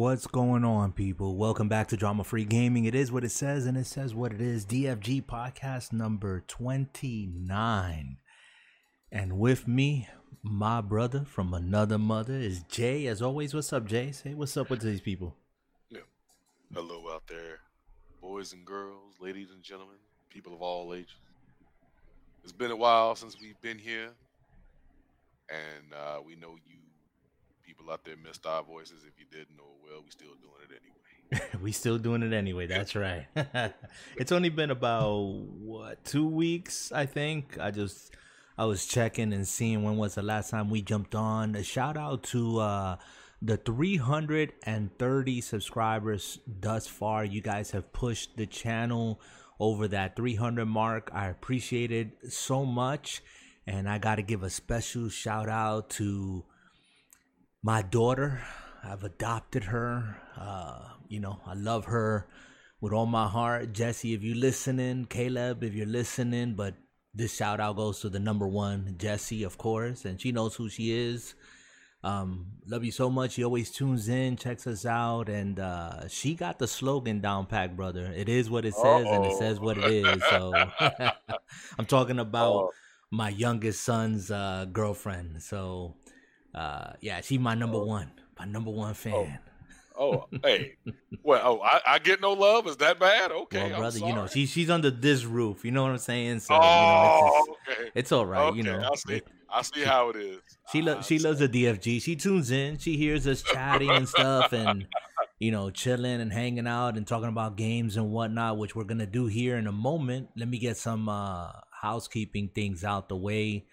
What's 0.00 0.26
going 0.26 0.64
on, 0.64 0.92
people? 0.92 1.36
Welcome 1.36 1.68
back 1.68 1.88
to 1.88 1.96
Drama 1.98 2.24
Free 2.24 2.46
Gaming. 2.46 2.86
It 2.86 2.94
is 2.94 3.12
what 3.12 3.22
it 3.22 3.32
says, 3.32 3.66
and 3.66 3.76
it 3.76 3.84
says 3.84 4.14
what 4.14 4.32
it 4.32 4.40
is. 4.40 4.64
DFG 4.64 5.26
podcast 5.26 5.92
number 5.92 6.42
29. 6.48 8.16
And 9.12 9.38
with 9.38 9.68
me, 9.68 10.08
my 10.42 10.80
brother 10.80 11.26
from 11.26 11.52
another 11.52 11.98
mother 11.98 12.32
is 12.32 12.62
Jay. 12.62 13.08
As 13.08 13.20
always, 13.20 13.52
what's 13.52 13.74
up, 13.74 13.84
Jay? 13.84 14.10
Say 14.10 14.32
what's 14.32 14.56
up 14.56 14.70
with 14.70 14.80
these 14.80 15.02
people. 15.02 15.36
Yeah. 15.90 16.00
Hello 16.72 17.12
out 17.12 17.24
there, 17.28 17.58
boys 18.22 18.54
and 18.54 18.64
girls, 18.64 19.16
ladies 19.20 19.50
and 19.50 19.62
gentlemen, 19.62 19.96
people 20.30 20.54
of 20.54 20.62
all 20.62 20.94
ages. 20.94 21.12
It's 22.42 22.54
been 22.54 22.70
a 22.70 22.76
while 22.76 23.16
since 23.16 23.38
we've 23.38 23.60
been 23.60 23.76
here, 23.78 24.12
and 25.50 25.92
uh, 25.92 26.20
we 26.24 26.36
know 26.36 26.56
you 26.66 26.79
people 27.70 27.92
out 27.92 28.04
there 28.04 28.16
missed 28.16 28.46
our 28.46 28.64
voices. 28.64 29.04
If 29.06 29.20
you 29.20 29.26
didn't 29.30 29.56
know 29.56 29.62
well, 29.84 30.02
we 30.04 30.10
still 30.10 30.34
doing 30.42 30.54
it 30.68 30.80
anyway. 30.82 31.58
we 31.62 31.70
still 31.70 31.98
doing 31.98 32.22
it 32.24 32.32
anyway. 32.32 32.66
That's 32.66 32.96
right. 32.96 33.26
it's 34.16 34.32
only 34.32 34.48
been 34.48 34.72
about 34.72 35.20
what 35.20 36.04
two 36.04 36.26
weeks, 36.26 36.90
I 36.90 37.06
think. 37.06 37.58
I 37.60 37.70
just 37.70 38.12
I 38.58 38.64
was 38.64 38.86
checking 38.86 39.32
and 39.32 39.46
seeing 39.46 39.84
when 39.84 39.96
was 39.96 40.16
the 40.16 40.22
last 40.22 40.50
time 40.50 40.68
we 40.68 40.82
jumped 40.82 41.14
on. 41.14 41.54
A 41.54 41.62
shout 41.62 41.96
out 41.96 42.24
to 42.24 42.58
uh, 42.58 42.96
the 43.40 43.56
330 43.56 45.40
subscribers 45.40 46.40
thus 46.48 46.88
far. 46.88 47.24
You 47.24 47.40
guys 47.40 47.70
have 47.70 47.92
pushed 47.92 48.36
the 48.36 48.46
channel 48.46 49.20
over 49.60 49.86
that 49.88 50.16
300 50.16 50.66
mark. 50.66 51.10
I 51.14 51.28
appreciate 51.28 51.92
it 51.92 52.32
so 52.32 52.64
much. 52.64 53.22
And 53.64 53.88
I 53.88 53.98
got 53.98 54.16
to 54.16 54.22
give 54.22 54.42
a 54.42 54.50
special 54.50 55.08
shout 55.08 55.48
out 55.48 55.90
to 55.90 56.44
my 57.62 57.82
daughter. 57.82 58.40
I've 58.82 59.04
adopted 59.04 59.64
her. 59.64 60.16
Uh, 60.36 60.88
you 61.08 61.20
know, 61.20 61.40
I 61.46 61.54
love 61.54 61.86
her 61.86 62.26
with 62.80 62.92
all 62.92 63.06
my 63.06 63.28
heart. 63.28 63.72
Jesse, 63.72 64.14
if 64.14 64.22
you're 64.22 64.36
listening, 64.36 65.04
Caleb, 65.06 65.62
if 65.62 65.74
you're 65.74 65.86
listening, 65.86 66.54
but 66.54 66.74
this 67.14 67.36
shout 67.36 67.60
out 67.60 67.76
goes 67.76 68.00
to 68.00 68.08
the 68.08 68.20
number 68.20 68.46
one, 68.46 68.94
Jesse, 68.96 69.42
of 69.42 69.58
course, 69.58 70.04
and 70.04 70.20
she 70.20 70.32
knows 70.32 70.54
who 70.54 70.68
she 70.68 70.92
is. 70.92 71.34
Um, 72.02 72.46
love 72.66 72.82
you 72.82 72.92
so 72.92 73.10
much. 73.10 73.32
She 73.32 73.44
always 73.44 73.70
tunes 73.70 74.08
in, 74.08 74.36
checks 74.36 74.66
us 74.66 74.86
out, 74.86 75.28
and 75.28 75.60
uh, 75.60 76.08
she 76.08 76.34
got 76.34 76.58
the 76.58 76.66
slogan 76.66 77.20
down 77.20 77.44
pack, 77.44 77.76
brother. 77.76 78.10
It 78.16 78.30
is 78.30 78.48
what 78.48 78.64
it 78.64 78.74
says, 78.74 79.06
Uh-oh. 79.06 79.14
and 79.14 79.26
it 79.26 79.36
says 79.36 79.60
what 79.60 79.76
it 79.76 79.84
is. 79.84 80.22
So 80.30 80.54
I'm 81.78 81.84
talking 81.86 82.18
about 82.18 82.54
Uh-oh. 82.54 82.70
my 83.10 83.28
youngest 83.28 83.82
son's 83.82 84.30
uh, 84.30 84.66
girlfriend. 84.72 85.42
So 85.42 85.96
uh, 86.54 86.92
yeah, 87.00 87.20
she's 87.20 87.38
my 87.38 87.54
number 87.54 87.78
oh. 87.78 87.84
one, 87.84 88.10
my 88.38 88.44
number 88.44 88.70
one 88.70 88.94
fan. 88.94 89.38
Oh, 89.96 90.26
oh 90.26 90.26
hey, 90.42 90.76
well, 91.22 91.40
oh, 91.44 91.60
I, 91.62 91.80
I, 91.86 91.98
get 91.98 92.20
no 92.20 92.32
love. 92.32 92.66
Is 92.66 92.76
that 92.78 92.98
bad? 92.98 93.32
Okay, 93.32 93.70
well, 93.70 93.80
brother, 93.80 93.98
you 93.98 94.12
know, 94.12 94.26
she, 94.26 94.46
she's 94.46 94.70
under 94.70 94.90
this 94.90 95.24
roof. 95.24 95.64
You 95.64 95.70
know 95.70 95.82
what 95.82 95.92
I'm 95.92 95.98
saying? 95.98 96.40
So, 96.40 96.54
oh, 96.54 96.58
you 96.60 96.62
know, 96.62 97.26
it's, 97.26 97.48
oh, 97.48 97.56
just, 97.66 97.78
okay. 97.78 97.90
it's 97.94 98.12
all 98.12 98.26
right. 98.26 98.42
Okay, 98.48 98.56
you 98.58 98.62
know, 98.64 98.90
I 98.90 98.94
see. 98.96 99.22
I 99.52 99.62
see 99.62 99.82
how 99.82 100.10
it 100.10 100.16
is. 100.16 100.38
She 100.70 100.80
lo- 100.80 101.02
she 101.02 101.18
loves 101.18 101.40
the 101.40 101.48
DFG. 101.48 102.00
She 102.02 102.14
tunes 102.14 102.50
in. 102.50 102.78
She 102.78 102.96
hears 102.96 103.26
us 103.26 103.42
chatting 103.42 103.90
and 103.90 104.08
stuff, 104.08 104.52
and 104.52 104.86
you 105.38 105.50
know, 105.50 105.70
chilling 105.70 106.20
and 106.20 106.32
hanging 106.32 106.66
out 106.66 106.96
and 106.96 107.06
talking 107.06 107.28
about 107.28 107.56
games 107.56 107.96
and 107.96 108.10
whatnot, 108.10 108.58
which 108.58 108.76
we're 108.76 108.84
gonna 108.84 109.06
do 109.06 109.26
here 109.26 109.56
in 109.56 109.66
a 109.66 109.72
moment. 109.72 110.28
Let 110.36 110.48
me 110.48 110.58
get 110.58 110.76
some 110.76 111.08
uh, 111.08 111.50
housekeeping 111.80 112.50
things 112.54 112.84
out 112.84 113.08
the 113.08 113.16
way. 113.16 113.66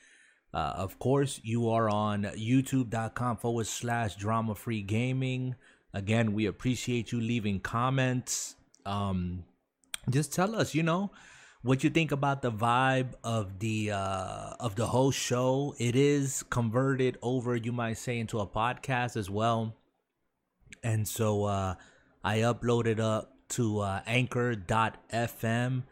Uh, 0.54 0.74
of 0.76 0.98
course, 1.00 1.40
you 1.44 1.70
are 1.70 1.90
on 1.90 2.24
youtube.com 2.24 3.38
forward 3.38 3.68
slash 3.68 4.16
drama 4.16 4.56
free 4.56 4.82
gaming. 4.82 5.56
Again, 5.94 6.34
we 6.34 6.46
appreciate 6.46 7.12
you 7.12 7.20
leaving 7.20 7.60
comments. 7.60 8.56
Um, 8.86 9.44
just 10.10 10.34
tell 10.34 10.56
us, 10.56 10.74
you 10.74 10.84
know, 10.84 11.12
what 11.62 11.84
you 11.84 11.90
think 11.90 12.12
about 12.12 12.42
the 12.42 12.52
vibe 12.52 13.14
of 13.24 13.60
the 13.60 13.92
uh, 13.92 14.54
of 14.60 14.76
the 14.76 14.88
whole 14.88 15.12
show. 15.12 15.76
It 15.78 15.96
is 15.96 16.44
converted 16.50 17.18
over, 17.22 17.56
you 17.56 17.72
might 17.72 17.98
say, 17.98 18.18
into 18.20 18.40
a 18.40 18.48
podcast 18.48 19.18
as 19.18 19.30
well. 19.30 19.76
And 20.84 21.08
so 21.08 21.44
uh, 21.44 21.76
I 22.24 22.40
uploaded 22.40 23.00
up 23.00 23.34
to 23.50 23.80
uh, 23.80 24.02
anchor.fm 24.06 25.84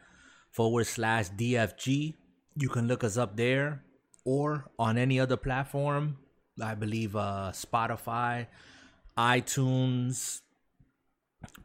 forward 0.51 0.87
slash 0.87 1.29
DFG. 1.29 2.13
You 2.55 2.69
can 2.69 2.87
look 2.87 3.03
us 3.03 3.17
up 3.17 3.35
there 3.35 3.84
or 4.25 4.69
on 4.77 4.97
any 4.97 5.19
other 5.19 5.37
platform. 5.37 6.17
I 6.61 6.75
believe 6.75 7.15
uh, 7.15 7.51
Spotify, 7.53 8.47
iTunes, 9.17 10.41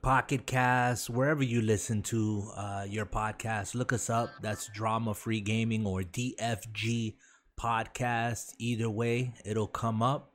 Pocket 0.03 0.47
Cast, 0.47 1.11
wherever 1.11 1.43
you 1.43 1.63
listen 1.63 2.03
to 2.03 2.51
uh, 2.57 2.87
your 2.89 3.07
podcast, 3.07 3.75
look 3.75 3.93
us 3.93 4.11
up. 4.11 4.31
That's 4.43 4.69
Drama 4.69 5.15
Free 5.15 5.41
Gaming 5.41 5.87
or 5.87 6.03
DFG 6.03 7.15
Podcast. 7.59 8.55
Either 8.59 8.91
way, 8.91 9.35
it'll 9.45 9.67
come 9.67 10.03
up. 10.03 10.33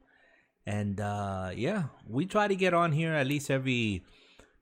And 0.65 0.99
uh, 0.99 1.51
yeah, 1.55 1.85
we 2.07 2.25
try 2.25 2.47
to 2.47 2.55
get 2.55 2.73
on 2.73 2.91
here 2.91 3.13
at 3.13 3.27
least 3.27 3.51
every 3.51 4.03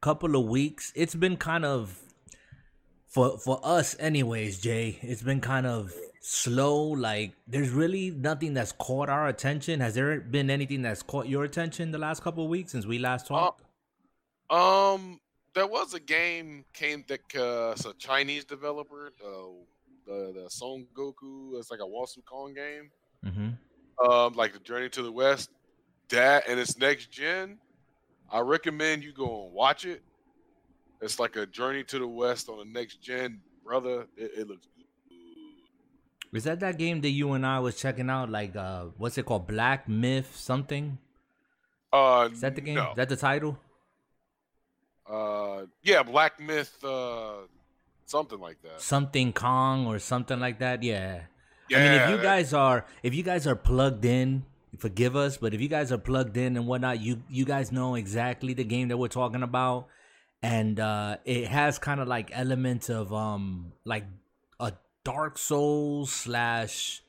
couple 0.01 0.35
of 0.35 0.45
weeks. 0.47 0.91
It's 0.95 1.15
been 1.15 1.37
kind 1.37 1.63
of 1.63 1.97
for 3.07 3.37
for 3.37 3.59
us 3.63 3.95
anyways, 3.99 4.59
Jay. 4.59 4.99
It's 5.01 5.21
been 5.21 5.39
kind 5.39 5.65
of 5.65 5.93
slow. 6.23 6.83
Like 6.85 7.33
there's 7.47 7.69
really 7.69 8.09
nothing 8.09 8.53
that's 8.53 8.71
caught 8.71 9.09
our 9.09 9.27
attention. 9.27 9.81
Has 9.81 9.93
there 9.93 10.19
been 10.19 10.49
anything 10.49 10.81
that's 10.81 11.03
caught 11.03 11.27
your 11.27 11.43
attention 11.43 11.91
the 11.91 11.97
last 11.97 12.23
couple 12.23 12.45
of 12.45 12.49
weeks 12.49 12.71
since 12.71 12.85
we 12.85 12.97
last 12.97 13.29
uh, 13.29 13.35
talked? 13.35 13.63
Uh, 14.49 14.93
um, 14.93 15.19
there 15.53 15.67
was 15.67 15.93
a 15.93 15.99
game 15.99 16.65
came 16.73 17.03
that 17.07 17.19
uh, 17.35 17.71
it's 17.71 17.85
a 17.85 17.93
Chinese 17.93 18.45
developer, 18.45 19.13
uh, 19.23 19.51
the 20.07 20.33
the 20.33 20.49
Son 20.49 20.87
Goku. 20.95 21.59
It's 21.59 21.69
like 21.69 21.81
a 21.81 21.83
Wasu 21.83 22.25
Kong 22.25 22.53
game. 22.53 22.89
Mm-hmm. 23.25 24.09
Um, 24.09 24.33
like 24.33 24.53
the 24.53 24.59
Journey 24.59 24.89
to 24.89 25.03
the 25.03 25.11
West. 25.11 25.51
That 26.09 26.47
and 26.47 26.59
it's 26.59 26.77
next 26.77 27.11
gen. 27.11 27.59
I 28.31 28.39
recommend 28.39 29.03
you 29.03 29.13
go 29.13 29.45
and 29.45 29.53
watch 29.53 29.85
it. 29.85 30.01
It's 31.01 31.19
like 31.19 31.35
a 31.35 31.45
Journey 31.45 31.83
to 31.85 31.99
the 31.99 32.07
West 32.07 32.49
on 32.49 32.57
the 32.57 32.65
next 32.65 33.01
gen, 33.01 33.41
brother. 33.63 34.07
It, 34.15 34.31
it 34.37 34.47
looks 34.47 34.67
is 36.33 36.45
that 36.45 36.59
that 36.61 36.77
game 36.77 37.01
that 37.01 37.09
you 37.09 37.33
and 37.33 37.45
I 37.45 37.59
was 37.59 37.79
checking 37.79 38.09
out? 38.09 38.29
Like, 38.29 38.55
uh, 38.55 38.85
what's 38.97 39.17
it 39.17 39.25
called? 39.25 39.47
Black 39.47 39.87
Myth 39.87 40.35
something? 40.35 40.97
Uh, 41.91 42.29
is 42.31 42.41
that 42.41 42.55
the 42.55 42.61
game? 42.61 42.75
No. 42.75 42.89
Is 42.91 42.95
that 42.95 43.09
the 43.09 43.15
title? 43.15 43.57
Uh, 45.07 45.65
yeah, 45.83 46.01
Black 46.01 46.39
Myth, 46.39 46.83
uh, 46.83 47.33
something 48.05 48.39
like 48.39 48.61
that. 48.63 48.81
Something 48.81 49.33
Kong 49.33 49.85
or 49.85 49.99
something 49.99 50.39
like 50.39 50.59
that. 50.59 50.81
Yeah. 50.81 51.21
Yeah. 51.69 51.77
I 51.77 51.81
mean, 51.81 52.01
if 52.01 52.09
you 52.09 52.23
guys 52.23 52.53
are 52.53 52.85
if 53.03 53.13
you 53.13 53.23
guys 53.23 53.45
are 53.45 53.55
plugged 53.55 54.05
in, 54.05 54.43
forgive 54.77 55.15
us, 55.15 55.37
but 55.37 55.53
if 55.53 55.61
you 55.61 55.67
guys 55.67 55.91
are 55.91 55.97
plugged 55.97 56.37
in 56.37 56.57
and 56.57 56.67
whatnot, 56.67 56.99
you 56.99 57.21
you 57.29 57.45
guys 57.45 57.71
know 57.71 57.95
exactly 57.95 58.53
the 58.53 58.63
game 58.63 58.87
that 58.87 58.97
we're 58.97 59.07
talking 59.07 59.43
about, 59.43 59.87
and 60.41 60.79
uh, 60.79 61.17
it 61.25 61.47
has 61.47 61.79
kind 61.79 61.99
of 61.99 62.07
like 62.07 62.31
elements 62.33 62.89
of 62.89 63.13
um 63.13 63.73
like 63.85 64.05
Dark 65.03 65.37
Souls 65.37 66.11
slash 66.11 67.01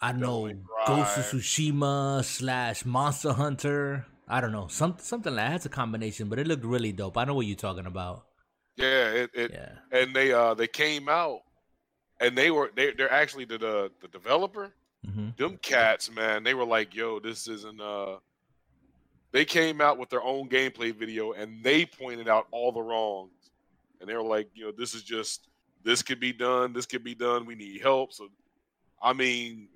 I 0.00 0.12
know 0.12 0.50
Ghost 0.86 1.18
of 1.18 1.24
Tsushima 1.24 2.24
slash 2.24 2.84
Monster 2.84 3.32
Hunter. 3.32 4.06
I 4.26 4.40
don't 4.40 4.52
know 4.52 4.66
some 4.68 4.96
something 4.98 5.34
like 5.34 5.50
that's 5.50 5.66
a 5.66 5.68
combination, 5.68 6.28
but 6.28 6.38
it 6.38 6.46
looked 6.46 6.64
really 6.64 6.92
dope. 6.92 7.18
I 7.18 7.24
know 7.24 7.34
what 7.34 7.46
you're 7.46 7.56
talking 7.56 7.86
about. 7.86 8.24
Yeah, 8.76 9.10
it, 9.10 9.30
it 9.34 9.50
yeah. 9.52 9.72
and 9.92 10.14
they 10.14 10.32
uh 10.32 10.54
they 10.54 10.66
came 10.66 11.08
out 11.08 11.40
and 12.20 12.36
they 12.36 12.50
were 12.50 12.70
they 12.74 12.92
they're 12.92 13.12
actually 13.12 13.44
the 13.44 13.58
the, 13.58 13.90
the 14.00 14.08
developer. 14.08 14.72
Mm-hmm. 15.06 15.30
Them 15.36 15.58
cats, 15.62 16.10
man, 16.10 16.44
they 16.44 16.54
were 16.54 16.64
like, 16.64 16.94
"Yo, 16.94 17.20
this 17.20 17.48
isn't 17.48 17.80
uh." 17.80 18.16
They 19.32 19.44
came 19.44 19.80
out 19.80 19.96
with 19.96 20.08
their 20.10 20.24
own 20.24 20.48
gameplay 20.48 20.92
video 20.92 21.32
and 21.32 21.62
they 21.62 21.86
pointed 21.86 22.28
out 22.28 22.48
all 22.50 22.72
the 22.72 22.82
wrongs, 22.82 23.50
and 24.00 24.08
they 24.08 24.14
were 24.14 24.22
like, 24.22 24.48
"You 24.54 24.66
know, 24.66 24.72
this 24.76 24.94
is 24.94 25.02
just 25.02 25.48
this 25.84 26.02
could 26.02 26.20
be 26.20 26.32
done, 26.32 26.72
this 26.72 26.86
could 26.86 27.04
be 27.04 27.14
done. 27.14 27.46
We 27.46 27.54
need 27.54 27.80
help. 27.80 28.12
So, 28.12 28.28
I 29.02 29.12
mean, 29.12 29.68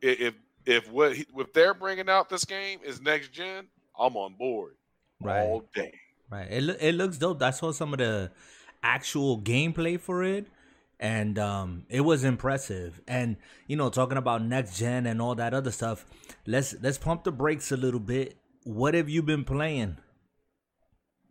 if 0.00 0.34
if 0.66 0.90
what 0.90 1.16
he, 1.16 1.26
if 1.36 1.52
they're 1.52 1.74
bringing 1.74 2.08
out 2.08 2.28
this 2.28 2.44
game 2.44 2.80
is 2.84 3.00
next 3.00 3.32
gen, 3.32 3.66
I'm 3.98 4.16
on 4.16 4.34
board 4.34 4.74
right. 5.20 5.40
all 5.40 5.64
day. 5.74 5.94
Right. 6.30 6.48
It 6.50 6.76
it 6.80 6.94
looks 6.94 7.18
dope. 7.18 7.42
I 7.42 7.50
saw 7.50 7.72
some 7.72 7.92
of 7.92 7.98
the 7.98 8.30
actual 8.82 9.40
gameplay 9.40 9.98
for 9.98 10.22
it 10.22 10.46
and 11.00 11.38
um 11.38 11.84
it 11.88 12.02
was 12.02 12.22
impressive 12.22 13.00
and 13.08 13.36
you 13.66 13.76
know 13.76 13.88
talking 13.88 14.18
about 14.18 14.42
next 14.42 14.78
gen 14.78 15.06
and 15.06 15.20
all 15.20 15.34
that 15.34 15.52
other 15.54 15.70
stuff 15.70 16.04
let's 16.46 16.74
let's 16.82 16.98
pump 16.98 17.24
the 17.24 17.32
brakes 17.32 17.72
a 17.72 17.76
little 17.76 17.98
bit 17.98 18.36
what 18.62 18.94
have 18.94 19.08
you 19.08 19.22
been 19.22 19.42
playing 19.42 19.96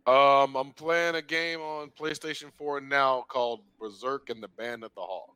um, 0.06 0.56
I'm 0.56 0.72
playing 0.72 1.14
a 1.14 1.22
game 1.22 1.60
on 1.60 1.90
PlayStation 1.90 2.52
4 2.56 2.80
now 2.80 3.24
called 3.28 3.60
Berserk 3.80 4.30
and 4.30 4.42
the 4.42 4.48
Band 4.48 4.84
of 4.84 4.94
the 4.94 5.00
Hawk. 5.00 5.30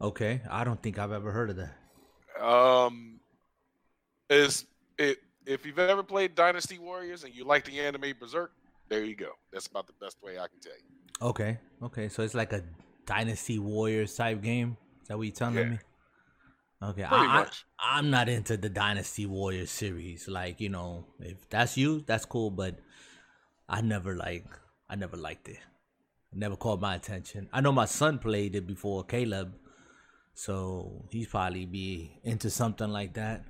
Okay, 0.00 0.40
I 0.48 0.64
don't 0.64 0.80
think 0.82 0.98
I've 0.98 1.12
ever 1.12 1.32
heard 1.32 1.50
of 1.50 1.56
that. 1.56 2.42
Um, 2.42 3.18
is 4.30 4.64
it 4.96 5.18
if 5.44 5.66
you've 5.66 5.78
ever 5.78 6.02
played 6.02 6.34
Dynasty 6.34 6.78
Warriors 6.78 7.24
and 7.24 7.34
you 7.34 7.44
like 7.44 7.64
the 7.64 7.80
anime 7.80 8.14
Berserk, 8.18 8.52
there 8.88 9.04
you 9.04 9.16
go. 9.16 9.30
That's 9.52 9.66
about 9.66 9.86
the 9.86 9.94
best 10.00 10.22
way 10.22 10.38
I 10.38 10.46
can 10.46 10.60
tell 10.60 10.72
you. 10.72 11.28
Okay, 11.28 11.58
okay, 11.82 12.08
so 12.08 12.22
it's 12.22 12.34
like 12.34 12.52
a 12.52 12.62
Dynasty 13.06 13.58
Warriors 13.58 14.14
type 14.14 14.42
game. 14.42 14.76
Is 15.02 15.08
that 15.08 15.16
what 15.16 15.26
you're 15.26 15.34
telling 15.34 15.56
yeah. 15.56 15.64
me? 15.64 15.78
Okay, 16.80 17.02
I, 17.02 17.46
I, 17.80 17.98
am 17.98 18.10
not 18.10 18.28
into 18.28 18.56
the 18.56 18.68
Dynasty 18.68 19.26
Warriors 19.26 19.70
series. 19.70 20.28
Like 20.28 20.60
you 20.60 20.68
know, 20.68 21.06
if 21.18 21.48
that's 21.50 21.76
you, 21.76 22.04
that's 22.06 22.24
cool. 22.24 22.50
But 22.50 22.78
I 23.68 23.80
never 23.82 24.14
like, 24.16 24.46
I 24.88 24.96
never 24.96 25.16
liked 25.16 25.48
it. 25.48 25.58
never 26.32 26.56
caught 26.56 26.80
my 26.80 26.94
attention. 26.94 27.48
I 27.52 27.60
know 27.60 27.72
my 27.72 27.84
son 27.86 28.18
played 28.18 28.54
it 28.54 28.66
before 28.66 29.04
Caleb, 29.04 29.54
so 30.34 31.04
he's 31.10 31.26
probably 31.28 31.66
be 31.66 32.20
into 32.24 32.50
something 32.50 32.88
like 32.88 33.14
that. 33.14 33.44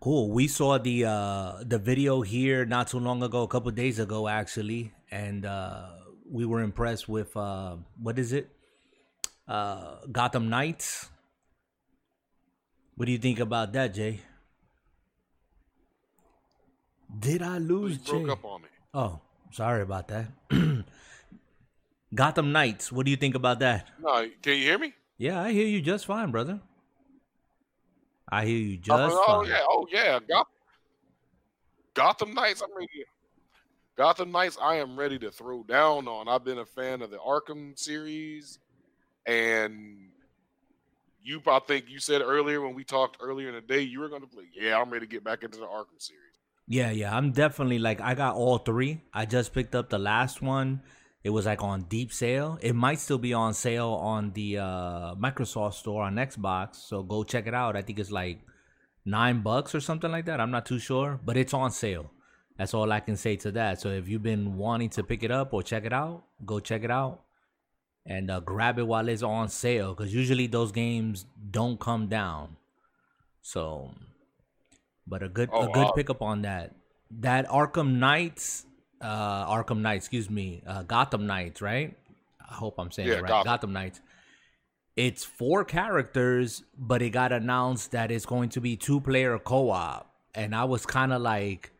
Cool. 0.00 0.30
We 0.30 0.46
saw 0.46 0.78
the 0.78 1.04
uh 1.06 1.64
the 1.64 1.78
video 1.78 2.22
here 2.22 2.64
not 2.64 2.88
too 2.88 3.00
long 3.00 3.22
ago, 3.22 3.42
a 3.42 3.48
couple 3.48 3.70
days 3.72 3.98
ago 3.98 4.28
actually, 4.28 4.92
and 5.10 5.44
uh 5.44 5.88
we 6.30 6.44
were 6.46 6.60
impressed 6.62 7.08
with 7.08 7.36
uh 7.36 7.76
what 8.00 8.18
is 8.18 8.32
it? 8.32 8.48
Uh 9.48 9.96
Gotham 10.12 10.48
Knights. 10.48 11.08
What 12.96 13.06
do 13.06 13.12
you 13.12 13.18
think 13.18 13.40
about 13.40 13.72
that, 13.72 13.94
Jay? 13.94 14.20
Did 17.16 17.42
I 17.42 17.58
lose 17.58 17.98
Jay? 17.98 18.12
Broke 18.12 18.30
up 18.30 18.44
on 18.44 18.62
me. 18.62 18.68
Oh, 18.94 19.20
sorry 19.50 19.82
about 19.82 20.08
that. 20.08 20.26
Gotham 22.14 22.52
Knights. 22.52 22.90
What 22.90 23.04
do 23.04 23.10
you 23.10 23.16
think 23.16 23.34
about 23.34 23.60
that? 23.60 23.88
No, 24.00 24.28
can 24.42 24.56
you 24.56 24.62
hear 24.62 24.78
me? 24.78 24.94
Yeah, 25.16 25.42
I 25.42 25.52
hear 25.52 25.66
you 25.66 25.80
just 25.80 26.06
fine, 26.06 26.30
brother. 26.30 26.60
I 28.30 28.44
hear 28.44 28.58
you 28.58 28.78
oh, 28.78 28.82
just 28.82 29.16
oh, 29.16 29.24
oh 29.26 29.42
fine. 29.42 29.50
yeah, 29.50 29.60
oh 29.68 29.86
yeah. 29.90 30.18
Gotham, 30.28 30.52
Gotham 31.94 32.34
Knights. 32.34 32.62
I'm 32.62 32.74
ready. 32.74 32.88
Gotham 33.96 34.30
Knights. 34.30 34.58
I 34.62 34.76
am 34.76 34.98
ready 34.98 35.18
to 35.18 35.30
throw 35.30 35.62
down 35.64 36.06
on. 36.06 36.28
I've 36.28 36.44
been 36.44 36.58
a 36.58 36.64
fan 36.64 37.02
of 37.02 37.10
the 37.10 37.18
Arkham 37.18 37.78
series, 37.78 38.58
and 39.26 40.08
you. 41.20 41.42
I 41.46 41.58
think 41.60 41.86
you 41.88 41.98
said 41.98 42.22
earlier 42.22 42.60
when 42.60 42.74
we 42.74 42.84
talked 42.84 43.16
earlier 43.20 43.48
in 43.48 43.54
the 43.54 43.60
day, 43.60 43.80
you 43.80 44.00
were 44.00 44.08
going 44.08 44.22
to 44.22 44.28
play. 44.28 44.44
Yeah, 44.54 44.80
I'm 44.80 44.90
ready 44.90 45.06
to 45.06 45.10
get 45.10 45.24
back 45.24 45.42
into 45.42 45.58
the 45.58 45.66
Arkham 45.66 45.98
series. 45.98 46.27
Yeah, 46.68 46.90
yeah. 46.90 47.16
I'm 47.16 47.32
definitely 47.32 47.78
like 47.78 48.00
I 48.00 48.14
got 48.14 48.36
all 48.36 48.58
three. 48.58 49.00
I 49.12 49.24
just 49.24 49.52
picked 49.52 49.74
up 49.74 49.88
the 49.88 49.98
last 49.98 50.42
one 50.42 50.82
it 51.24 51.30
was 51.30 51.46
like 51.46 51.62
on 51.62 51.82
deep 51.82 52.12
sale. 52.12 52.58
It 52.62 52.74
might 52.74 53.00
still 53.00 53.18
be 53.18 53.34
on 53.34 53.52
sale 53.52 53.90
on 53.90 54.32
the 54.32 54.58
uh, 54.58 55.14
Microsoft 55.16 55.74
store 55.74 56.04
on 56.04 56.14
Xbox. 56.14 56.76
So 56.76 57.02
go 57.02 57.24
check 57.24 57.46
it 57.46 57.54
out. 57.54 57.76
I 57.76 57.82
think 57.82 57.98
it's 57.98 58.10
like 58.10 58.40
nine 59.04 59.42
bucks 59.42 59.74
or 59.74 59.80
something 59.80 60.10
like 60.10 60.26
that. 60.26 60.40
I'm 60.40 60.50
not 60.50 60.64
too 60.64 60.78
sure, 60.78 61.20
but 61.24 61.36
it's 61.36 61.52
on 61.52 61.70
sale. 61.70 62.10
That's 62.56 62.72
all 62.72 62.90
I 62.90 63.00
can 63.00 63.16
say 63.16 63.36
to 63.36 63.50
that. 63.52 63.80
So 63.80 63.88
if 63.88 64.08
you've 64.08 64.22
been 64.22 64.56
wanting 64.56 64.90
to 64.90 65.02
pick 65.02 65.22
it 65.22 65.30
up 65.30 65.52
or 65.52 65.62
check 65.62 65.84
it 65.84 65.92
out, 65.92 66.24
go 66.46 66.60
check 66.60 66.84
it 66.84 66.90
out 66.90 67.22
and 68.06 68.30
uh, 68.30 68.40
grab 68.40 68.78
it 68.78 68.86
while 68.86 69.08
it's 69.08 69.22
on 69.22 69.48
sale 69.48 69.94
because 69.94 70.14
usually 70.14 70.46
those 70.46 70.72
games 70.72 71.26
don't 71.50 71.78
come 71.78 72.08
down. 72.08 72.56
So, 73.42 73.92
but 75.08 75.22
a 75.22 75.28
good 75.28 75.50
oh, 75.52 75.62
a 75.62 75.66
good 75.66 75.86
wow. 75.86 75.92
pickup 75.92 76.22
on 76.22 76.42
that. 76.42 76.74
That 77.20 77.48
Arkham 77.48 77.98
Knights 77.98 78.66
uh 79.00 79.46
Arkham 79.46 79.80
Knights, 79.80 80.06
excuse 80.06 80.28
me, 80.28 80.62
uh 80.66 80.82
Gotham 80.82 81.26
Knights, 81.26 81.62
right? 81.62 81.96
I 82.48 82.54
hope 82.54 82.74
I'm 82.78 82.90
saying 82.90 83.08
yeah, 83.08 83.16
it 83.16 83.22
right. 83.22 83.28
Gotham. 83.28 83.44
Gotham 83.44 83.72
Knights. 83.72 84.00
It's 84.96 85.24
four 85.24 85.64
characters, 85.64 86.64
but 86.76 87.02
it 87.02 87.10
got 87.10 87.30
announced 87.30 87.92
that 87.92 88.10
it's 88.10 88.26
going 88.26 88.48
to 88.50 88.60
be 88.60 88.76
two 88.76 89.00
player 89.00 89.38
co 89.38 89.70
op. 89.70 90.12
And 90.34 90.54
I 90.54 90.64
was 90.64 90.86
kind 90.86 91.12
of 91.12 91.22
like, 91.22 91.70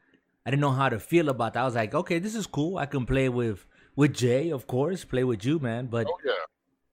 I 0.46 0.50
didn't 0.50 0.60
know 0.60 0.70
how 0.70 0.88
to 0.88 1.00
feel 1.00 1.28
about 1.28 1.54
that. 1.54 1.62
I 1.62 1.64
was 1.64 1.74
like, 1.74 1.94
okay, 1.94 2.20
this 2.20 2.34
is 2.34 2.46
cool. 2.46 2.78
I 2.78 2.86
can 2.86 3.06
play 3.06 3.28
with 3.28 3.66
with 3.96 4.14
Jay, 4.14 4.50
of 4.50 4.68
course, 4.68 5.04
play 5.04 5.24
with 5.24 5.44
you, 5.44 5.58
man. 5.58 5.86
But 5.86 6.06
oh, 6.08 6.18
yeah. 6.24 6.32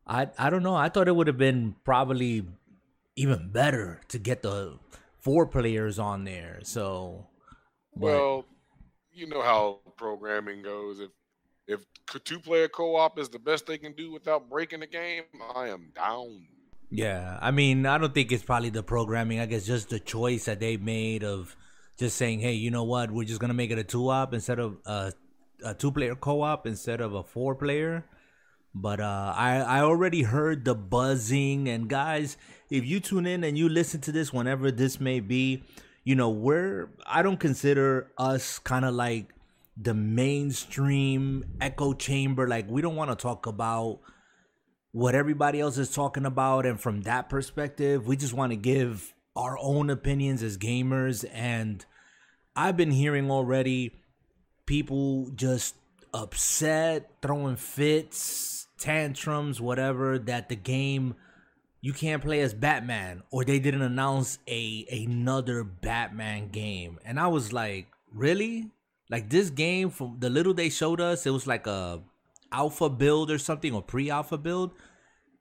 I 0.07 0.27
I 0.39 0.49
don't 0.49 0.63
know. 0.63 0.75
I 0.75 0.89
thought 0.89 1.07
it 1.07 1.15
would 1.15 1.27
have 1.27 1.37
been 1.37 1.75
probably 1.83 2.45
even 3.15 3.49
better 3.51 4.01
to 4.07 4.17
get 4.17 4.41
the 4.41 4.79
four 5.25 5.47
players 5.47 5.97
on 5.97 6.23
there. 6.23 6.59
So, 6.61 7.25
well, 7.95 8.45
you 9.11 9.27
know 9.27 9.41
how 9.41 9.79
programming 9.97 10.61
goes. 10.61 10.99
If 10.99 11.09
if 11.67 11.83
two 12.23 12.39
player 12.39 12.67
co 12.67 12.95
op 12.95 13.17
is 13.17 13.27
the 13.27 13.39
best 13.39 13.65
they 13.65 13.79
can 13.79 13.93
do 13.93 14.13
without 14.13 14.49
breaking 14.49 14.81
the 14.81 14.87
game, 14.87 15.23
I 15.55 15.69
am 15.69 15.91
down. 15.95 16.45
Yeah, 16.91 17.39
I 17.41 17.49
mean, 17.49 17.87
I 17.87 17.97
don't 17.97 18.13
think 18.13 18.31
it's 18.31 18.43
probably 18.43 18.69
the 18.69 18.83
programming. 18.83 19.39
I 19.39 19.47
guess 19.47 19.65
just 19.65 19.89
the 19.89 19.99
choice 19.99 20.45
that 20.45 20.59
they 20.59 20.77
made 20.77 21.23
of 21.23 21.55
just 21.97 22.17
saying, 22.17 22.39
hey, 22.39 22.53
you 22.53 22.69
know 22.69 22.83
what, 22.83 23.09
we're 23.09 23.25
just 23.25 23.41
gonna 23.41 23.55
make 23.55 23.71
it 23.71 23.79
a 23.79 23.83
two 23.83 24.07
op 24.09 24.31
instead 24.33 24.59
of 24.59 24.77
a, 24.85 25.11
a 25.63 25.73
two 25.73 25.91
player 25.91 26.15
co 26.15 26.41
op 26.41 26.67
instead 26.67 27.01
of 27.01 27.15
a 27.15 27.23
four 27.23 27.55
player. 27.55 28.05
But 28.75 28.99
uh, 28.99 29.33
I 29.35 29.59
I 29.59 29.79
already 29.81 30.23
heard 30.23 30.65
the 30.65 30.75
buzzing, 30.75 31.69
and 31.69 31.87
guys, 31.87 32.35
if 32.69 32.85
you 32.85 32.99
tune 32.99 33.25
in 33.25 33.45
and 33.45 33.57
you 33.57 33.69
listen 33.69 34.01
to 34.01 34.11
this 34.11 34.33
whenever 34.33 34.69
this 34.69 34.99
may 34.99 35.21
be, 35.21 35.63
you 36.03 36.13
know, 36.13 36.29
we're 36.29 36.89
I 37.05 37.21
don't 37.21 37.39
consider 37.39 38.11
us 38.17 38.59
kind 38.59 38.83
of 38.83 38.93
like 38.93 39.33
the 39.77 39.93
mainstream 39.93 41.45
echo 41.61 41.93
chamber. 41.93 42.49
Like 42.49 42.69
we 42.69 42.81
don't 42.81 42.97
want 42.97 43.11
to 43.11 43.15
talk 43.15 43.45
about 43.45 43.99
what 44.91 45.15
everybody 45.15 45.61
else 45.61 45.77
is 45.77 45.93
talking 45.93 46.25
about, 46.25 46.65
and 46.65 46.79
from 46.79 47.03
that 47.03 47.29
perspective, 47.29 48.05
we 48.05 48.17
just 48.17 48.33
want 48.33 48.51
to 48.51 48.57
give 48.57 49.13
our 49.37 49.57
own 49.61 49.89
opinions 49.89 50.43
as 50.43 50.57
gamers. 50.57 51.23
And 51.31 51.85
I've 52.57 52.75
been 52.75 52.91
hearing 52.91 53.31
already 53.31 53.95
people 54.65 55.29
just 55.33 55.75
upset, 56.13 57.09
throwing 57.21 57.57
fits, 57.57 58.54
tantrums, 58.77 59.61
whatever, 59.61 60.19
that 60.19 60.49
the 60.49 60.55
game 60.55 61.15
you 61.85 61.93
can't 61.93 62.23
play 62.23 62.41
as 62.41 62.55
Batman 62.55 63.21
or 63.29 63.45
they 63.45 63.59
didn't 63.59 63.83
announce 63.83 64.39
a 64.47 64.87
another 64.89 65.63
Batman 65.63 66.49
game. 66.49 66.97
And 67.05 67.19
I 67.19 67.27
was 67.27 67.53
like, 67.53 67.87
really? 68.11 68.71
Like 69.07 69.29
this 69.29 69.51
game 69.51 69.91
from 69.91 70.17
the 70.19 70.31
little 70.31 70.55
they 70.55 70.69
showed 70.69 70.99
us, 70.99 71.27
it 71.27 71.29
was 71.29 71.45
like 71.45 71.67
a 71.67 72.01
alpha 72.51 72.89
build 72.89 73.29
or 73.29 73.37
something 73.37 73.71
or 73.71 73.83
pre-alpha 73.83 74.37
build. 74.37 74.71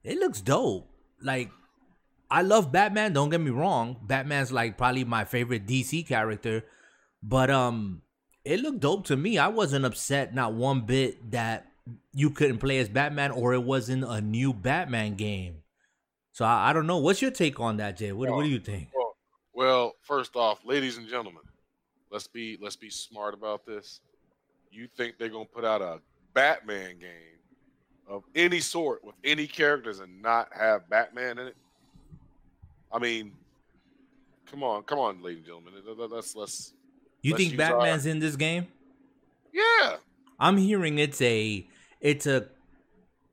It 0.03 0.19
looks 0.19 0.39
dope. 0.39 0.87
Like 1.19 1.49
I 2.29 2.43
love 2.43 2.71
Batman, 2.71 3.13
don't 3.13 3.29
get 3.29 3.41
me 3.41 3.49
wrong. 3.49 3.97
Batman's 4.03 4.51
like 4.51 4.77
probably 4.77 5.03
my 5.03 5.25
favorite 5.25 5.65
DC 5.65 6.07
character, 6.07 6.63
but 7.23 7.49
um 7.49 8.03
it 8.43 8.59
looked 8.59 8.81
dope 8.81 9.07
to 9.07 9.17
me. 9.17 9.39
I 9.39 9.47
wasn't 9.47 9.85
upset 9.85 10.35
not 10.35 10.53
one 10.53 10.81
bit 10.81 11.31
that 11.31 11.71
you 12.13 12.29
couldn't 12.29 12.57
play 12.59 12.79
as 12.79 12.89
Batman 12.89 13.31
or 13.31 13.53
it 13.53 13.63
wasn't 13.63 14.03
a 14.03 14.21
new 14.21 14.53
Batman 14.53 15.15
game. 15.15 15.57
So 16.31 16.45
I, 16.45 16.69
I 16.69 16.73
don't 16.73 16.87
know. 16.87 16.97
What's 16.97 17.21
your 17.21 17.31
take 17.31 17.59
on 17.59 17.77
that, 17.77 17.97
Jay? 17.97 18.11
What, 18.11 18.29
well, 18.29 18.37
what 18.37 18.43
do 18.43 18.49
you 18.49 18.59
think? 18.59 18.89
Well, 18.93 19.15
well, 19.53 19.93
first 20.01 20.35
off, 20.35 20.59
ladies 20.65 20.97
and 20.97 21.07
gentlemen, 21.07 21.43
let's 22.11 22.27
be 22.27 22.57
let's 22.61 22.75
be 22.75 22.89
smart 22.89 23.33
about 23.33 23.65
this. 23.65 24.01
You 24.71 24.87
think 24.97 25.17
they're 25.17 25.29
gonna 25.29 25.45
put 25.45 25.63
out 25.63 25.81
a 25.81 25.99
Batman 26.33 26.99
game 26.99 27.39
of 28.07 28.23
any 28.35 28.59
sort 28.59 29.03
with 29.03 29.15
any 29.23 29.47
characters 29.47 29.99
and 29.99 30.21
not 30.21 30.49
have 30.53 30.89
Batman 30.89 31.39
in 31.39 31.47
it? 31.47 31.55
I 32.91 32.99
mean, 32.99 33.31
come 34.49 34.63
on, 34.63 34.83
come 34.83 34.99
on, 34.99 35.21
ladies 35.21 35.39
and 35.39 35.45
gentlemen. 35.45 35.73
Let's 36.11 36.35
let's. 36.35 36.73
You 37.21 37.31
let's 37.31 37.43
think 37.43 37.57
Batman's 37.57 38.05
our... 38.05 38.11
in 38.11 38.19
this 38.19 38.35
game? 38.35 38.67
Yeah. 39.53 39.97
I'm 40.39 40.57
hearing 40.57 40.99
it's 40.99 41.21
a 41.21 41.65
it's 42.05 42.27
a 42.27 42.45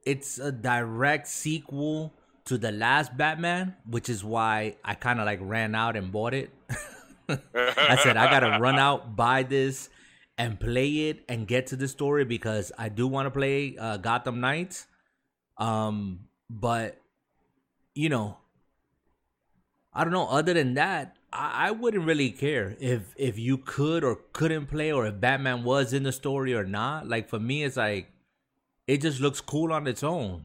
it's 0.05 0.39
a 0.39 0.51
direct 0.51 1.29
sequel 1.29 2.15
to 2.47 2.57
the 2.57 2.73
last 2.73 3.17
Batman, 3.17 3.77
which 3.87 4.09
is 4.09 4.25
why 4.25 4.77
I 4.83 4.95
kind 4.95 5.21
of 5.21 5.27
like 5.27 5.41
ran 5.43 5.75
out 5.75 5.95
and 5.95 6.11
bought 6.11 6.33
it. 6.33 6.51
I 7.29 7.97
said 8.03 8.17
I 8.17 8.31
gotta 8.31 8.59
run 8.59 8.79
out, 8.79 9.15
buy 9.15 9.43
this, 9.43 9.91
and 10.39 10.59
play 10.59 11.11
it 11.11 11.23
and 11.29 11.47
get 11.47 11.67
to 11.69 11.77
the 11.77 11.87
story 11.87 12.25
because 12.25 12.73
I 12.79 12.89
do 12.89 13.07
want 13.07 13.27
to 13.27 13.31
play 13.31 13.77
uh, 13.79 13.99
Gotham 13.99 14.41
Knights. 14.41 14.87
Um, 15.59 16.21
but 16.49 16.97
you 17.95 18.09
know, 18.09 18.39
I 19.93 20.03
don't 20.03 20.15
know. 20.15 20.29
Other 20.29 20.55
than 20.55 20.75
that, 20.75 21.17
I, 21.31 21.69
I 21.69 21.71
wouldn't 21.73 22.07
really 22.07 22.31
care 22.31 22.75
if 22.81 23.15
if 23.19 23.39
you 23.39 23.59
could 23.59 24.03
or 24.03 24.21
couldn't 24.33 24.69
play 24.69 24.91
or 24.93 25.07
if 25.07 25.21
Batman 25.21 25.63
was 25.63 25.93
in 25.93 26.05
the 26.05 26.13
story 26.13 26.55
or 26.55 26.65
not. 26.65 27.07
Like 27.07 27.29
for 27.29 27.39
me, 27.39 27.65
it's 27.65 27.77
like 27.77 28.09
it 28.87 29.01
just 29.01 29.21
looks 29.21 29.41
cool 29.41 29.73
on 29.73 29.87
its 29.87 30.03
own. 30.03 30.45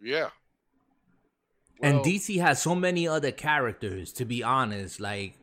Yeah, 0.00 0.28
and 1.80 2.00
DC 2.00 2.40
has 2.40 2.60
so 2.60 2.74
many 2.74 3.06
other 3.08 3.32
characters. 3.32 4.12
To 4.14 4.24
be 4.24 4.42
honest, 4.42 5.00
like 5.00 5.34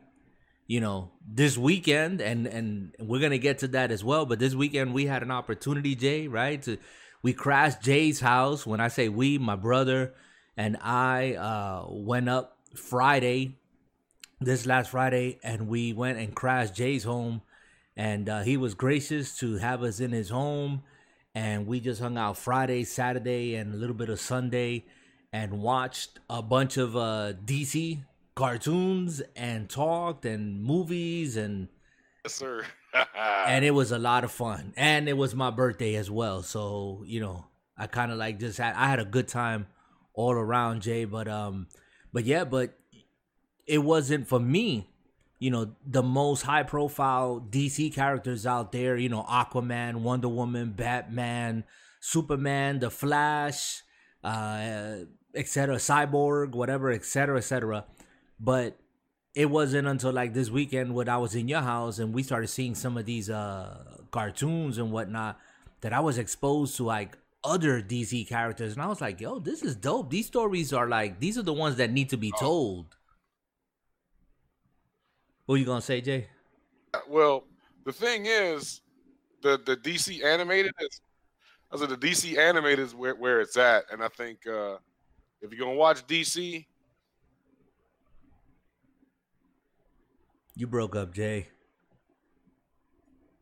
you 0.66 0.80
know, 0.80 1.10
this 1.26 1.58
weekend, 1.58 2.20
and 2.20 2.46
and 2.46 2.94
we're 2.98 3.20
gonna 3.20 3.38
get 3.38 3.58
to 3.58 3.68
that 3.68 3.90
as 3.90 4.04
well. 4.04 4.26
But 4.26 4.38
this 4.38 4.54
weekend 4.54 4.94
we 4.94 5.06
had 5.06 5.22
an 5.22 5.30
opportunity, 5.30 5.94
Jay, 5.94 6.28
right? 6.28 6.62
To 6.62 6.78
we 7.22 7.32
crashed 7.32 7.82
Jay's 7.82 8.20
house. 8.20 8.66
When 8.66 8.80
I 8.80 8.88
say 8.88 9.08
we, 9.08 9.38
my 9.38 9.56
brother 9.56 10.14
and 10.56 10.76
I 10.82 11.34
uh, 11.34 11.86
went 11.88 12.28
up 12.28 12.58
Friday 12.74 13.56
this 14.40 14.66
last 14.66 14.90
Friday, 14.90 15.38
and 15.42 15.68
we 15.68 15.92
went 15.92 16.18
and 16.18 16.34
crashed 16.34 16.74
Jay's 16.74 17.04
home, 17.04 17.42
and 17.96 18.28
uh, 18.28 18.42
he 18.42 18.56
was 18.56 18.74
gracious 18.74 19.36
to 19.38 19.56
have 19.58 19.82
us 19.82 20.00
in 20.00 20.10
his 20.10 20.30
home, 20.30 20.82
and 21.34 21.66
we 21.66 21.80
just 21.80 22.00
hung 22.00 22.18
out 22.18 22.36
Friday, 22.38 22.84
Saturday, 22.84 23.54
and 23.54 23.74
a 23.74 23.76
little 23.76 23.94
bit 23.94 24.08
of 24.08 24.20
Sunday, 24.20 24.84
and 25.32 25.60
watched 25.60 26.18
a 26.28 26.42
bunch 26.42 26.76
of 26.76 26.96
uh, 26.96 27.32
DC 27.44 28.04
cartoons 28.34 29.22
and 29.36 29.68
talked 29.68 30.24
and 30.24 30.62
movies 30.62 31.36
and 31.36 31.68
yes, 32.24 32.34
sir. 32.34 32.64
and 33.46 33.64
it 33.64 33.70
was 33.72 33.92
a 33.92 33.98
lot 33.98 34.24
of 34.24 34.32
fun, 34.32 34.72
and 34.76 35.08
it 35.08 35.16
was 35.16 35.34
my 35.34 35.50
birthday 35.50 35.94
as 35.94 36.10
well, 36.10 36.42
so 36.42 37.02
you 37.06 37.20
know 37.20 37.46
I 37.76 37.86
kind 37.86 38.12
of 38.12 38.18
like 38.18 38.38
just 38.38 38.58
had 38.58 38.74
I 38.74 38.88
had 38.88 39.00
a 39.00 39.04
good 39.04 39.28
time 39.28 39.66
all 40.14 40.32
around, 40.32 40.82
Jay. 40.82 41.04
But 41.04 41.28
um, 41.28 41.68
but 42.12 42.24
yeah, 42.24 42.44
but 42.44 42.78
it 43.66 43.78
wasn't 43.78 44.28
for 44.28 44.40
me. 44.40 44.88
You 45.42 45.50
know, 45.50 45.72
the 45.84 46.04
most 46.04 46.42
high 46.42 46.62
profile 46.62 47.44
DC 47.50 47.92
characters 47.92 48.46
out 48.46 48.70
there. 48.70 48.96
You 48.96 49.08
know, 49.08 49.24
Aquaman, 49.24 49.96
Wonder 49.96 50.28
Woman, 50.28 50.70
Batman, 50.70 51.64
Superman, 52.00 52.78
The 52.78 52.90
Flash, 52.90 53.82
uh, 54.22 54.98
etc. 55.34 55.76
Cyborg, 55.76 56.52
whatever, 56.52 56.92
etc. 56.92 57.38
etc. 57.38 57.86
But 58.38 58.78
it 59.34 59.46
wasn't 59.50 59.88
until 59.88 60.12
like 60.12 60.32
this 60.32 60.48
weekend 60.48 60.94
when 60.94 61.08
I 61.08 61.16
was 61.16 61.34
in 61.34 61.48
your 61.48 61.62
house 61.62 61.98
and 61.98 62.14
we 62.14 62.22
started 62.22 62.48
seeing 62.48 62.74
some 62.76 62.96
of 62.96 63.06
these 63.06 63.28
uh 63.30 63.96
cartoons 64.12 64.78
and 64.78 64.92
whatnot 64.92 65.40
that 65.80 65.92
I 65.92 66.00
was 66.00 66.18
exposed 66.18 66.76
to 66.76 66.84
like 66.84 67.18
other 67.44 67.82
DC 67.82 68.28
characters, 68.28 68.74
and 68.74 68.82
I 68.82 68.86
was 68.86 69.00
like, 69.00 69.20
"Yo, 69.20 69.40
this 69.40 69.62
is 69.62 69.74
dope. 69.74 70.10
These 70.10 70.28
stories 70.28 70.72
are 70.72 70.88
like 70.88 71.18
these 71.18 71.36
are 71.36 71.42
the 71.42 71.52
ones 71.52 71.76
that 71.76 71.90
need 71.90 72.10
to 72.10 72.16
be 72.16 72.32
oh. 72.36 72.40
told." 72.40 72.96
What 75.52 75.56
are 75.56 75.58
you 75.58 75.66
gonna 75.66 75.82
say, 75.82 76.00
Jay? 76.00 76.28
Well, 77.10 77.44
the 77.84 77.92
thing 77.92 78.24
is, 78.24 78.80
the 79.42 79.60
the 79.66 79.76
DC 79.76 80.24
animated 80.24 80.72
is, 80.80 81.02
I 81.70 81.76
said 81.76 81.90
the 81.90 81.96
DC 81.98 82.38
animated 82.38 82.78
is 82.78 82.94
where, 82.94 83.14
where 83.14 83.42
it's 83.42 83.58
at, 83.58 83.84
and 83.92 84.02
I 84.02 84.08
think 84.08 84.46
uh, 84.46 84.76
if 85.42 85.52
you're 85.52 85.58
gonna 85.58 85.76
watch 85.76 86.06
DC, 86.06 86.64
you 90.56 90.66
broke 90.66 90.96
up, 90.96 91.12
Jay. 91.12 91.48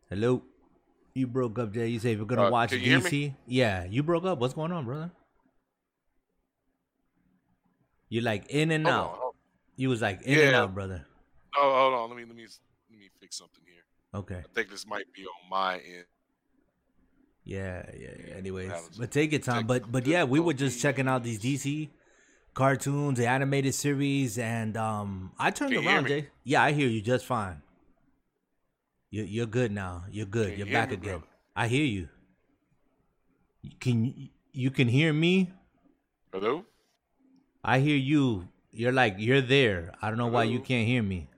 Hello. 0.08 0.42
You 1.14 1.28
broke 1.28 1.60
up, 1.60 1.72
Jay. 1.72 1.86
You 1.86 2.00
say 2.00 2.14
you're 2.14 2.26
gonna 2.26 2.46
uh, 2.46 2.50
watch 2.50 2.72
DC. 2.72 3.36
Yeah, 3.46 3.84
you 3.84 4.02
broke 4.02 4.24
up. 4.24 4.40
What's 4.40 4.54
going 4.54 4.72
on, 4.72 4.84
brother? 4.84 5.12
You 8.08 8.22
like 8.22 8.46
in 8.48 8.72
and 8.72 8.84
hold 8.84 8.98
out. 8.98 9.10
On, 9.10 9.32
you 9.76 9.88
was 9.88 10.02
like 10.02 10.22
in 10.22 10.40
yeah. 10.40 10.46
and 10.46 10.56
out, 10.56 10.74
brother. 10.74 11.06
On. 12.00 12.10
Let 12.10 12.16
me 12.16 12.24
let 12.24 12.36
me 12.36 12.46
let 12.90 12.98
me 12.98 13.10
fix 13.20 13.38
something 13.38 13.62
here. 13.64 13.84
Okay. 14.14 14.42
I 14.44 14.54
think 14.54 14.70
this 14.70 14.86
might 14.86 15.12
be 15.12 15.22
on 15.22 15.50
my 15.50 15.74
end. 15.74 16.04
Yeah, 17.44 17.84
yeah. 17.96 18.08
yeah. 18.26 18.34
Anyways, 18.34 18.72
but 18.98 19.10
take 19.10 19.32
your 19.32 19.40
time. 19.40 19.66
But 19.66 19.90
but 19.90 20.06
yeah, 20.06 20.24
we 20.24 20.40
were 20.40 20.52
just 20.52 20.80
checking 20.80 21.08
out 21.08 21.22
these 21.22 21.40
DC 21.40 21.88
cartoons, 22.54 23.18
the 23.18 23.26
animated 23.26 23.74
series, 23.74 24.38
and 24.38 24.76
um, 24.76 25.32
I 25.38 25.50
turned 25.50 25.74
around, 25.74 26.08
Jay. 26.08 26.28
Yeah, 26.44 26.62
I 26.62 26.72
hear 26.72 26.88
you 26.88 27.00
just 27.00 27.24
fine. 27.24 27.62
You're 29.10 29.26
you're 29.26 29.46
good 29.46 29.72
now. 29.72 30.04
You're 30.10 30.26
good. 30.26 30.56
You're 30.58 30.68
back 30.68 30.90
me, 30.90 30.96
again. 30.96 31.22
I 31.56 31.68
hear 31.68 31.84
you. 31.84 32.08
Can 33.80 34.30
you 34.52 34.70
can 34.70 34.88
hear 34.88 35.12
me? 35.12 35.52
Hello. 36.32 36.64
I 37.64 37.80
hear 37.80 37.96
you. 37.96 38.48
You're 38.72 38.92
like 38.92 39.16
you're 39.18 39.40
there. 39.40 39.92
I 40.00 40.08
don't 40.08 40.18
know 40.18 40.24
Hello? 40.24 40.34
why 40.34 40.44
you 40.44 40.60
can't 40.60 40.86
hear 40.86 41.02
me. 41.02 41.28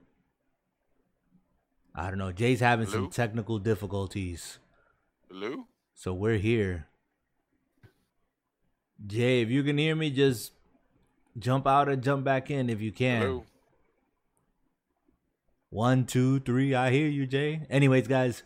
I 1.94 2.08
don't 2.08 2.18
know. 2.18 2.32
Jay's 2.32 2.60
having 2.60 2.86
Hello? 2.86 3.04
some 3.04 3.10
technical 3.10 3.58
difficulties. 3.58 4.58
Hello. 5.30 5.66
So 5.94 6.14
we're 6.14 6.38
here. 6.38 6.88
Jay, 9.06 9.42
if 9.42 9.50
you 9.50 9.62
can 9.62 9.78
hear 9.78 9.94
me, 9.94 10.10
just 10.10 10.52
jump 11.38 11.66
out 11.66 11.88
and 11.88 12.02
jump 12.02 12.24
back 12.24 12.50
in 12.50 12.70
if 12.70 12.80
you 12.80 12.92
can. 12.92 13.22
Hello. 13.22 13.44
One, 15.70 16.04
two, 16.04 16.40
three. 16.40 16.74
I 16.74 16.90
hear 16.90 17.08
you, 17.08 17.26
Jay. 17.26 17.66
Anyways, 17.70 18.06
guys, 18.06 18.42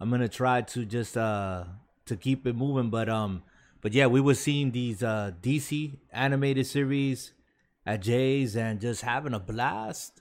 I'm 0.00 0.10
gonna 0.10 0.28
try 0.28 0.62
to 0.62 0.84
just 0.84 1.16
uh 1.16 1.64
to 2.06 2.16
keep 2.16 2.46
it 2.46 2.54
moving, 2.54 2.90
but 2.90 3.08
um, 3.08 3.42
but 3.80 3.92
yeah, 3.92 4.06
we 4.06 4.20
were 4.20 4.34
seeing 4.34 4.70
these 4.70 5.02
uh 5.02 5.32
DC 5.40 5.96
animated 6.12 6.66
series 6.66 7.32
at 7.86 8.02
Jay's 8.02 8.54
and 8.56 8.80
just 8.80 9.02
having 9.02 9.32
a 9.34 9.40
blast 9.40 10.20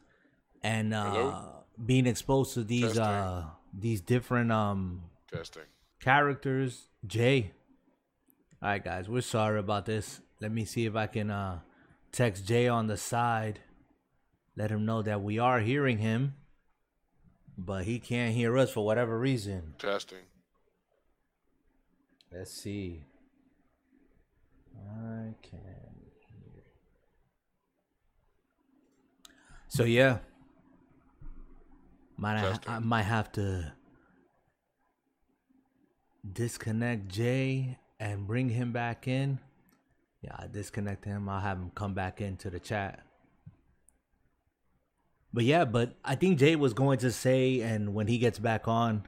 and 0.63 0.93
uh 0.93 1.11
Hello? 1.11 1.56
Being 1.83 2.07
exposed 2.07 2.53
to 2.55 2.63
these 2.63 2.83
Testing. 2.93 3.03
uh 3.03 3.49
these 3.77 4.01
different 4.01 4.51
um 4.51 5.03
Testing. 5.31 5.63
characters. 6.01 6.87
Jay. 7.05 7.51
All 8.61 8.69
right, 8.69 8.83
guys, 8.83 9.07
we're 9.07 9.21
sorry 9.21 9.59
about 9.59 9.85
this. 9.85 10.19
Let 10.41 10.51
me 10.51 10.65
see 10.65 10.85
if 10.85 10.95
I 10.95 11.07
can 11.07 11.29
uh 11.31 11.59
text 12.11 12.45
Jay 12.47 12.67
on 12.67 12.87
the 12.87 12.97
side 12.97 13.59
let 14.57 14.71
him 14.71 14.85
know 14.85 15.03
that 15.03 15.21
we 15.21 15.37
are 15.37 15.59
hearing 15.59 15.99
him, 15.99 16.33
but 17.55 17.83
he 17.85 17.99
can't 17.99 18.33
hear 18.33 18.57
us 18.57 18.71
for 18.71 18.83
whatever 18.83 19.17
reason. 19.19 19.75
Testing. 19.77 20.25
Let's 22.33 22.51
see. 22.51 23.03
I 24.75 25.35
can 25.43 25.59
hear. 26.27 26.63
So 29.67 29.83
yeah, 29.83 30.17
might 32.17 32.37
I, 32.37 32.75
I 32.75 32.79
might 32.79 33.03
have 33.03 33.31
to 33.33 33.71
disconnect 36.33 37.07
Jay 37.07 37.77
and 37.99 38.27
bring 38.27 38.49
him 38.49 38.71
back 38.71 39.07
in. 39.07 39.39
Yeah, 40.21 40.35
I 40.37 40.47
disconnect 40.47 41.05
him. 41.05 41.29
I'll 41.29 41.39
have 41.39 41.57
him 41.57 41.71
come 41.73 41.93
back 41.93 42.21
into 42.21 42.49
the 42.49 42.59
chat. 42.59 43.01
But 45.33 45.43
yeah, 45.43 45.65
but 45.65 45.95
I 46.03 46.15
think 46.15 46.39
Jay 46.39 46.55
was 46.55 46.73
going 46.73 46.99
to 46.99 47.11
say, 47.11 47.61
and 47.61 47.93
when 47.93 48.07
he 48.07 48.17
gets 48.17 48.39
back 48.39 48.67
on, 48.67 49.03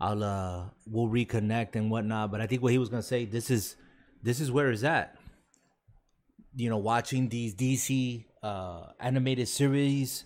I'll 0.00 0.22
uh 0.22 0.64
we'll 0.86 1.08
reconnect 1.08 1.74
and 1.74 1.90
whatnot. 1.90 2.30
But 2.30 2.40
I 2.40 2.46
think 2.46 2.62
what 2.62 2.72
he 2.72 2.78
was 2.78 2.88
gonna 2.88 3.02
say, 3.02 3.24
this 3.24 3.50
is 3.50 3.76
this 4.22 4.40
is 4.40 4.50
where 4.50 4.70
it's 4.70 4.84
at. 4.84 5.16
You 6.56 6.70
know, 6.70 6.78
watching 6.78 7.28
these 7.28 7.54
DC 7.54 8.24
uh 8.42 8.86
animated 9.00 9.48
series. 9.48 10.24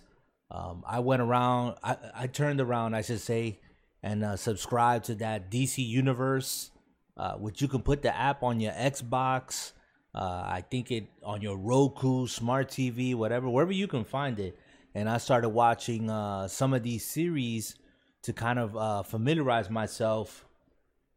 Um, 0.53 0.83
I 0.87 0.99
went 0.99 1.21
around. 1.21 1.75
I 1.83 1.97
I 2.15 2.27
turned 2.27 2.61
around, 2.61 2.93
I 2.93 3.01
should 3.01 3.19
say, 3.19 3.59
and 4.01 4.23
uh, 4.23 4.37
subscribed 4.37 5.05
to 5.05 5.15
that 5.15 5.51
DC 5.51 5.85
universe, 5.85 6.71
uh, 7.17 7.33
which 7.33 7.61
you 7.61 7.67
can 7.67 7.81
put 7.81 8.03
the 8.03 8.15
app 8.15 8.43
on 8.43 8.61
your 8.61 8.73
Xbox. 8.73 9.73
Uh, 10.15 10.43
I 10.45 10.63
think 10.69 10.91
it 10.91 11.07
on 11.23 11.41
your 11.41 11.57
Roku, 11.57 12.27
smart 12.27 12.69
TV, 12.69 13.15
whatever, 13.15 13.49
wherever 13.49 13.71
you 13.71 13.87
can 13.87 14.05
find 14.05 14.39
it 14.39 14.55
and 14.95 15.09
I 15.09 15.17
started 15.17 15.49
watching 15.49 16.09
uh, 16.09 16.47
some 16.47 16.73
of 16.73 16.83
these 16.83 17.05
series 17.05 17.75
to 18.23 18.33
kind 18.33 18.59
of 18.59 18.77
uh, 18.77 19.03
familiarize 19.03 19.69
myself, 19.69 20.45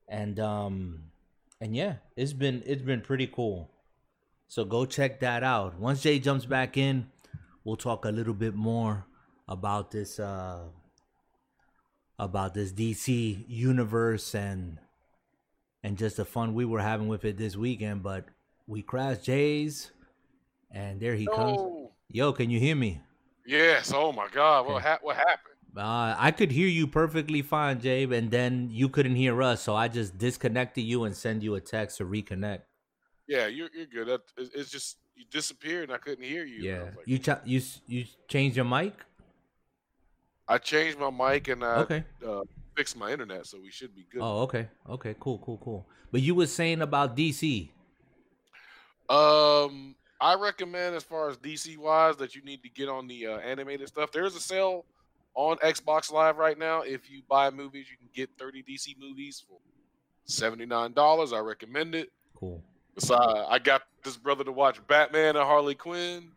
and 0.08 0.40
um, 0.40 1.04
and 1.60 1.76
yeah, 1.76 1.96
it's 2.16 2.32
been 2.32 2.62
it's 2.66 2.82
been 2.82 3.00
pretty 3.00 3.26
cool. 3.26 3.70
So 4.48 4.64
go 4.64 4.86
check 4.86 5.20
that 5.20 5.42
out. 5.42 5.78
Once 5.78 6.02
Jay 6.02 6.18
jumps 6.18 6.46
back 6.46 6.76
in, 6.76 7.08
we'll 7.64 7.76
talk 7.76 8.04
a 8.04 8.10
little 8.10 8.34
bit 8.34 8.54
more 8.54 9.06
about 9.48 9.90
this 9.90 10.18
uh, 10.18 10.60
about 12.18 12.54
this 12.54 12.72
DC 12.72 13.44
universe 13.48 14.34
and 14.34 14.78
and 15.82 15.96
just 15.96 16.16
the 16.16 16.24
fun 16.24 16.54
we 16.54 16.64
were 16.64 16.80
having 16.80 17.08
with 17.08 17.24
it 17.24 17.36
this 17.36 17.56
weekend. 17.56 18.02
But 18.02 18.24
we 18.66 18.82
crashed 18.82 19.24
Jay's, 19.24 19.90
and 20.70 21.00
there 21.00 21.14
he 21.14 21.24
no. 21.26 21.32
comes. 21.32 21.90
Yo, 22.08 22.32
can 22.32 22.50
you 22.50 22.58
hear 22.58 22.76
me? 22.76 23.00
Yes. 23.44 23.92
Oh 23.94 24.12
my 24.12 24.28
God. 24.32 24.66
What 24.66 24.82
ha- 24.82 24.98
what 25.02 25.16
happened? 25.16 25.54
Uh, 25.76 26.16
I 26.18 26.30
could 26.30 26.50
hear 26.50 26.68
you 26.68 26.86
perfectly 26.86 27.42
fine, 27.42 27.80
Jabe, 27.80 28.16
and 28.16 28.30
then 28.30 28.70
you 28.72 28.88
couldn't 28.88 29.16
hear 29.16 29.42
us, 29.42 29.60
so 29.60 29.76
I 29.76 29.88
just 29.88 30.16
disconnected 30.16 30.84
you 30.84 31.04
and 31.04 31.14
send 31.14 31.42
you 31.42 31.54
a 31.54 31.60
text 31.60 31.98
to 31.98 32.04
reconnect. 32.04 32.62
Yeah, 33.28 33.46
you're 33.46 33.68
you're 33.74 34.04
good. 34.04 34.20
It's 34.38 34.70
just 34.70 34.96
you 35.14 35.24
disappeared 35.30 35.84
and 35.90 35.92
I 35.92 35.98
couldn't 35.98 36.24
hear 36.24 36.44
you. 36.44 36.62
Yeah, 36.62 36.82
like, 36.82 37.06
you 37.06 37.18
ch- 37.18 37.44
you 37.44 37.60
you 37.86 38.04
changed 38.28 38.56
your 38.56 38.64
mic. 38.64 38.94
I 40.48 40.58
changed 40.58 40.98
my 40.98 41.10
mic 41.10 41.48
and 41.48 41.64
I 41.64 41.76
okay. 41.78 42.04
uh, 42.26 42.40
fixed 42.76 42.96
my 42.96 43.10
internet, 43.10 43.46
so 43.46 43.58
we 43.60 43.70
should 43.70 43.94
be 43.94 44.06
good. 44.10 44.20
Oh, 44.22 44.42
okay, 44.42 44.68
okay, 44.88 45.14
cool, 45.18 45.38
cool, 45.38 45.58
cool. 45.58 45.86
But 46.12 46.22
you 46.22 46.34
were 46.34 46.46
saying 46.46 46.82
about 46.82 47.16
DC. 47.16 47.68
Um, 49.08 49.94
I 50.20 50.34
recommend, 50.34 50.94
as 50.94 51.02
far 51.02 51.28
as 51.28 51.36
DC 51.36 51.76
wise, 51.76 52.16
that 52.16 52.34
you 52.34 52.42
need 52.42 52.62
to 52.62 52.68
get 52.68 52.88
on 52.88 53.06
the 53.06 53.26
uh, 53.26 53.38
animated 53.38 53.88
stuff. 53.88 54.12
There's 54.12 54.36
a 54.36 54.40
sale 54.40 54.84
on 55.34 55.56
Xbox 55.58 56.10
Live 56.10 56.38
right 56.38 56.58
now. 56.58 56.82
If 56.82 57.10
you 57.10 57.22
buy 57.28 57.50
movies, 57.50 57.86
you 57.90 57.96
can 57.96 58.08
get 58.14 58.30
30 58.38 58.62
DC 58.62 58.96
movies 58.98 59.44
for 59.46 59.58
$79. 60.28 61.32
I 61.32 61.38
recommend 61.40 61.94
it. 61.94 62.10
Cool. 62.34 62.62
So 62.98 63.16
I 63.16 63.58
got 63.58 63.82
this 64.02 64.16
brother 64.16 64.44
to 64.44 64.52
watch 64.52 64.84
Batman 64.86 65.36
and 65.36 65.44
Harley 65.44 65.74
Quinn. 65.74 66.30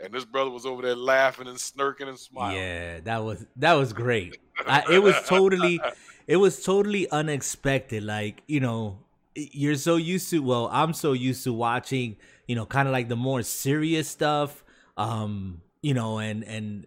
And 0.00 0.12
this 0.12 0.24
brother 0.24 0.50
was 0.50 0.66
over 0.66 0.82
there 0.82 0.96
laughing 0.96 1.46
and 1.46 1.56
snirking 1.56 2.08
and 2.08 2.18
smiling. 2.18 2.56
Yeah, 2.56 3.00
that 3.00 3.24
was 3.24 3.44
that 3.56 3.74
was 3.74 3.92
great. 3.92 4.38
I, 4.66 4.82
it 4.90 5.02
was 5.02 5.16
totally, 5.26 5.80
it 6.26 6.36
was 6.36 6.62
totally 6.62 7.08
unexpected. 7.10 8.02
Like 8.02 8.42
you 8.46 8.60
know, 8.60 8.98
you're 9.34 9.76
so 9.76 9.96
used 9.96 10.30
to. 10.30 10.42
Well, 10.42 10.68
I'm 10.72 10.92
so 10.92 11.12
used 11.12 11.44
to 11.44 11.52
watching. 11.52 12.16
You 12.46 12.56
know, 12.56 12.66
kind 12.66 12.86
of 12.88 12.92
like 12.92 13.08
the 13.08 13.16
more 13.16 13.42
serious 13.42 14.08
stuff. 14.08 14.62
Um, 14.96 15.62
you 15.80 15.94
know, 15.94 16.18
and 16.18 16.44
and 16.44 16.86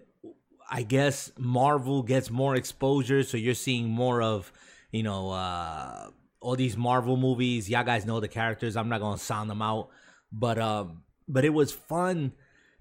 I 0.69 0.83
guess 0.83 1.31
Marvel 1.37 2.03
gets 2.03 2.29
more 2.29 2.55
exposure, 2.55 3.23
so 3.23 3.37
you're 3.37 3.55
seeing 3.55 3.89
more 3.89 4.21
of 4.21 4.51
you 4.91 5.03
know 5.03 5.31
uh 5.31 6.09
all 6.39 6.55
these 6.55 6.77
Marvel 6.77 7.17
movies. 7.17 7.69
Y'all 7.69 7.83
guys 7.83 8.05
know 8.05 8.19
the 8.19 8.27
characters. 8.27 8.75
I'm 8.75 8.89
not 8.89 9.01
gonna 9.01 9.17
sound 9.17 9.49
them 9.49 9.61
out, 9.61 9.89
but 10.31 10.59
um, 10.59 11.03
but 11.27 11.45
it 11.45 11.53
was 11.53 11.71
fun 11.71 12.33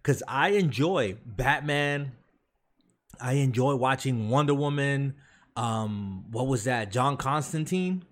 because 0.06 0.22
I 0.28 0.50
enjoy 0.50 1.16
Batman. 1.26 2.12
I 3.20 3.32
enjoy 3.32 3.74
watching 3.74 4.30
Wonder 4.30 4.54
Woman. 4.54 5.16
Um, 5.56 6.26
what 6.30 6.46
was 6.46 6.62
that? 6.62 6.92
John 6.92 7.16
Constantine. 7.16 8.04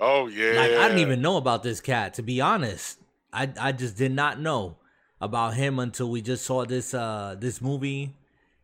Oh 0.00 0.28
yeah. 0.28 0.52
Like 0.52 0.70
I 0.70 0.88
didn't 0.88 1.00
even 1.00 1.20
know 1.20 1.36
about 1.36 1.62
this 1.62 1.82
cat. 1.82 2.14
To 2.14 2.22
be 2.22 2.40
honest, 2.40 2.98
I 3.34 3.52
I 3.60 3.72
just 3.72 3.98
did 3.98 4.12
not 4.12 4.40
know 4.40 4.78
about 5.20 5.52
him 5.52 5.78
until 5.78 6.10
we 6.10 6.22
just 6.22 6.42
saw 6.42 6.64
this 6.64 6.94
uh 6.94 7.36
this 7.38 7.60
movie, 7.60 8.16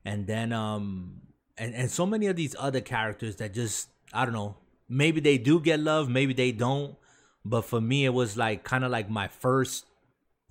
and 0.02 0.26
then 0.26 0.55
um 0.55 1.21
and 1.59 1.75
and 1.75 1.91
so 1.91 2.07
many 2.07 2.26
of 2.26 2.37
these 2.37 2.57
other 2.59 2.81
characters 2.81 3.37
that 3.37 3.52
just 3.52 3.88
I 4.14 4.25
don't 4.25 4.35
know. 4.35 4.57
Maybe 4.88 5.21
they 5.21 5.37
do 5.37 5.61
get 5.61 5.79
love, 5.79 6.09
maybe 6.09 6.33
they 6.33 6.52
don't. 6.52 6.97
But 7.45 7.67
for 7.67 7.83
me, 7.83 8.07
it 8.07 8.14
was 8.14 8.38
like 8.38 8.64
kind 8.64 8.83
of 8.83 8.91
like 8.91 9.11
my 9.11 9.29
first 9.29 9.85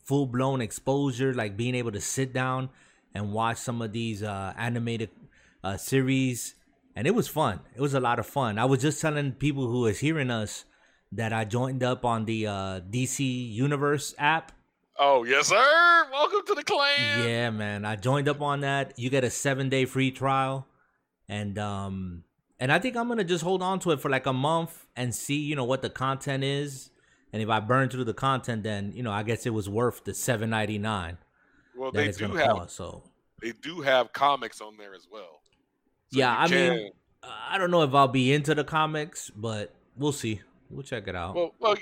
full 0.04 0.26
blown 0.26 0.62
exposure, 0.62 1.34
like 1.34 1.58
being 1.58 1.76
able 1.76 1.92
to 1.92 2.02
sit 2.02 2.34
down 2.34 2.70
and 3.14 3.32
watch 3.32 3.58
some 3.58 3.82
of 3.82 3.92
these 3.92 4.24
uh, 4.24 4.54
animated 4.58 5.10
uh, 5.64 5.78
series, 5.78 6.56
and 6.96 7.08
it 7.08 7.16
was 7.16 7.28
fun. 7.28 7.60
It 7.76 7.82
was 7.82 7.94
a 7.94 8.00
lot 8.00 8.20
of 8.20 8.26
fun. 8.26 8.58
I 8.58 8.66
was 8.66 8.82
just 8.82 9.02
telling 9.02 9.34
people 9.34 9.68
who 9.68 9.82
was 9.82 10.00
hearing 10.00 10.32
us 10.32 10.66
that 11.12 11.34
I 11.34 11.46
joined 11.46 11.84
up 11.84 12.06
on 12.06 12.26
the 12.26 12.48
uh, 12.48 12.80
DC 12.82 13.52
Universe 13.52 14.16
app. 14.18 14.52
Oh 14.98 15.24
yes, 15.24 15.48
sir! 15.48 16.08
Welcome 16.12 16.42
to 16.48 16.56
the 16.56 16.64
clan. 16.64 17.28
Yeah, 17.28 17.50
man. 17.50 17.86
I 17.86 17.96
joined 17.96 18.30
up 18.30 18.42
on 18.42 18.62
that. 18.62 18.98
You 18.98 19.10
get 19.10 19.24
a 19.24 19.30
seven 19.30 19.70
day 19.70 19.86
free 19.86 20.12
trial, 20.12 20.68
and 21.28 21.58
um, 21.58 22.24
and 22.60 22.72
I 22.72 22.80
think 22.80 22.96
I'm 22.96 23.08
gonna 23.08 23.24
just 23.24 23.44
hold 23.44 23.64
on 23.64 23.80
to 23.80 23.92
it 23.92 24.00
for 24.00 24.10
like 24.10 24.26
a 24.26 24.34
month 24.34 24.86
and 24.96 25.16
see, 25.16 25.38
you 25.38 25.56
know, 25.56 25.64
what 25.64 25.82
the 25.82 25.90
content 25.90 26.44
is 26.44 26.91
and 27.34 27.42
if 27.42 27.50
I 27.50 27.60
burn 27.60 27.90
through 27.90 28.06
the 28.06 28.14
content, 28.14 28.64
then 28.64 28.92
you 28.96 29.04
know 29.04 29.12
I 29.12 29.24
guess 29.24 29.46
it 29.46 29.54
was 29.54 29.70
worth 29.70 30.04
the 30.04 30.14
seven 30.14 30.50
ninety 30.50 30.78
nine. 30.78 31.18
Well, 31.76 31.92
they 31.92 32.12
do 32.12 32.34
have 32.34 32.58
cost, 32.58 32.76
so 32.76 33.04
they 33.42 33.54
do 33.62 33.82
have 33.82 34.14
comics 34.14 34.62
on 34.62 34.78
there 34.78 34.94
as 34.94 35.08
well. 35.12 35.42
So 36.12 36.20
yeah, 36.20 36.36
I 36.38 36.48
can... 36.48 36.76
mean, 36.76 36.92
I 37.24 37.58
don't 37.58 37.72
know 37.72 37.84
if 37.84 37.94
I'll 37.94 38.08
be 38.08 38.34
into 38.34 38.54
the 38.54 38.64
comics, 38.64 39.30
but 39.30 39.74
we'll 39.96 40.12
see. 40.12 40.42
We'll 40.70 40.84
check 40.84 41.08
it 41.08 41.16
out. 41.16 41.36
Well, 41.36 41.54
well, 41.60 41.76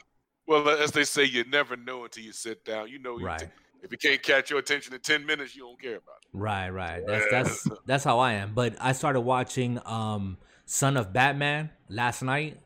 well 0.47 0.69
as 0.69 0.91
they 0.91 1.03
say, 1.03 1.23
you 1.23 1.43
never 1.45 1.75
know 1.75 2.03
until 2.05 2.23
you 2.23 2.31
sit 2.31 2.65
down. 2.65 2.89
You 2.89 2.99
know, 2.99 3.17
you 3.19 3.25
right. 3.25 3.39
T- 3.39 3.45
if 3.81 3.91
you 3.91 3.97
can't 3.97 4.21
catch 4.21 4.49
your 4.49 4.59
attention 4.59 4.93
in 4.93 4.99
ten 4.99 5.25
minutes, 5.25 5.55
you 5.55 5.63
don't 5.63 5.81
care 5.81 5.97
about 5.97 6.17
it. 6.21 6.27
Right, 6.33 6.69
right. 6.69 7.01
That's 7.05 7.25
that's 7.31 7.67
that's 7.85 8.03
how 8.03 8.19
I 8.19 8.33
am. 8.33 8.53
But 8.53 8.75
I 8.79 8.91
started 8.91 9.21
watching 9.21 9.79
um 9.85 10.37
Son 10.65 10.97
of 10.97 11.13
Batman 11.13 11.69
last 11.87 12.21
night. 12.21 12.59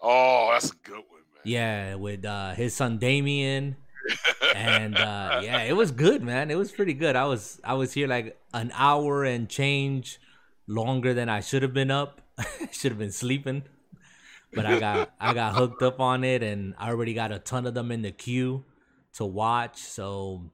Oh, 0.00 0.50
that's 0.52 0.70
a 0.70 0.76
good 0.84 0.96
one. 1.08 1.17
Yeah, 1.48 1.94
with 1.94 2.24
uh, 2.24 2.54
his 2.54 2.74
son 2.74 2.98
Damian. 2.98 3.76
and 4.54 4.96
uh, 4.96 5.40
yeah, 5.42 5.62
it 5.62 5.76
was 5.76 5.90
good, 5.90 6.22
man. 6.22 6.50
It 6.50 6.56
was 6.56 6.72
pretty 6.72 6.94
good. 6.94 7.16
I 7.16 7.26
was 7.26 7.60
I 7.64 7.74
was 7.74 7.92
here 7.92 8.08
like 8.08 8.38
an 8.54 8.70
hour 8.74 9.24
and 9.24 9.48
change 9.48 10.20
longer 10.66 11.14
than 11.14 11.28
I 11.28 11.40
should 11.40 11.62
have 11.62 11.74
been 11.74 11.90
up. 11.90 12.20
should 12.72 12.92
have 12.92 12.98
been 12.98 13.12
sleeping. 13.12 13.64
But 14.52 14.64
I 14.64 14.78
got 14.78 15.10
I 15.20 15.34
got 15.34 15.54
hooked 15.54 15.82
up 15.82 16.00
on 16.00 16.24
it 16.24 16.42
and 16.42 16.74
I 16.78 16.88
already 16.88 17.14
got 17.14 17.32
a 17.32 17.38
ton 17.38 17.66
of 17.66 17.74
them 17.74 17.92
in 17.92 18.02
the 18.02 18.12
queue 18.12 18.64
to 19.14 19.24
watch. 19.24 19.78
So 19.78 20.50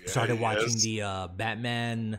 yeah, 0.00 0.10
started 0.10 0.40
watching 0.40 0.70
yes. 0.70 0.82
the 0.82 1.02
uh, 1.02 1.26
Batman 1.28 2.18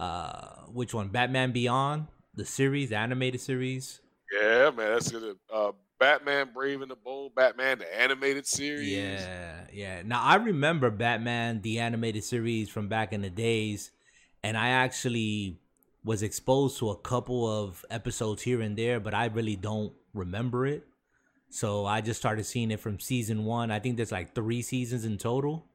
uh, 0.00 0.64
which 0.72 0.94
one? 0.94 1.08
Batman 1.08 1.52
Beyond, 1.52 2.06
the 2.34 2.46
series, 2.46 2.88
the 2.88 2.96
animated 2.96 3.40
series. 3.40 4.00
Yeah, 4.32 4.70
man, 4.70 4.92
that's 4.92 5.12
good. 5.12 5.36
Uh, 5.52 5.72
Batman 6.00 6.48
Brave 6.52 6.80
and 6.80 6.90
the 6.90 6.96
Bold, 6.96 7.34
Batman 7.34 7.78
the 7.78 8.00
animated 8.00 8.46
series. 8.46 8.88
Yeah, 8.90 9.66
yeah. 9.72 10.02
Now 10.04 10.22
I 10.22 10.36
remember 10.36 10.90
Batman 10.90 11.60
the 11.60 11.78
animated 11.78 12.24
series 12.24 12.68
from 12.68 12.88
back 12.88 13.12
in 13.12 13.20
the 13.20 13.30
days, 13.30 13.92
and 14.42 14.56
I 14.56 14.70
actually 14.70 15.58
was 16.02 16.22
exposed 16.22 16.78
to 16.78 16.90
a 16.90 16.96
couple 16.96 17.46
of 17.46 17.84
episodes 17.90 18.42
here 18.42 18.62
and 18.62 18.76
there, 18.76 18.98
but 18.98 19.12
I 19.12 19.26
really 19.26 19.54
don't 19.54 19.92
remember 20.14 20.66
it. 20.66 20.86
So 21.50 21.84
I 21.84 22.00
just 22.00 22.18
started 22.18 22.44
seeing 22.44 22.70
it 22.70 22.80
from 22.80 22.98
season 22.98 23.44
one. 23.44 23.70
I 23.70 23.78
think 23.78 23.96
there's 23.96 24.12
like 24.12 24.34
three 24.34 24.62
seasons 24.62 25.04
in 25.04 25.18
total. 25.18 25.66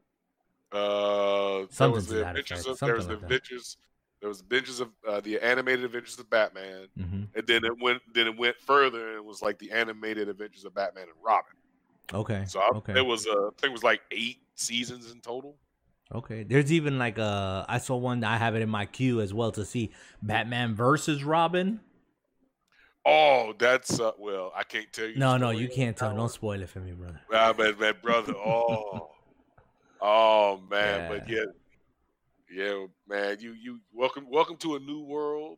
Uh, 0.72 1.66
Something 1.70 1.78
there 1.78 1.90
was 1.92 2.08
the 2.08 2.28
Adventures 2.28 2.66
of, 2.66 2.80
there 2.80 2.96
was 2.96 3.08
like 3.08 3.20
the 3.20 3.26
Adventures 3.26 3.78
there 4.26 4.30
was 4.30 4.40
Adventures 4.40 4.80
of 4.80 4.90
uh, 5.08 5.20
the 5.20 5.40
animated 5.40 5.86
Adventures 5.86 6.18
of 6.18 6.28
Batman, 6.32 6.88
mm-hmm. 6.98 7.26
and 7.36 7.46
then 7.46 7.64
it 7.64 7.80
went 7.80 8.02
then 8.12 8.26
it 8.26 8.36
went 8.36 8.56
further 8.60 9.10
and 9.10 9.18
it 9.18 9.24
was 9.24 9.44
like 9.44 9.60
the 9.60 9.72
animated 9.72 10.28
Adventures 10.28 10.66
of 10.66 10.74
Batman 10.74 11.04
and 11.04 11.14
Robin. 11.24 11.54
Okay. 12.12 12.44
So 12.48 12.60
I, 12.60 12.70
okay. 12.78 12.98
it 12.98 13.06
was 13.06 13.28
uh, 13.28 13.30
I 13.30 13.50
think 13.60 13.66
it 13.66 13.72
was 13.72 13.84
like 13.84 14.02
eight 14.10 14.40
seasons 14.56 15.12
in 15.12 15.22
total. 15.22 15.58
Okay. 16.12 16.42
There's 16.42 16.74
even 16.74 16.98
like 16.98 17.20
a 17.20 17.22
uh, 17.22 17.66
I 17.70 17.78
saw 17.78 17.98
one 17.98 18.24
I 18.24 18.38
have 18.38 18.56
it 18.56 18.64
in 18.64 18.70
my 18.70 18.88
queue 18.88 19.22
as 19.22 19.32
well 19.32 19.52
to 19.52 19.64
see 19.64 19.92
Batman 20.24 20.74
versus 20.74 21.24
Robin. 21.24 21.80
Oh, 23.06 23.54
that's 23.60 24.00
uh, 24.00 24.14
well, 24.18 24.52
I 24.56 24.64
can't 24.64 24.92
tell 24.92 25.06
you. 25.06 25.18
No, 25.18 25.38
no, 25.38 25.52
you 25.52 25.70
can't 25.70 25.96
tell. 25.96 26.16
Don't 26.16 26.32
spoil 26.32 26.64
it 26.64 26.70
for 26.70 26.80
me, 26.80 26.94
brother. 26.94 27.22
Ah, 27.32 27.54
man, 27.56 27.78
man, 27.78 27.94
brother. 28.02 28.34
Oh, 28.36 29.12
oh 30.02 30.62
man, 30.68 31.00
yeah. 31.00 31.08
but 31.10 31.30
yeah, 31.30 31.46
yeah, 32.56 32.86
man. 33.08 33.38
You 33.40 33.54
you 33.54 33.80
welcome 33.94 34.28
welcome 34.30 34.56
to 34.58 34.76
a 34.76 34.80
new 34.80 35.02
world 35.02 35.58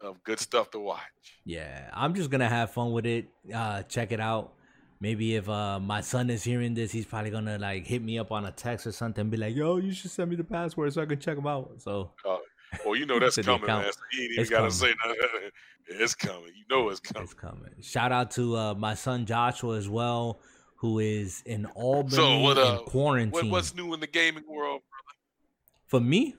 of 0.00 0.22
good 0.24 0.40
stuff 0.40 0.70
to 0.70 0.78
watch. 0.78 1.00
Yeah, 1.44 1.90
I'm 1.92 2.14
just 2.14 2.30
gonna 2.30 2.48
have 2.48 2.70
fun 2.70 2.92
with 2.92 3.04
it. 3.04 3.28
Uh, 3.54 3.82
check 3.82 4.10
it 4.12 4.20
out. 4.20 4.54
Maybe 5.00 5.36
if 5.36 5.48
uh, 5.48 5.78
my 5.78 6.00
son 6.00 6.30
is 6.30 6.42
hearing 6.42 6.74
this, 6.74 6.90
he's 6.90 7.04
probably 7.04 7.30
gonna 7.30 7.58
like 7.58 7.86
hit 7.86 8.02
me 8.02 8.18
up 8.18 8.32
on 8.32 8.46
a 8.46 8.50
text 8.50 8.86
or 8.86 8.92
something, 8.92 9.22
and 9.22 9.30
be 9.30 9.36
like, 9.36 9.54
"Yo, 9.54 9.76
you 9.76 9.92
should 9.92 10.10
send 10.10 10.30
me 10.30 10.36
the 10.36 10.44
password 10.44 10.92
so 10.92 11.02
I 11.02 11.06
can 11.06 11.20
check 11.20 11.36
them 11.36 11.46
out." 11.46 11.72
So, 11.78 12.10
uh, 12.26 12.38
well, 12.84 12.96
you 12.96 13.04
know 13.04 13.18
that's 13.20 13.36
coming, 13.36 13.66
man. 13.66 13.92
So 13.92 14.00
you 14.12 14.22
ain't 14.22 14.32
even 14.32 14.42
it's 14.42 14.50
gotta 14.50 14.62
coming. 14.62 14.72
say 14.72 14.94
nothing. 15.06 15.50
it's 16.00 16.14
coming. 16.14 16.52
You 16.56 16.64
know 16.70 16.88
it's 16.88 17.00
coming. 17.00 17.24
It's 17.24 17.34
coming. 17.34 17.74
Shout 17.82 18.12
out 18.12 18.30
to 18.32 18.56
uh, 18.56 18.74
my 18.74 18.94
son 18.94 19.26
Joshua 19.26 19.76
as 19.76 19.88
well, 19.90 20.40
who 20.76 21.00
is 21.00 21.42
in 21.44 21.66
Albany 21.66 22.16
so 22.16 22.38
what, 22.40 22.56
uh, 22.56 22.78
in 22.78 22.84
quarantine. 22.86 23.32
What, 23.32 23.50
what's 23.50 23.74
new 23.74 23.92
in 23.92 24.00
the 24.00 24.06
gaming 24.06 24.44
world? 24.48 24.80
For 25.88 26.00
me, 26.00 26.36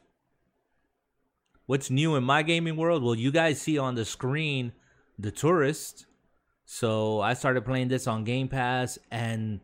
what's 1.66 1.90
new 1.90 2.16
in 2.16 2.24
my 2.24 2.44
gaming 2.44 2.78
world? 2.78 3.02
Well, 3.02 3.16
you 3.16 3.32
guys 3.32 3.60
see 3.60 3.80
on 3.80 3.96
the 3.96 4.06
screen 4.06 4.74
the 5.18 5.32
Touryst. 5.32 6.06
So 6.66 7.20
I 7.20 7.34
started 7.34 7.66
playing 7.66 7.88
this 7.88 8.06
on 8.06 8.24
Game 8.26 8.48
Pass 8.48 9.00
and 9.10 9.62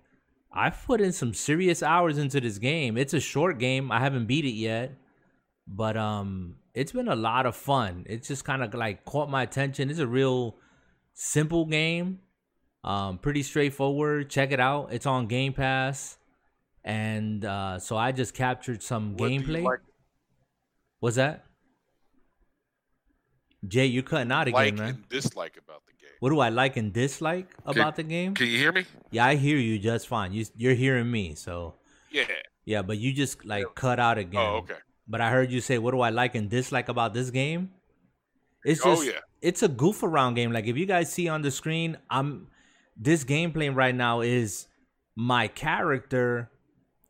I've 0.52 0.84
put 0.88 1.02
in 1.02 1.12
some 1.12 1.36
serious 1.36 1.84
hours 1.84 2.18
into 2.18 2.42
this 2.42 2.58
game. 2.58 2.98
It's 2.98 3.14
a 3.14 3.20
short 3.20 3.60
game. 3.60 3.92
I 3.92 4.00
haven't 4.00 4.26
beat 4.26 4.46
it 4.46 4.56
yet. 4.56 4.98
But 5.68 5.98
um 5.98 6.56
it's 6.74 6.92
been 6.92 7.08
a 7.08 7.16
lot 7.16 7.46
of 7.46 7.56
fun. 7.56 8.08
It's 8.10 8.28
just 8.28 8.44
kind 8.44 8.64
of 8.64 8.74
like 8.74 9.06
caught 9.06 9.30
my 9.30 9.44
attention. 9.44 9.92
It's 9.92 10.00
a 10.00 10.08
real 10.08 10.56
simple 11.14 11.66
game. 11.66 12.22
Um 12.84 13.20
pretty 13.20 13.44
straightforward. 13.44 14.32
Check 14.32 14.52
it 14.52 14.60
out. 14.60 14.92
It's 14.92 15.06
on 15.06 15.28
Game 15.28 15.54
Pass 15.54 16.18
and 16.86 17.44
uh, 17.44 17.80
so 17.80 17.98
I 17.98 18.12
just 18.12 18.36
captured 18.36 18.84
some 18.84 19.18
what 19.18 19.32
gameplay. 19.32 19.64
Like? 19.64 19.80
What's 21.00 21.16
that? 21.16 21.44
Jay, 23.68 23.88
you're 23.88 24.04
cutting 24.04 24.32
out 24.32 24.48
again, 24.48 24.54
like 24.54 24.76
man. 24.76 24.90
And 24.90 25.10
dislike 25.10 25.58
about 25.58 25.82
the 25.88 25.94
game. 25.94 26.12
What 26.20 26.30
do 26.30 26.40
I 26.40 26.50
like 26.50 26.78
and 26.78 26.94
dislike 26.94 27.52
about 27.66 27.96
the 27.96 28.04
game? 28.04 28.36
Can 28.36 28.46
you 28.48 28.60
hear 28.60 28.72
me? 28.72 28.86
Yeah, 29.10 29.26
I 29.26 29.36
hear 29.36 29.58
you 29.58 29.80
just 29.80 30.08
fine. 30.08 30.32
You 30.32 30.46
you're 30.56 30.76
hearing 30.76 31.10
me, 31.10 31.34
so 31.34 31.74
yeah, 32.12 32.26
yeah. 32.66 32.84
But 32.84 33.00
you 33.00 33.12
just 33.12 33.44
like 33.44 33.64
yeah. 33.64 33.74
cut 33.74 34.00
out 34.00 34.20
again. 34.20 34.40
Oh, 34.40 34.58
okay. 34.58 34.76
But 35.08 35.22
I 35.22 35.32
heard 35.32 35.52
you 35.52 35.62
say, 35.62 35.80
"What 35.80 35.92
do 35.92 36.02
I 36.02 36.12
like 36.12 36.36
and 36.36 36.48
dislike 36.48 36.88
about 36.88 37.16
this 37.16 37.32
game?" 37.32 37.72
It's 38.64 38.82
oh, 38.86 38.92
just, 38.92 39.02
oh, 39.02 39.06
yeah. 39.06 39.20
it's 39.42 39.64
a 39.64 39.68
goof 39.68 40.04
around 40.04 40.36
game. 40.36 40.52
Like 40.52 40.68
if 40.68 40.78
you 40.78 40.86
guys 40.86 41.12
see 41.12 41.28
on 41.28 41.42
the 41.42 41.50
screen, 41.50 41.98
I'm 42.12 42.48
this 42.96 43.24
gameplay 43.24 43.74
right 43.76 43.96
now 43.96 44.22
is 44.22 44.68
my 45.16 45.48
character 45.48 46.52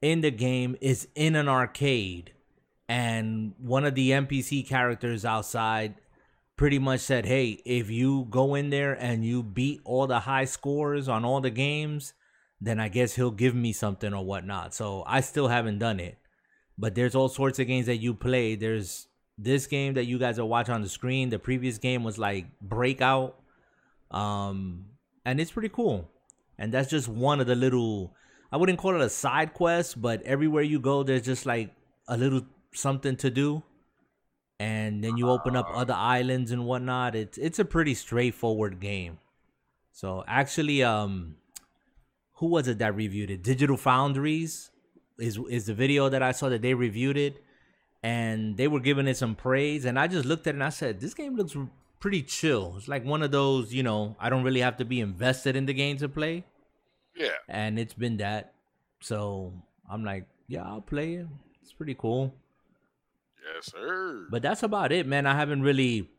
in 0.06 0.22
the 0.22 0.30
game 0.30 0.78
is 0.82 1.08
in 1.16 1.36
an 1.36 1.50
arcade 1.50 2.32
and 2.88 3.54
one 3.58 3.86
of 3.86 3.96
the 3.96 4.12
NPC 4.12 4.68
characters 4.68 5.26
outside 5.26 5.96
pretty 6.56 6.78
much 6.78 7.00
said, 7.00 7.26
"Hey, 7.26 7.60
if 7.66 7.90
you 7.90 8.28
go 8.30 8.54
in 8.54 8.70
there 8.70 8.94
and 8.94 9.26
you 9.26 9.42
beat 9.42 9.82
all 9.84 10.06
the 10.06 10.20
high 10.20 10.46
scores 10.46 11.10
on 11.10 11.26
all 11.26 11.42
the 11.42 11.50
games, 11.50 12.14
then 12.62 12.80
I 12.80 12.88
guess 12.88 13.16
he'll 13.16 13.32
give 13.32 13.56
me 13.56 13.74
something 13.74 14.14
or 14.14 14.24
whatnot." 14.24 14.76
So 14.76 15.04
I 15.08 15.22
still 15.22 15.48
haven't 15.48 15.80
done 15.80 16.00
it, 16.00 16.20
but 16.78 16.94
there's 16.94 17.16
all 17.16 17.28
sorts 17.28 17.58
of 17.58 17.66
games 17.66 17.88
that 17.88 17.98
you 17.98 18.14
play. 18.14 18.54
There's 18.54 19.08
this 19.40 19.66
game 19.66 19.96
that 19.96 20.06
you 20.06 20.20
guys 20.20 20.38
are 20.38 20.46
watching 20.46 20.76
on 20.76 20.84
the 20.84 20.90
screen. 20.90 21.30
The 21.30 21.40
previous 21.40 21.80
game 21.80 22.04
was 22.04 22.20
like 22.20 22.46
Breakout, 22.62 23.40
um, 24.12 24.86
and 25.26 25.42
it's 25.42 25.52
pretty 25.52 25.70
cool. 25.70 26.12
And 26.60 26.72
that's 26.72 26.92
just 26.92 27.08
one 27.08 27.42
of 27.42 27.48
the 27.48 27.56
little. 27.56 28.14
I 28.52 28.58
wouldn't 28.58 28.80
call 28.80 28.96
it 28.96 29.02
a 29.02 29.10
side 29.10 29.54
quest, 29.54 30.02
but 30.02 30.22
everywhere 30.24 30.64
you 30.64 30.80
go, 30.80 31.04
there's 31.04 31.24
just 31.24 31.46
like 31.46 31.72
a 32.08 32.18
little 32.18 32.42
something 32.74 33.16
to 33.18 33.30
do. 33.30 33.64
And 34.60 35.04
then 35.04 35.18
you 35.18 35.30
open 35.30 35.56
up 35.56 35.68
other 35.74 35.94
islands 35.94 36.52
and 36.52 36.66
whatnot. 36.66 37.16
It's 37.16 37.38
it's 37.38 37.60
a 37.60 37.66
pretty 37.66 37.94
straightforward 37.94 38.80
game. 38.80 39.20
So 39.92 40.24
actually, 40.28 40.82
um, 40.84 41.36
who 42.36 42.48
was 42.48 42.68
it 42.68 42.80
that 42.80 42.96
reviewed 42.96 43.32
it? 43.32 43.44
Digital 43.44 43.76
Foundry's 43.76 44.72
is 45.20 45.38
is 45.50 45.66
the 45.66 45.74
video 45.74 46.08
that 46.08 46.24
I 46.24 46.32
saw 46.32 46.48
that 46.50 46.62
they 46.62 46.74
reviewed 46.74 47.18
it, 47.18 47.44
and 48.02 48.56
they 48.56 48.68
were 48.68 48.80
giving 48.80 49.08
it 49.08 49.18
some 49.18 49.36
praise. 49.36 49.84
And 49.84 50.00
I 50.00 50.08
just 50.08 50.26
looked 50.26 50.48
at 50.48 50.52
it 50.52 50.58
and 50.58 50.64
I 50.64 50.70
said, 50.70 51.00
this 51.00 51.14
game 51.14 51.36
looks 51.36 51.58
pretty 52.00 52.22
chill. 52.22 52.76
It's 52.78 52.88
like 52.88 53.04
one 53.04 53.24
of 53.24 53.32
those, 53.32 53.74
you 53.74 53.84
know, 53.84 54.16
I 54.20 54.30
don't 54.30 54.44
really 54.44 54.62
have 54.62 54.78
to 54.78 54.86
be 54.86 55.02
invested 55.02 55.56
in 55.56 55.66
the 55.66 55.74
game 55.74 55.98
to 55.98 56.08
play. 56.08 56.44
Yeah. 57.16 57.30
And 57.48 57.80
it's 57.80 57.94
been 57.94 58.18
that. 58.18 58.54
So 59.02 59.54
I'm 59.90 60.04
like, 60.04 60.26
yeah, 60.48 60.64
I'll 60.64 60.82
play 60.82 61.16
it. 61.16 61.28
It's 61.62 61.74
pretty 61.74 61.96
cool. 61.96 62.34
Yes, 63.54 63.72
sir. 63.72 64.28
But 64.30 64.42
that's 64.42 64.64
about 64.64 64.92
it, 64.92 65.06
man. 65.06 65.26
I 65.26 65.36
haven't 65.36 65.62
really 65.62 66.10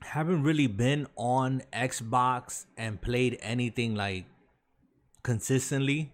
haven't 0.00 0.42
really 0.42 0.66
been 0.66 1.06
on 1.16 1.62
Xbox 1.72 2.64
and 2.76 3.00
played 3.00 3.38
anything 3.42 3.94
like 3.94 4.24
consistently. 5.22 6.12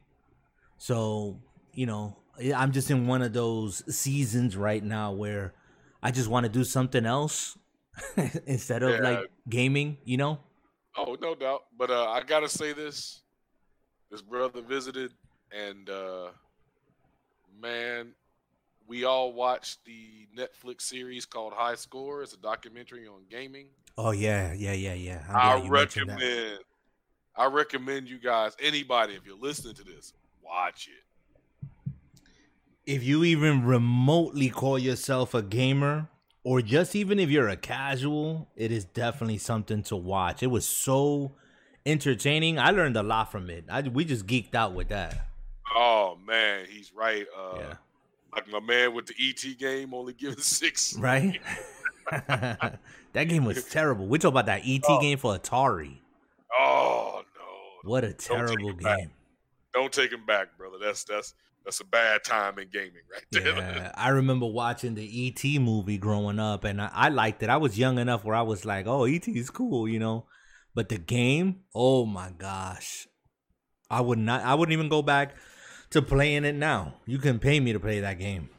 So, 0.79 1.39
you 1.73 1.87
know, 1.87 2.17
I'm 2.55 2.73
just 2.73 2.91
in 2.91 3.07
one 3.07 3.23
of 3.23 3.33
those 3.33 3.83
seasons 3.95 4.57
right 4.57 4.83
now 4.83 5.13
where 5.13 5.55
I 6.03 6.11
just 6.11 6.29
want 6.29 6.45
to 6.45 6.53
do 6.53 6.65
something 6.65 7.07
else 7.07 7.57
instead 8.47 8.83
of 8.83 8.91
yeah. 8.91 9.01
like 9.01 9.31
gaming, 9.49 9.99
you 10.05 10.17
know? 10.17 10.39
Oh, 10.97 11.17
no 11.21 11.35
doubt. 11.35 11.65
But 11.77 11.91
uh, 11.91 12.11
I 12.11 12.23
got 12.23 12.41
to 12.41 12.49
say 12.49 12.73
this. 12.73 13.23
This 14.11 14.23
brother 14.23 14.63
visited 14.63 15.13
and 15.53 15.89
uh 15.91 16.29
man, 17.61 18.13
we 18.87 19.05
all 19.05 19.33
watched 19.33 19.85
the 19.85 20.29
Netflix 20.37 20.83
series 20.83 21.27
called 21.27 21.53
High 21.53 21.75
Score. 21.75 22.23
It's 22.23 22.35
a 22.35 22.39
documentary 22.39 23.07
on 23.07 23.23
gaming. 23.31 23.67
Oh 23.99 24.11
yeah, 24.13 24.53
yeah, 24.53 24.73
yeah, 24.73 24.95
yeah. 24.95 25.23
I 25.29 25.67
recommend. 25.67 26.61
I 27.39 27.47
recommend 27.47 28.09
you 28.09 28.19
guys, 28.19 28.57
anybody, 28.61 29.15
if 29.15 29.27
you're 29.27 29.37
listening 29.37 29.75
to 29.75 29.85
this, 29.85 30.15
watch 30.43 30.89
it. 30.89 31.91
If 32.87 33.03
you 33.03 33.25
even 33.25 33.65
remotely 33.65 34.49
call 34.49 34.79
yourself 34.79 35.35
a 35.35 35.43
gamer, 35.43 36.09
or 36.45 36.63
just 36.63 36.95
even 36.95 37.19
if 37.19 37.29
you're 37.29 37.49
a 37.49 37.57
casual, 37.57 38.49
it 38.57 38.71
is 38.71 38.85
definitely 38.85 39.39
something 39.39 39.83
to 39.85 39.97
watch. 39.97 40.43
It 40.43 40.47
was 40.47 40.67
so 40.67 41.33
entertaining. 41.87 42.59
I 42.59 42.71
learned 42.71 42.97
a 42.97 43.03
lot 43.03 43.33
from 43.33 43.49
it. 43.49 43.65
I, 43.71 43.83
we 43.83 44.05
just 44.05 44.27
geeked 44.27 44.55
out 44.55 44.75
with 44.75 44.89
that. 44.89 45.29
Oh 45.75 46.19
man, 46.27 46.67
he's 46.69 46.93
right. 46.93 47.27
Uh, 47.37 47.59
yeah. 47.59 47.75
Like 48.35 48.49
my 48.49 48.61
man 48.61 48.95
with 48.95 49.07
the 49.07 49.15
ET 49.19 49.59
game, 49.59 49.95
only 49.95 50.13
giving 50.13 50.39
six. 50.41 50.97
Right. 50.99 51.41
that 52.11 52.79
game 53.15 53.45
was 53.45 53.65
terrible. 53.65 54.07
We 54.07 54.19
talk 54.19 54.31
about 54.31 54.47
that 54.47 54.63
ET 54.65 54.83
oh. 54.89 55.01
game 55.01 55.19
for 55.19 55.39
Atari. 55.39 55.97
Oh 56.59 57.23
no! 57.37 57.91
What 57.91 58.05
a 58.05 58.13
terrible 58.13 58.73
game. 58.73 58.83
Back. 58.83 59.09
Don't 59.73 59.93
take 59.93 60.13
him 60.13 60.25
back, 60.27 60.57
brother. 60.59 60.77
That's 60.83 61.05
that's 61.05 61.35
that's 61.65 61.81
a 61.81 61.85
bad 61.85 62.23
time 62.23 62.59
in 62.59 62.69
gaming, 62.69 63.03
right 63.13 63.25
there. 63.33 63.57
Yeah, 63.57 63.93
I 63.97 64.11
remember 64.11 64.47
watching 64.47 64.95
the 64.95 65.29
ET 65.29 65.61
movie 65.61 65.99
growing 65.99 66.39
up, 66.39 66.65
and 66.65 66.81
I, 66.81 66.91
I 66.93 67.09
liked 67.09 67.43
it. 67.43 67.51
I 67.51 67.57
was 67.57 67.77
young 67.77 67.99
enough 67.99 68.25
where 68.25 68.37
I 68.37 68.43
was 68.43 68.65
like, 68.65 68.87
"Oh, 68.87 69.05
ET 69.05 69.27
is 69.27 69.51
cool," 69.51 69.89
you 69.89 69.99
know. 69.99 70.27
But 70.77 70.91
the 70.91 70.99
game, 70.99 71.61
oh 71.75 72.05
my 72.05 72.31
gosh, 72.37 73.09
I 73.91 74.03
would 74.03 74.19
not. 74.19 74.43
I 74.43 74.55
wouldn't 74.55 74.75
even 74.75 74.91
go 74.91 75.01
back 75.01 75.35
to 75.89 76.03
playing 76.03 76.45
it 76.45 76.55
now. 76.55 76.97
You 77.07 77.17
can 77.17 77.39
pay 77.39 77.59
me 77.61 77.73
to 77.73 77.81
play 77.81 78.01
that 78.01 78.19
game. 78.19 78.51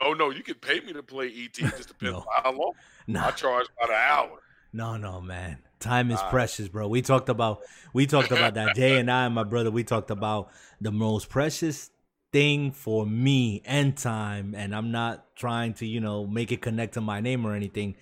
Oh 0.00 0.14
no, 0.14 0.30
you 0.30 0.42
can 0.42 0.54
pay 0.54 0.80
me 0.80 0.94
to 0.94 1.02
play 1.02 1.26
ET. 1.26 1.52
Just 1.52 1.88
depends 1.88 2.00
no. 2.00 2.16
on 2.20 2.24
how 2.42 2.52
long. 2.52 2.72
No. 3.06 3.20
I 3.20 3.32
charge 3.32 3.66
about 3.76 3.90
an 3.90 4.02
hour. 4.02 4.40
No, 4.72 4.96
no, 4.96 5.20
man. 5.20 5.58
Time 5.78 6.10
is 6.10 6.22
precious, 6.30 6.68
bro. 6.68 6.88
We 6.88 7.02
talked 7.02 7.28
about 7.28 7.60
we 7.92 8.06
talked 8.06 8.30
about 8.30 8.54
that. 8.54 8.74
Jay 8.74 8.98
and 8.98 9.10
I 9.10 9.26
and 9.26 9.34
my 9.34 9.44
brother, 9.44 9.70
we 9.70 9.84
talked 9.84 10.10
about 10.10 10.52
the 10.80 10.90
most 10.90 11.28
precious 11.28 11.90
thing 12.32 12.72
for 12.72 13.04
me 13.04 13.60
and 13.66 13.94
time, 13.94 14.54
and 14.56 14.74
I'm 14.74 14.90
not 14.90 15.36
trying 15.36 15.74
to, 15.74 15.86
you 15.86 16.00
know, 16.00 16.26
make 16.26 16.50
it 16.50 16.62
connect 16.62 16.94
to 16.94 17.02
my 17.02 17.20
name 17.20 17.44
or 17.44 17.54
anything. 17.54 17.94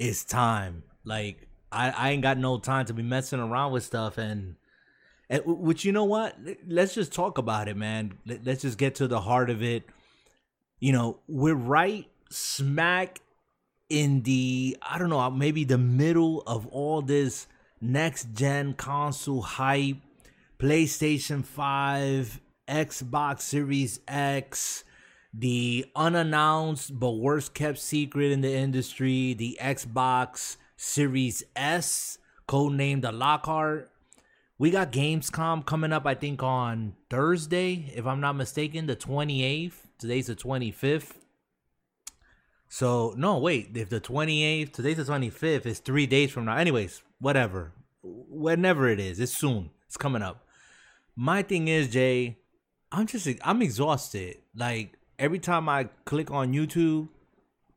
Is 0.00 0.24
time. 0.24 0.82
Like 1.04 1.47
I, 1.70 1.90
I 1.90 2.10
ain't 2.10 2.22
got 2.22 2.38
no 2.38 2.58
time 2.58 2.86
to 2.86 2.94
be 2.94 3.02
messing 3.02 3.40
around 3.40 3.72
with 3.72 3.84
stuff 3.84 4.18
and 4.18 4.56
and 5.30 5.42
which 5.44 5.84
you 5.84 5.92
know 5.92 6.04
what? 6.04 6.36
Let's 6.66 6.94
just 6.94 7.12
talk 7.12 7.36
about 7.36 7.68
it, 7.68 7.76
man. 7.76 8.18
Let's 8.26 8.62
just 8.62 8.78
get 8.78 8.94
to 8.96 9.06
the 9.06 9.20
heart 9.20 9.50
of 9.50 9.62
it. 9.62 9.84
You 10.80 10.92
know, 10.92 11.18
we're 11.28 11.54
right 11.54 12.06
smack 12.30 13.20
in 13.88 14.22
the 14.22 14.76
I 14.82 14.98
don't 14.98 15.10
know, 15.10 15.30
maybe 15.30 15.64
the 15.64 15.78
middle 15.78 16.42
of 16.46 16.66
all 16.68 17.02
this 17.02 17.46
next 17.80 18.32
gen 18.34 18.74
console 18.74 19.42
hype, 19.42 19.96
PlayStation 20.58 21.44
5, 21.44 22.40
Xbox 22.68 23.40
Series 23.40 24.00
X, 24.08 24.84
the 25.32 25.86
unannounced 25.94 26.98
but 26.98 27.12
worst 27.12 27.54
kept 27.54 27.78
secret 27.78 28.32
in 28.32 28.40
the 28.40 28.52
industry, 28.52 29.34
the 29.34 29.58
Xbox 29.60 30.56
Series 30.78 31.42
S, 31.54 32.16
codenamed 32.48 33.02
the 33.02 33.12
Lockhart 33.12 33.90
we 34.58 34.72
got 34.72 34.90
Gamescom 34.90 35.64
coming 35.64 35.92
up, 35.92 36.04
I 36.04 36.14
think, 36.14 36.42
on 36.42 36.94
Thursday, 37.08 37.92
if 37.94 38.06
I'm 38.06 38.20
not 38.20 38.34
mistaken, 38.34 38.86
the 38.86 38.96
28th. 38.96 39.74
Today's 39.98 40.26
the 40.26 40.34
25th. 40.34 41.12
So, 42.68 43.14
no, 43.16 43.38
wait. 43.38 43.76
If 43.76 43.88
the 43.88 44.00
28th, 44.00 44.72
today's 44.72 44.96
the 44.96 45.04
25th, 45.04 45.64
it's 45.64 45.78
three 45.78 46.06
days 46.06 46.32
from 46.32 46.46
now. 46.46 46.56
Anyways, 46.56 47.02
whatever. 47.20 47.72
Whenever 48.02 48.88
it 48.88 48.98
is, 48.98 49.20
it's 49.20 49.32
soon. 49.32 49.70
It's 49.86 49.96
coming 49.96 50.22
up. 50.22 50.44
My 51.14 51.42
thing 51.42 51.68
is, 51.68 51.88
Jay, 51.88 52.38
I'm 52.90 53.06
just, 53.06 53.28
I'm 53.42 53.62
exhausted. 53.62 54.38
Like, 54.56 54.98
every 55.20 55.38
time 55.38 55.68
I 55.68 55.84
click 56.04 56.32
on 56.32 56.52
YouTube, 56.52 57.08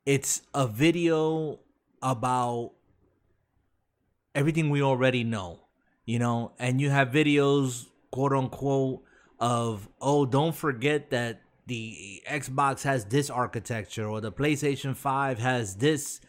it's 0.07 0.41
a 0.55 0.65
video 0.65 1.59
about 2.01 2.71
everything 4.35 4.69
we 4.69 4.81
already 4.81 5.23
know 5.23 5.59
you 6.05 6.19
know, 6.19 6.51
and 6.59 6.81
you 6.81 6.89
have 6.89 7.09
videos, 7.09 7.87
quote 8.11 8.33
unquote, 8.33 9.01
of, 9.39 9.87
oh, 9.99 10.25
don't 10.25 10.55
forget 10.55 11.09
that 11.11 11.41
the 11.67 12.21
Xbox 12.29 12.83
has 12.83 13.05
this 13.05 13.29
architecture 13.29 14.07
or 14.07 14.19
the 14.19 14.31
PlayStation 14.31 14.95
5 14.95 15.39
has 15.39 15.75
this 15.75 16.19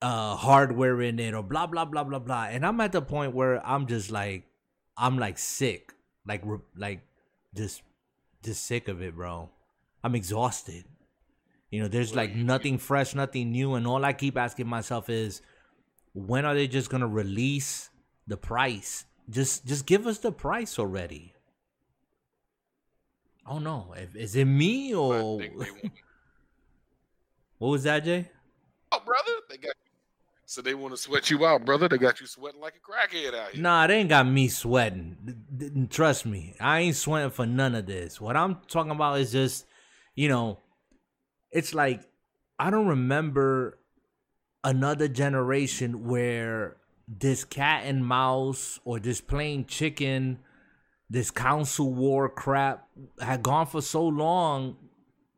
uh 0.00 0.36
hardware 0.36 1.02
in 1.02 1.18
it 1.18 1.34
or 1.34 1.42
blah 1.42 1.66
blah 1.66 1.84
blah 1.84 2.04
blah 2.04 2.20
blah. 2.20 2.44
And 2.44 2.64
i'm 2.64 2.80
at 2.80 2.92
the 2.92 3.02
point 3.02 3.34
where 3.34 3.60
i'm 3.66 3.88
just 3.88 4.12
like 4.12 4.44
i'm 4.96 5.18
like 5.18 5.38
sick 5.38 5.92
like 6.24 6.44
like 6.76 7.00
just 7.56 7.82
just 8.44 8.64
sick 8.64 8.86
of 8.86 9.02
it 9.02 9.16
bro. 9.16 9.50
I'm 10.04 10.14
exhausted. 10.14 10.84
You 11.70 11.82
know 11.82 11.88
there's 11.88 12.14
like 12.14 12.36
nothing 12.36 12.78
fresh 12.78 13.16
nothing 13.16 13.50
new 13.50 13.74
and 13.74 13.84
all 13.88 14.04
i 14.04 14.12
keep 14.12 14.36
asking 14.36 14.68
myself 14.68 15.10
is 15.10 15.42
when 16.14 16.44
are 16.44 16.54
they 16.54 16.66
just 16.66 16.90
gonna 16.90 17.06
release 17.06 17.90
the 18.28 18.36
price. 18.36 19.06
Just 19.28 19.66
just 19.66 19.86
give 19.86 20.06
us 20.06 20.18
the 20.18 20.30
price 20.30 20.78
already. 20.78 21.34
Oh 23.46 23.58
no, 23.58 23.94
is 24.14 24.36
it 24.36 24.44
me 24.44 24.94
or 24.94 25.38
what 27.58 27.68
was 27.68 27.82
that, 27.84 28.04
Jay? 28.04 28.30
Oh, 28.92 29.00
brother, 29.04 29.32
they 29.48 29.56
got 29.56 29.68
you. 29.68 29.72
so 30.46 30.62
they 30.62 30.74
want 30.74 30.94
to 30.94 30.98
sweat 30.98 31.30
you 31.30 31.44
out, 31.46 31.64
brother. 31.64 31.88
They 31.88 31.98
got 31.98 32.20
you 32.20 32.26
sweating 32.26 32.60
like 32.60 32.74
a 32.76 32.80
crackhead 32.80 33.34
out 33.34 33.52
here. 33.52 33.62
Nah, 33.62 33.86
they 33.86 33.96
ain't 33.96 34.08
got 34.08 34.26
me 34.26 34.48
sweating. 34.48 35.88
Trust 35.90 36.26
me, 36.26 36.54
I 36.60 36.80
ain't 36.80 36.96
sweating 36.96 37.30
for 37.30 37.46
none 37.46 37.74
of 37.74 37.86
this. 37.86 38.20
What 38.20 38.36
I'm 38.36 38.58
talking 38.68 38.92
about 38.92 39.20
is 39.20 39.32
just, 39.32 39.66
you 40.14 40.28
know, 40.28 40.58
it's 41.50 41.74
like 41.74 42.02
I 42.58 42.70
don't 42.70 42.88
remember 42.88 43.78
another 44.68 45.08
generation 45.08 46.04
where 46.06 46.76
this 47.08 47.42
cat 47.42 47.84
and 47.86 48.04
mouse 48.04 48.78
or 48.84 49.00
this 49.00 49.18
playing 49.18 49.64
chicken, 49.64 50.38
this 51.08 51.30
console 51.30 51.94
war 51.94 52.28
crap 52.28 52.86
had 53.18 53.42
gone 53.42 53.64
for 53.64 53.80
so 53.80 54.06
long. 54.06 54.76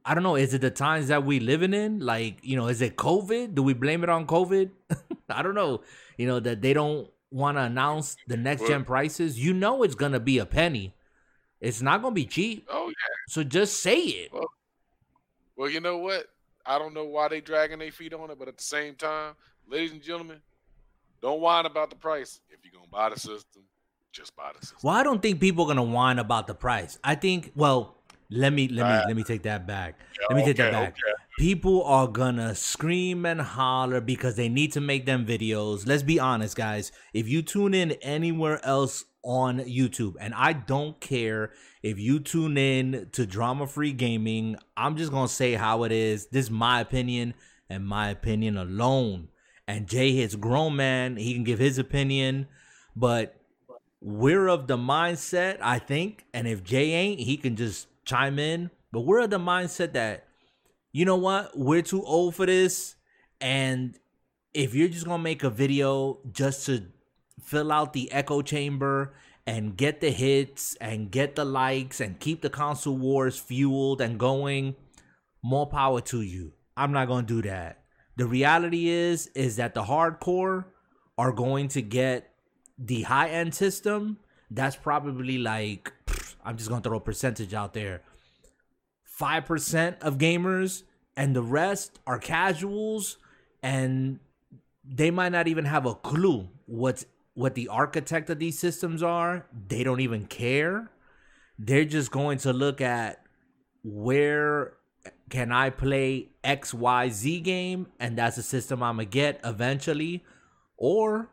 I 0.05 0.15
don't 0.15 0.25
know. 0.25 0.35
Is 0.35 0.53
it 0.53 0.63
the 0.63 0.71
times 0.71 1.09
that 1.09 1.25
we 1.25 1.39
living 1.39 1.73
in? 1.73 2.01
Like, 2.01 2.39
you 2.43 2.57
know, 2.57 2.67
is 2.67 2.83
it 2.83 2.97
COVID? 2.97 3.55
Do 3.55 3.63
we 3.63 3.73
blame 3.73 4.03
it 4.03 4.11
on 4.11 4.27
COVID? 4.27 4.71
I 5.29 5.43
don't 5.43 5.55
know. 5.55 5.83
You 6.17 6.27
know 6.27 6.41
that 6.41 6.61
they 6.61 6.73
don't 6.73 7.09
want 7.31 7.57
to 7.57 7.63
announce 7.63 8.17
the 8.27 8.37
next 8.37 8.67
gen 8.67 8.85
prices. 8.85 9.39
You 9.39 9.53
know, 9.53 9.85
it's 9.85 9.95
gonna 9.95 10.19
be 10.19 10.39
a 10.39 10.47
penny. 10.47 10.97
It's 11.61 11.81
not 11.81 12.03
gonna 12.03 12.15
be 12.15 12.27
cheap. 12.27 12.67
Oh 12.69 12.89
yeah. 12.89 13.15
So 13.29 13.45
just 13.45 13.81
say 13.81 14.01
it. 14.01 14.33
Well, 14.33 14.51
Well, 15.57 15.71
you 15.71 15.81
know 15.81 15.99
what? 15.99 16.27
I 16.71 16.79
don't 16.79 16.95
know 16.95 17.05
why 17.05 17.27
they 17.27 17.41
dragging 17.41 17.81
their 17.81 17.91
feet 17.91 18.15
on 18.15 18.31
it, 18.31 18.39
but 18.39 18.47
at 18.47 18.57
the 18.57 18.63
same 18.63 18.95
time, 18.95 19.35
ladies 19.67 19.91
and 19.91 20.01
gentlemen, 20.01 20.39
don't 21.21 21.41
whine 21.41 21.67
about 21.67 21.91
the 21.91 21.97
price. 21.97 22.41
If 22.49 22.61
you're 22.65 22.73
gonna 22.73 22.87
buy 22.89 23.09
the 23.13 23.19
system, 23.19 23.63
just 24.13 24.37
buy 24.37 24.53
the 24.55 24.65
system. 24.65 24.79
Well, 24.85 24.95
I 24.95 25.03
don't 25.03 25.21
think 25.21 25.41
people 25.41 25.65
are 25.65 25.67
gonna 25.67 25.83
whine 25.83 26.21
about 26.21 26.47
the 26.47 26.55
price. 26.55 26.97
I 27.03 27.17
think 27.17 27.51
well, 27.57 27.97
let 28.31 28.53
me 28.53 28.69
let 28.69 28.87
me 28.87 28.93
uh, 28.93 29.07
let 29.09 29.17
me 29.17 29.25
take 29.25 29.43
that 29.43 29.67
back. 29.67 29.99
Yeah, 30.21 30.27
let 30.29 30.37
me 30.37 30.45
take 30.45 30.61
okay, 30.61 30.71
that 30.71 30.73
back. 30.73 30.93
Okay. 30.93 31.13
People 31.41 31.83
are 31.85 32.07
gonna 32.07 32.55
scream 32.55 33.25
and 33.25 33.41
holler 33.41 34.03
because 34.03 34.37
they 34.37 34.51
need 34.51 34.73
to 34.73 34.81
make 34.83 35.07
them 35.07 35.25
videos. 35.25 35.87
Let's 35.87 36.03
be 36.03 36.21
honest, 36.21 36.55
guys. 36.55 36.93
If 37.15 37.29
you 37.29 37.41
tune 37.41 37.73
in 37.73 37.93
anywhere 38.03 38.63
else 38.63 39.07
on 39.23 39.61
YouTube, 39.61 40.17
and 40.21 40.35
I 40.35 40.53
don't 40.53 41.01
care 41.01 41.51
if 41.83 41.99
you 41.99 42.21
tune 42.21 42.59
in 42.59 43.09
to 43.13 43.25
Drama 43.25 43.67
Free 43.67 43.95
Gaming, 43.95 44.57
I'm 44.77 44.99
just 44.99 45.13
gonna 45.13 45.29
say 45.29 45.55
how 45.55 45.85
it 45.85 45.93
is. 45.93 46.27
This 46.27 46.45
is 46.45 46.51
my 46.51 46.79
opinion 46.79 47.33
and 47.71 47.87
my 47.87 48.11
opinion 48.11 48.59
alone. 48.59 49.29
And 49.67 49.89
Jay 49.89 50.13
hits 50.13 50.35
grown 50.35 50.77
man, 50.77 51.17
he 51.17 51.33
can 51.33 51.45
give 51.45 51.59
his 51.59 51.79
opinion, 51.79 52.49
but 52.95 53.41
we're 54.03 54.47
of 54.47 54.67
the 54.67 54.77
mindset, 54.77 55.57
I 55.63 55.79
think, 55.79 56.27
and 56.35 56.47
if 56.47 56.63
Jay 56.63 56.93
ain't, 56.93 57.21
he 57.21 57.39
can 57.39 57.57
just 57.57 57.87
chime 58.05 58.39
in. 58.39 58.71
But 58.93 59.07
we're 59.07 59.21
of 59.21 59.31
the 59.31 59.39
mindset 59.39 59.95
that, 59.95 60.27
you 60.93 61.05
know 61.05 61.17
what, 61.17 61.57
we're 61.57 61.83
too 61.83 62.05
old 62.05 62.35
for 62.35 62.47
this. 62.47 62.97
And 63.41 63.99
if 64.53 64.75
you're 64.75 64.89
just 64.89 65.07
gonna 65.07 65.23
make 65.23 65.45
a 65.45 65.51
video 65.51 66.19
just 66.33 66.67
to 66.67 66.87
fill 67.43 67.73
out 67.73 67.93
the 67.93 68.11
echo 68.13 68.43
chamber 68.43 69.15
and 69.47 69.77
get 69.77 70.01
the 70.01 70.11
hits 70.11 70.77
and 70.81 71.11
get 71.11 71.37
the 71.37 71.45
likes 71.45 72.01
and 72.01 72.21
keep 72.21 72.43
the 72.43 72.51
console 72.51 72.97
wars 72.97 73.39
fueled 73.39 74.01
and 74.01 74.19
going, 74.19 74.77
more 75.43 75.67
power 75.67 76.01
to 76.01 76.21
you. 76.21 76.53
I'm 76.77 76.93
not 76.93 77.09
gonna 77.09 77.27
do 77.27 77.43
that. 77.43 77.85
The 78.17 78.27
reality 78.27 78.89
is 78.89 79.29
is 79.29 79.57
that 79.57 79.75
the 79.75 79.85
hardcore 79.85 80.67
are 81.17 81.33
going 81.33 81.69
to 81.69 81.83
get 81.83 82.33
the 82.79 83.03
high 83.03 83.29
end 83.29 83.55
system. 83.55 84.19
That's 84.51 84.77
probably 84.77 85.39
like 85.39 85.93
I'm 86.45 86.57
just 86.57 86.69
gonna 86.69 86.83
throw 86.83 86.99
a 86.99 87.01
percentage 87.01 87.55
out 87.55 87.75
there. 87.75 88.03
Five 89.21 89.45
percent 89.45 89.99
of 90.01 90.17
gamers, 90.17 90.85
and 91.15 91.37
the 91.37 91.43
rest 91.43 92.01
are 92.07 92.19
casuals, 92.19 93.19
and 93.63 94.19
they 94.83 95.11
might 95.11 95.33
not 95.33 95.47
even 95.47 95.67
have 95.67 95.85
a 95.85 95.95
clue 95.95 96.49
what's 96.65 97.05
what 97.35 97.55
the 97.55 97.69
architect 97.69 98.31
of 98.31 98.39
these 98.39 98.59
systems 98.59 99.03
are. 99.03 99.45
They 99.69 99.85
don't 99.85 100.01
even 100.01 100.25
care. 100.25 100.91
They're 101.59 101.85
just 101.85 102.11
going 102.11 102.39
to 102.39 102.55
look 102.55 102.81
at 102.81 103.23
where 103.85 104.79
can 105.29 105.53
I 105.53 105.69
play 105.69 106.31
XYZ 106.43 107.43
game, 107.43 107.89
and 108.01 108.17
that's 108.17 108.39
a 108.39 108.43
system 108.43 108.83
I'm 108.83 108.97
gonna 108.97 109.05
get 109.05 109.39
eventually, 109.45 110.25
or 110.79 111.29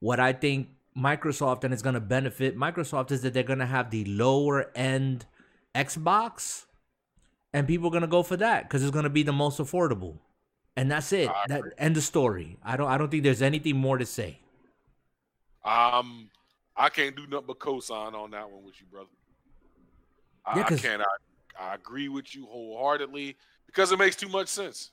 what 0.00 0.18
I 0.18 0.32
think 0.32 0.70
Microsoft 0.98 1.62
and 1.62 1.72
it's 1.72 1.84
to 1.94 2.00
benefit 2.00 2.58
Microsoft 2.58 3.12
is 3.12 3.22
that 3.22 3.34
they're 3.34 3.44
to 3.60 3.66
have 3.66 3.92
the 3.92 4.04
lower 4.04 4.72
end 4.74 5.26
Xbox 5.76 6.64
and 7.52 7.66
people 7.66 7.88
are 7.88 7.90
going 7.90 8.02
to 8.02 8.08
go 8.08 8.22
for 8.22 8.36
that 8.36 8.68
cuz 8.70 8.82
it's 8.82 8.90
going 8.90 9.04
to 9.04 9.10
be 9.10 9.22
the 9.22 9.32
most 9.32 9.58
affordable. 9.58 10.18
And 10.76 10.90
that's 10.90 11.12
it. 11.12 11.30
That 11.48 11.62
end 11.78 11.96
the 11.96 12.00
story. 12.00 12.58
I 12.62 12.76
don't 12.76 12.88
I 12.88 12.96
don't 12.98 13.10
think 13.10 13.22
there's 13.22 13.42
anything 13.42 13.76
more 13.76 13.98
to 13.98 14.06
say. 14.06 14.40
Um 15.64 16.30
I 16.76 16.88
can't 16.88 17.14
do 17.14 17.26
nothing 17.26 17.46
but 17.48 17.58
co-sign 17.58 18.14
on 18.14 18.30
that 18.30 18.50
one 18.50 18.64
with 18.64 18.80
you, 18.80 18.86
brother. 18.86 19.08
Yeah, 20.56 20.64
I 20.66 20.76
can't 20.76 21.02
I, 21.02 21.72
I 21.72 21.74
agree 21.74 22.08
with 22.08 22.34
you 22.34 22.46
wholeheartedly 22.46 23.36
because 23.66 23.92
it 23.92 23.98
makes 23.98 24.16
too 24.16 24.28
much 24.28 24.48
sense. 24.48 24.90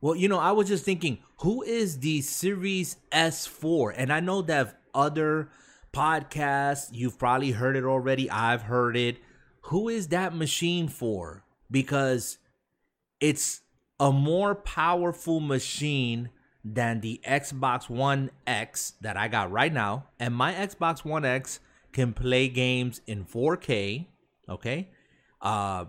Well, 0.00 0.16
you 0.16 0.28
know, 0.28 0.38
I 0.38 0.52
was 0.52 0.68
just 0.68 0.84
thinking, 0.84 1.18
who 1.38 1.62
is 1.62 2.00
the 2.00 2.20
Series 2.22 2.96
S 3.12 3.46
for? 3.46 3.90
And 3.90 4.12
I 4.12 4.20
know 4.20 4.42
that 4.42 4.80
other 4.94 5.48
podcasts. 5.92 6.88
You've 6.92 7.18
probably 7.18 7.52
heard 7.52 7.76
it 7.76 7.84
already. 7.84 8.28
I've 8.30 8.62
heard 8.62 8.96
it. 8.96 9.18
Who 9.66 9.88
is 9.88 10.08
that 10.08 10.34
machine 10.34 10.88
for? 10.88 11.44
Because 11.72 12.38
it's 13.20 13.62
a 13.98 14.12
more 14.12 14.54
powerful 14.54 15.40
machine 15.40 16.30
than 16.64 17.00
the 17.00 17.20
Xbox 17.26 17.88
One 17.88 18.30
X 18.46 18.94
that 19.00 19.16
I 19.16 19.26
got 19.28 19.50
right 19.50 19.72
now. 19.72 20.06
And 20.20 20.34
my 20.34 20.52
Xbox 20.52 21.04
One 21.04 21.24
X 21.24 21.58
can 21.92 22.12
play 22.12 22.48
games 22.48 23.00
in 23.06 23.24
4K, 23.24 24.06
okay? 24.48 24.90
Uh 25.40 25.86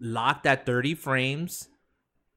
locked 0.00 0.46
at 0.46 0.66
30 0.66 0.94
frames 0.94 1.68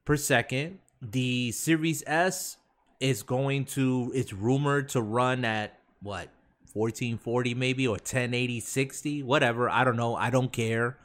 per 0.04 0.16
second. 0.16 0.78
The 1.02 1.52
Series 1.52 2.02
S 2.06 2.56
is 3.00 3.22
going 3.22 3.64
to 3.64 4.10
it's 4.14 4.32
rumored 4.32 4.88
to 4.88 5.00
run 5.02 5.44
at 5.44 5.78
what 6.00 6.28
1440 6.72 7.54
maybe 7.54 7.86
or 7.86 7.92
1080 7.92 8.60
60 8.60 9.22
whatever 9.22 9.70
i 9.70 9.84
don't 9.84 9.96
know 9.96 10.16
i 10.16 10.30
don't 10.30 10.52
care 10.52 10.98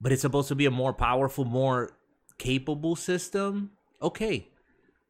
but 0.00 0.12
it's 0.12 0.22
supposed 0.22 0.48
to 0.48 0.54
be 0.54 0.66
a 0.66 0.70
more 0.70 0.92
powerful 0.92 1.44
more 1.44 1.90
capable 2.38 2.96
system? 2.96 3.70
Okay. 4.02 4.48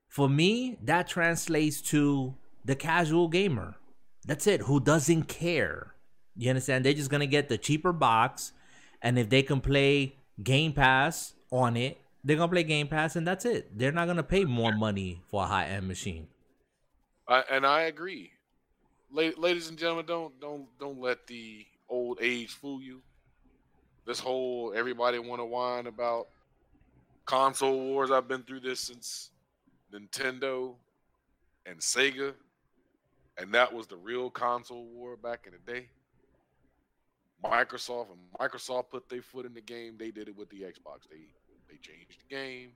For 0.09 0.29
me 0.29 0.79
that 0.83 1.09
translates 1.09 1.81
to 1.83 2.35
the 2.64 2.76
casual 2.76 3.29
gamer. 3.29 3.76
That's 4.26 4.46
it 4.46 4.62
who 4.62 4.81
doesn't 4.81 5.24
care. 5.24 5.94
You 6.37 6.50
understand? 6.50 6.85
They're 6.85 6.92
just 6.92 7.11
gonna 7.11 7.26
get 7.26 7.48
the 7.48 7.59
cheaper 7.59 7.92
box 7.92 8.53
and 9.03 9.18
if 9.18 9.29
they 9.29 9.42
can 9.42 9.61
play 9.61 10.16
game 10.42 10.72
pass 10.72 11.35
on 11.50 11.76
it 11.76 12.00
they're 12.22 12.37
gonna 12.37 12.53
play 12.53 12.64
game 12.64 12.88
pass 12.88 13.16
and 13.16 13.26
that's 13.26 13.44
it. 13.44 13.76
They're 13.79 13.92
not 13.92 14.07
gonna 14.07 14.22
pay 14.22 14.44
more 14.44 14.72
money 14.72 15.22
for 15.29 15.44
a 15.44 15.46
high-end 15.46 15.88
machine. 15.88 16.29
Uh, 17.26 17.42
and 17.50 17.64
i 17.64 17.83
agree. 17.83 18.33
Ladies 19.12 19.68
and 19.68 19.79
gentlemen, 19.79 20.07
don't 20.07 20.40
don't 20.40 20.66
don't 20.79 21.00
let 21.00 21.26
the 21.26 21.66
old 21.88 22.18
age 22.20 22.50
fool 22.50 22.81
you. 22.81 23.03
This 24.10 24.18
whole 24.18 24.72
everybody 24.74 25.20
want 25.20 25.40
to 25.40 25.44
whine 25.44 25.86
about 25.86 26.26
console 27.26 27.78
wars. 27.78 28.10
I've 28.10 28.26
been 28.26 28.42
through 28.42 28.58
this 28.58 28.80
since 28.80 29.30
Nintendo 29.94 30.74
and 31.64 31.78
Sega, 31.78 32.34
and 33.38 33.54
that 33.54 33.72
was 33.72 33.86
the 33.86 33.96
real 33.96 34.28
console 34.28 34.84
war 34.86 35.16
back 35.16 35.46
in 35.46 35.52
the 35.52 35.72
day. 35.72 35.86
Microsoft 37.44 38.08
and 38.10 38.18
Microsoft 38.40 38.90
put 38.90 39.08
their 39.08 39.22
foot 39.22 39.46
in 39.46 39.54
the 39.54 39.60
game. 39.60 39.94
They 39.96 40.10
did 40.10 40.26
it 40.26 40.36
with 40.36 40.50
the 40.50 40.62
Xbox. 40.62 41.08
They 41.08 41.28
they 41.68 41.76
changed 41.76 42.18
the 42.28 42.34
game, 42.34 42.70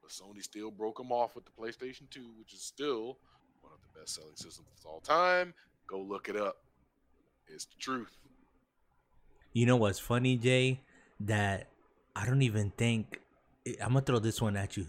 but 0.00 0.12
Sony 0.12 0.40
still 0.40 0.70
broke 0.70 0.98
them 0.98 1.10
off 1.10 1.34
with 1.34 1.46
the 1.46 1.50
PlayStation 1.60 2.08
2, 2.10 2.20
which 2.38 2.54
is 2.54 2.62
still 2.62 3.18
one 3.60 3.72
of 3.72 3.80
the 3.80 3.98
best 3.98 4.14
selling 4.14 4.36
systems 4.36 4.68
of 4.78 4.86
all 4.86 5.00
time. 5.00 5.52
Go 5.88 6.00
look 6.00 6.28
it 6.28 6.36
up. 6.36 6.58
It's 7.48 7.64
the 7.64 7.76
truth. 7.80 8.16
You 9.56 9.64
know 9.64 9.76
what's 9.76 9.98
funny, 9.98 10.36
Jay? 10.36 10.82
That 11.18 11.68
I 12.14 12.26
don't 12.26 12.42
even 12.42 12.72
think 12.76 13.22
eh, 13.66 13.72
I'm 13.80 13.94
gonna 13.94 14.02
throw 14.02 14.18
this 14.18 14.42
one 14.42 14.54
at 14.54 14.76
you. 14.76 14.88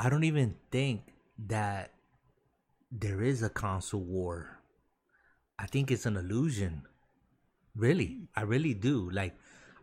I 0.00 0.10
don't 0.10 0.24
even 0.24 0.56
think 0.72 1.02
that 1.46 1.92
there 2.90 3.22
is 3.22 3.44
a 3.44 3.48
console 3.48 4.00
war. 4.00 4.58
I 5.60 5.66
think 5.66 5.92
it's 5.92 6.06
an 6.06 6.16
illusion. 6.16 6.82
Really, 7.76 8.26
I 8.34 8.42
really 8.42 8.74
do. 8.74 9.08
Like, 9.12 9.36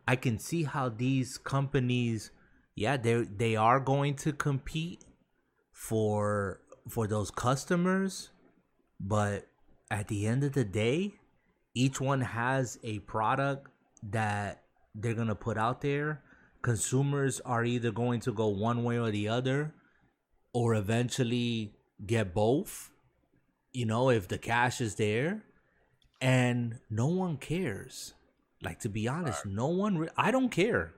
I 0.06 0.18
can 0.18 0.40
see 0.40 0.64
how 0.64 0.90
these 0.90 1.38
companies, 1.38 2.32
yeah, 2.76 2.98
they 2.98 3.24
they 3.24 3.56
are 3.56 3.80
going 3.80 4.16
to 4.26 4.34
compete 4.34 5.06
for 5.72 6.60
for 6.90 7.08
those 7.08 7.32
customers, 7.32 8.32
but 9.00 9.48
at 9.90 10.10
the 10.10 10.28
end 10.28 10.44
of 10.44 10.52
the 10.52 10.66
day, 10.66 11.14
each 11.74 12.02
one 12.02 12.20
has 12.20 12.78
a 12.84 13.00
product 13.00 13.72
that 14.12 14.64
they're 14.96 15.14
going 15.14 15.28
to 15.28 15.36
put 15.36 15.58
out 15.58 15.82
there. 15.82 16.22
Consumers 16.62 17.40
are 17.42 17.64
either 17.64 17.92
going 17.92 18.20
to 18.22 18.32
go 18.32 18.48
one 18.48 18.84
way 18.84 19.00
or 19.00 19.12
the 19.12 19.28
other 19.28 19.74
or 20.54 20.76
eventually 20.76 21.74
get 22.06 22.34
both. 22.34 22.92
You 23.72 23.86
know, 23.86 24.10
if 24.10 24.28
the 24.28 24.38
cash 24.38 24.82
is 24.82 24.96
there 24.96 25.44
and 26.20 26.80
no 26.90 27.08
one 27.08 27.38
cares. 27.38 28.14
Like 28.62 28.80
to 28.80 28.90
be 28.90 29.08
honest, 29.08 29.46
no 29.46 29.68
one 29.68 29.98
re- 30.00 30.10
I 30.18 30.32
don't 30.32 30.50
care. 30.50 30.94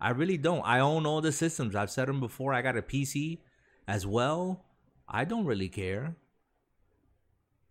I 0.00 0.10
really 0.10 0.36
don't. 0.36 0.62
I 0.64 0.80
own 0.80 1.06
all 1.06 1.20
the 1.20 1.32
systems. 1.32 1.74
I've 1.74 1.90
said 1.90 2.08
them 2.08 2.20
before. 2.20 2.52
I 2.52 2.62
got 2.62 2.76
a 2.76 2.82
PC 2.82 3.38
as 3.88 4.06
well. 4.06 4.64
I 5.08 5.24
don't 5.24 5.44
really 5.44 5.68
care. 5.68 6.14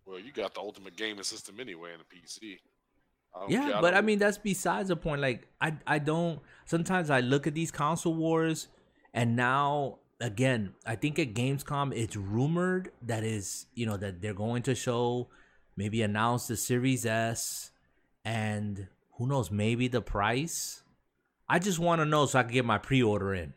Well, 0.06 0.18
you 0.18 0.32
got 0.32 0.54
the 0.54 0.60
ultimate 0.60 0.96
gaming 0.96 1.24
system 1.24 1.58
anyway 1.58 1.90
in 1.94 2.00
the 2.00 2.04
PC. 2.04 2.58
Um, 3.34 3.46
yeah, 3.48 3.78
but 3.80 3.94
I, 3.94 3.98
I 3.98 4.00
mean 4.00 4.18
that's 4.18 4.38
besides 4.38 4.88
the 4.88 4.96
point. 4.96 5.20
Like 5.20 5.48
I 5.60 5.74
I 5.86 5.98
don't 5.98 6.40
sometimes 6.64 7.10
I 7.10 7.20
look 7.20 7.46
at 7.46 7.54
these 7.54 7.70
console 7.70 8.14
wars 8.14 8.68
and 9.12 9.36
now 9.36 9.98
again, 10.20 10.74
I 10.86 10.96
think 10.96 11.18
at 11.18 11.34
Gamescom 11.34 11.94
it's 11.94 12.16
rumored 12.16 12.92
that 13.02 13.24
is, 13.24 13.66
you 13.74 13.86
know, 13.86 13.96
that 13.96 14.20
they're 14.20 14.34
going 14.34 14.62
to 14.62 14.74
show 14.74 15.28
maybe 15.76 16.02
announce 16.02 16.46
the 16.46 16.56
Series 16.56 17.04
S 17.04 17.70
and 18.24 18.88
who 19.16 19.26
knows, 19.26 19.50
maybe 19.50 19.88
the 19.88 20.00
price. 20.00 20.82
I 21.48 21.58
just 21.58 21.78
want 21.78 22.00
to 22.00 22.06
know 22.06 22.26
so 22.26 22.38
I 22.38 22.42
can 22.42 22.52
get 22.52 22.64
my 22.64 22.78
pre-order 22.78 23.34
in. 23.34 23.54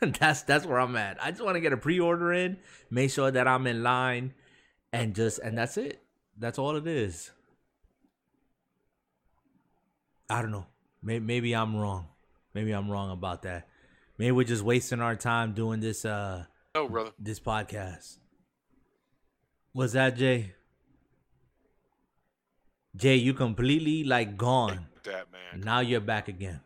that's 0.00 0.42
that's 0.42 0.64
where 0.64 0.78
I'm 0.78 0.96
at. 0.96 1.22
I 1.22 1.30
just 1.30 1.42
want 1.42 1.56
to 1.56 1.60
get 1.60 1.72
a 1.72 1.76
pre-order 1.76 2.32
in, 2.32 2.58
make 2.90 3.10
sure 3.10 3.30
that 3.30 3.48
I'm 3.48 3.66
in 3.66 3.82
line, 3.82 4.34
and 4.92 5.14
just 5.14 5.38
and 5.40 5.58
that's 5.58 5.76
it. 5.76 6.02
That's 6.38 6.58
all 6.58 6.76
it 6.76 6.86
is. 6.86 7.32
I 10.28 10.42
don't 10.42 10.50
know. 10.50 10.66
Maybe, 11.02 11.24
maybe 11.24 11.54
I'm 11.54 11.76
wrong. 11.76 12.08
Maybe 12.54 12.72
I'm 12.72 12.90
wrong 12.90 13.10
about 13.10 13.42
that. 13.42 13.68
Maybe 14.18 14.32
we're 14.32 14.44
just 14.44 14.62
wasting 14.62 15.00
our 15.00 15.14
time 15.14 15.52
doing 15.52 15.80
this. 15.80 16.04
uh 16.04 16.44
No, 16.74 16.88
brother. 16.88 17.10
This 17.18 17.38
podcast. 17.38 18.18
What's 19.72 19.92
that, 19.92 20.16
Jay? 20.16 20.54
Jay, 22.96 23.16
you 23.16 23.34
completely 23.34 24.04
like 24.04 24.36
gone. 24.36 24.86
That 25.04 25.26
man. 25.30 25.60
Now 25.60 25.80
you're 25.80 26.00
back 26.00 26.28
again. 26.28 26.60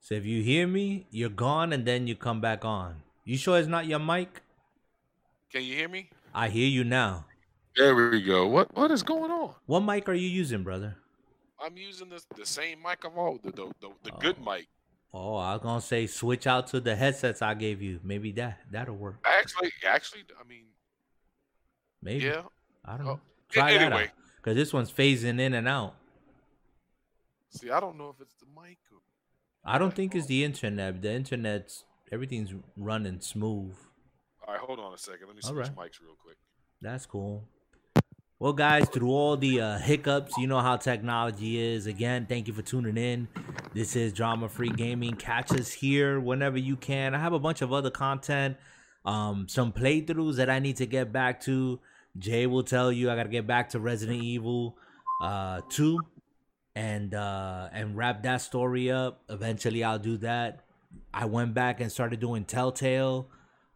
So 0.00 0.14
if 0.14 0.26
you 0.26 0.42
hear 0.42 0.66
me, 0.66 1.06
you're 1.10 1.30
gone 1.30 1.72
and 1.72 1.86
then 1.86 2.06
you 2.06 2.14
come 2.14 2.42
back 2.42 2.64
on. 2.64 2.96
You 3.24 3.38
sure 3.38 3.58
it's 3.58 3.68
not 3.68 3.86
your 3.86 3.98
mic? 3.98 4.42
Can 5.50 5.62
you 5.62 5.74
hear 5.74 5.88
me? 5.88 6.10
I 6.34 6.50
hear 6.50 6.68
you 6.68 6.84
now. 6.84 7.24
There 7.74 7.94
we 7.96 8.20
go. 8.20 8.46
What 8.46 8.76
what 8.76 8.90
is 8.90 9.02
going 9.02 9.30
on? 9.30 9.54
What 9.64 9.80
mic 9.80 10.08
are 10.08 10.14
you 10.14 10.28
using, 10.28 10.62
brother? 10.62 10.96
I'm 11.64 11.76
using 11.76 12.08
the 12.10 12.22
the 12.36 12.46
same 12.46 12.82
mic 12.82 13.04
of 13.04 13.16
all 13.16 13.38
the 13.42 13.50
the, 13.50 13.66
the, 13.80 13.88
the 14.02 14.12
oh. 14.12 14.18
good 14.18 14.38
mic. 14.44 14.68
Oh, 15.12 15.36
I 15.36 15.52
was 15.54 15.62
gonna 15.62 15.80
say 15.80 16.06
switch 16.06 16.46
out 16.46 16.66
to 16.68 16.80
the 16.80 16.94
headsets 16.94 17.40
I 17.40 17.54
gave 17.54 17.80
you. 17.80 18.00
Maybe 18.02 18.32
that 18.32 18.60
that'll 18.70 18.96
work. 18.96 19.24
Actually, 19.24 19.72
actually, 19.86 20.24
I 20.38 20.46
mean, 20.46 20.64
maybe. 22.02 22.26
Yeah. 22.26 22.42
I 22.84 22.96
don't 22.96 23.06
oh, 23.06 23.10
know. 23.10 23.20
Oh, 23.20 23.20
Try 23.48 23.72
anyway. 23.72 23.90
that 23.90 24.02
out. 24.02 24.08
Cause 24.42 24.54
this 24.56 24.72
one's 24.72 24.92
phasing 24.92 25.40
in 25.40 25.54
and 25.54 25.66
out. 25.66 25.94
See, 27.48 27.70
I 27.70 27.80
don't 27.80 27.96
know 27.96 28.10
if 28.10 28.20
it's 28.20 28.34
the 28.34 28.46
mic. 28.60 28.78
Or... 28.92 28.98
I 29.64 29.78
don't 29.78 29.94
think 29.94 30.14
it's 30.14 30.26
the 30.26 30.44
internet. 30.44 31.00
The 31.00 31.12
internet's 31.12 31.84
everything's 32.12 32.52
running 32.76 33.20
smooth. 33.20 33.74
All 34.46 34.52
right, 34.52 34.60
hold 34.60 34.80
on 34.80 34.92
a 34.92 34.98
second. 34.98 35.28
Let 35.28 35.36
me 35.36 35.42
switch 35.42 35.56
right. 35.56 35.76
mics 35.76 36.00
real 36.02 36.16
quick. 36.22 36.36
That's 36.82 37.06
cool. 37.06 37.48
Well, 38.40 38.52
guys, 38.52 38.88
through 38.88 39.10
all 39.10 39.36
the 39.36 39.60
uh, 39.60 39.78
hiccups, 39.78 40.36
you 40.38 40.48
know 40.48 40.58
how 40.58 40.76
technology 40.76 41.56
is. 41.56 41.86
Again, 41.86 42.26
thank 42.26 42.48
you 42.48 42.52
for 42.52 42.62
tuning 42.62 42.96
in. 42.96 43.28
This 43.72 43.94
is 43.94 44.12
Drama 44.12 44.48
Free 44.48 44.70
Gaming. 44.70 45.14
Catch 45.14 45.52
us 45.52 45.70
here 45.70 46.18
whenever 46.18 46.58
you 46.58 46.74
can. 46.74 47.14
I 47.14 47.20
have 47.20 47.32
a 47.32 47.38
bunch 47.38 47.62
of 47.62 47.72
other 47.72 47.90
content, 47.90 48.56
um, 49.04 49.46
some 49.48 49.72
playthroughs 49.72 50.34
that 50.36 50.50
I 50.50 50.58
need 50.58 50.78
to 50.78 50.86
get 50.86 51.12
back 51.12 51.42
to. 51.42 51.78
Jay 52.18 52.48
will 52.48 52.64
tell 52.64 52.90
you 52.90 53.08
I 53.08 53.14
got 53.14 53.22
to 53.22 53.28
get 53.28 53.46
back 53.46 53.68
to 53.70 53.78
Resident 53.78 54.20
Evil 54.20 54.76
uh, 55.22 55.60
2 55.68 56.00
and 56.74 57.14
uh, 57.14 57.68
and 57.72 57.96
wrap 57.96 58.24
that 58.24 58.40
story 58.40 58.90
up. 58.90 59.22
Eventually, 59.28 59.84
I'll 59.84 60.00
do 60.00 60.16
that. 60.18 60.64
I 61.12 61.26
went 61.26 61.54
back 61.54 61.80
and 61.80 61.90
started 61.90 62.18
doing 62.18 62.44
Telltale, 62.44 63.28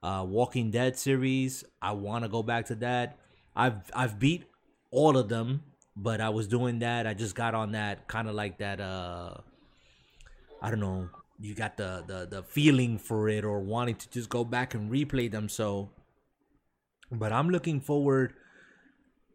uh, 0.03 0.27
Walking 0.29 0.73
Dead 0.73 0.99
series. 0.99 1.63
I 1.81 1.93
want 1.93 2.25
to 2.25 2.29
go 2.29 2.43
back 2.43 2.67
to 2.67 2.75
that. 2.77 3.19
I've 3.59 3.91
I've 3.93 4.19
beat 4.21 4.45
all 4.93 5.17
of 5.19 5.29
them, 5.29 5.65
but 5.97 6.21
I 6.21 6.29
was 6.29 6.47
doing 6.47 6.79
that. 6.79 7.07
I 7.09 7.13
just 7.13 7.35
got 7.35 7.55
on 7.55 7.73
that 7.73 8.07
kind 8.07 8.29
of 8.29 8.35
like 8.37 8.59
that. 8.59 8.81
Uh, 8.81 9.35
I 10.63 10.71
don't 10.71 10.81
know. 10.81 11.11
You 11.41 11.55
got 11.55 11.77
the 11.77 12.05
the 12.07 12.27
the 12.27 12.43
feeling 12.45 12.99
for 12.99 13.29
it 13.29 13.45
or 13.45 13.59
wanting 13.59 13.97
to 13.97 14.11
just 14.11 14.29
go 14.29 14.45
back 14.45 14.75
and 14.75 14.91
replay 14.91 15.31
them. 15.31 15.49
So, 15.49 15.91
but 17.11 17.33
I'm 17.33 17.51
looking 17.51 17.81
forward. 17.81 18.35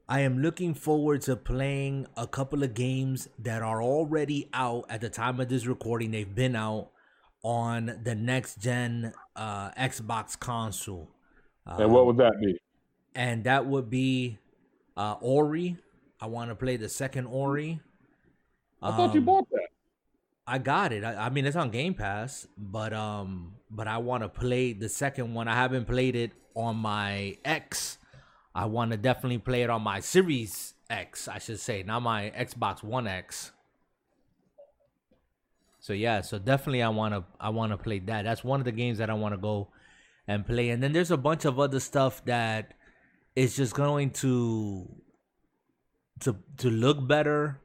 I 0.07 0.21
am 0.21 0.41
looking 0.41 0.73
forward 0.73 1.21
to 1.23 1.35
playing 1.35 2.07
a 2.15 2.27
couple 2.27 2.63
of 2.63 2.73
games 2.73 3.27
that 3.39 3.61
are 3.61 3.81
already 3.81 4.49
out 4.53 4.85
at 4.89 5.01
the 5.01 5.09
time 5.09 5.39
of 5.39 5.49
this 5.49 5.65
recording. 5.65 6.11
They've 6.11 6.35
been 6.35 6.55
out 6.55 6.91
on 7.41 7.99
the 8.03 8.15
next 8.15 8.59
gen 8.59 9.13
uh, 9.35 9.71
Xbox 9.71 10.39
console. 10.39 11.09
And 11.65 11.91
what 11.91 12.05
would 12.05 12.17
that 12.17 12.33
be? 12.41 12.57
And 13.15 13.43
that 13.45 13.65
would 13.65 13.89
be 13.89 14.37
uh, 14.97 15.15
Ori. 15.21 15.77
I 16.19 16.27
want 16.27 16.49
to 16.49 16.55
play 16.55 16.77
the 16.77 16.89
second 16.89 17.25
Ori. 17.27 17.79
I 18.81 18.89
um, 18.89 18.95
thought 18.95 19.13
you 19.13 19.19
um, 19.19 19.25
bought 19.25 19.49
that. 19.51 19.67
I 20.45 20.57
got 20.57 20.91
it. 20.91 21.03
I, 21.03 21.15
I, 21.25 21.29
mean, 21.29 21.45
it's 21.45 21.55
on 21.55 21.71
Game 21.71 21.93
Pass, 21.93 22.47
but 22.57 22.93
um, 22.93 23.53
but 23.71 23.87
I 23.87 23.97
want 23.97 24.23
to 24.23 24.29
play 24.29 24.73
the 24.73 24.89
second 24.89 25.33
one. 25.33 25.47
I 25.47 25.55
haven't 25.55 25.85
played 25.85 26.15
it 26.15 26.31
on 26.55 26.75
my 26.75 27.37
X. 27.45 27.97
I 28.53 28.65
want 28.65 28.91
to 28.91 28.97
definitely 28.97 29.39
play 29.39 29.63
it 29.63 29.69
on 29.69 29.81
my 29.81 29.99
Series 29.99 30.73
X, 30.89 31.27
I 31.27 31.39
should 31.39 31.59
say, 31.59 31.83
not 31.83 32.01
my 32.01 32.31
Xbox 32.37 32.83
One 32.83 33.07
X. 33.07 33.51
So 35.79 35.93
yeah, 35.93 36.21
so 36.21 36.39
definitely 36.39 36.81
I 36.81 36.89
want 36.89 37.13
to 37.13 37.23
I 37.39 37.49
want 37.49 37.71
to 37.71 37.77
play 37.77 37.99
that. 37.99 38.23
That's 38.23 38.43
one 38.43 38.61
of 38.61 38.65
the 38.65 38.71
games 38.71 38.99
that 38.99 39.09
I 39.09 39.13
want 39.13 39.33
to 39.33 39.37
go 39.37 39.69
and 40.27 40.45
play. 40.45 40.69
And 40.69 40.81
then 40.81 40.93
there's 40.93 41.11
a 41.11 41.17
bunch 41.17 41.45
of 41.45 41.59
other 41.59 41.79
stuff 41.79 42.23
that 42.25 42.73
it's 43.35 43.55
just 43.55 43.73
going 43.73 44.11
to 44.11 44.87
to 46.21 46.35
to 46.57 46.69
look 46.69 47.07
better 47.07 47.59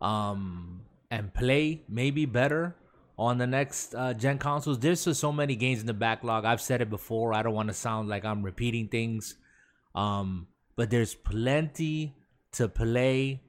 um 0.00 0.80
and 1.10 1.32
play 1.34 1.82
maybe 1.88 2.24
better 2.24 2.76
on 3.20 3.36
the 3.36 3.46
next 3.46 3.94
uh, 3.94 4.14
gen 4.14 4.38
consoles. 4.38 4.78
There's 4.78 5.04
just 5.04 5.20
so 5.20 5.30
many 5.30 5.54
games 5.54 5.80
in 5.80 5.86
the 5.86 5.92
backlog. 5.92 6.46
I've 6.46 6.60
said 6.62 6.80
it 6.80 6.88
before. 6.88 7.34
I 7.34 7.42
don't 7.42 7.52
want 7.52 7.68
to 7.68 7.74
sound 7.74 8.08
like 8.08 8.24
I'm 8.24 8.42
repeating 8.42 8.88
things. 8.88 9.36
Um, 9.94 10.46
but 10.74 10.88
there's 10.88 11.14
plenty 11.14 12.16
to 12.52 12.66
play, 12.66 13.42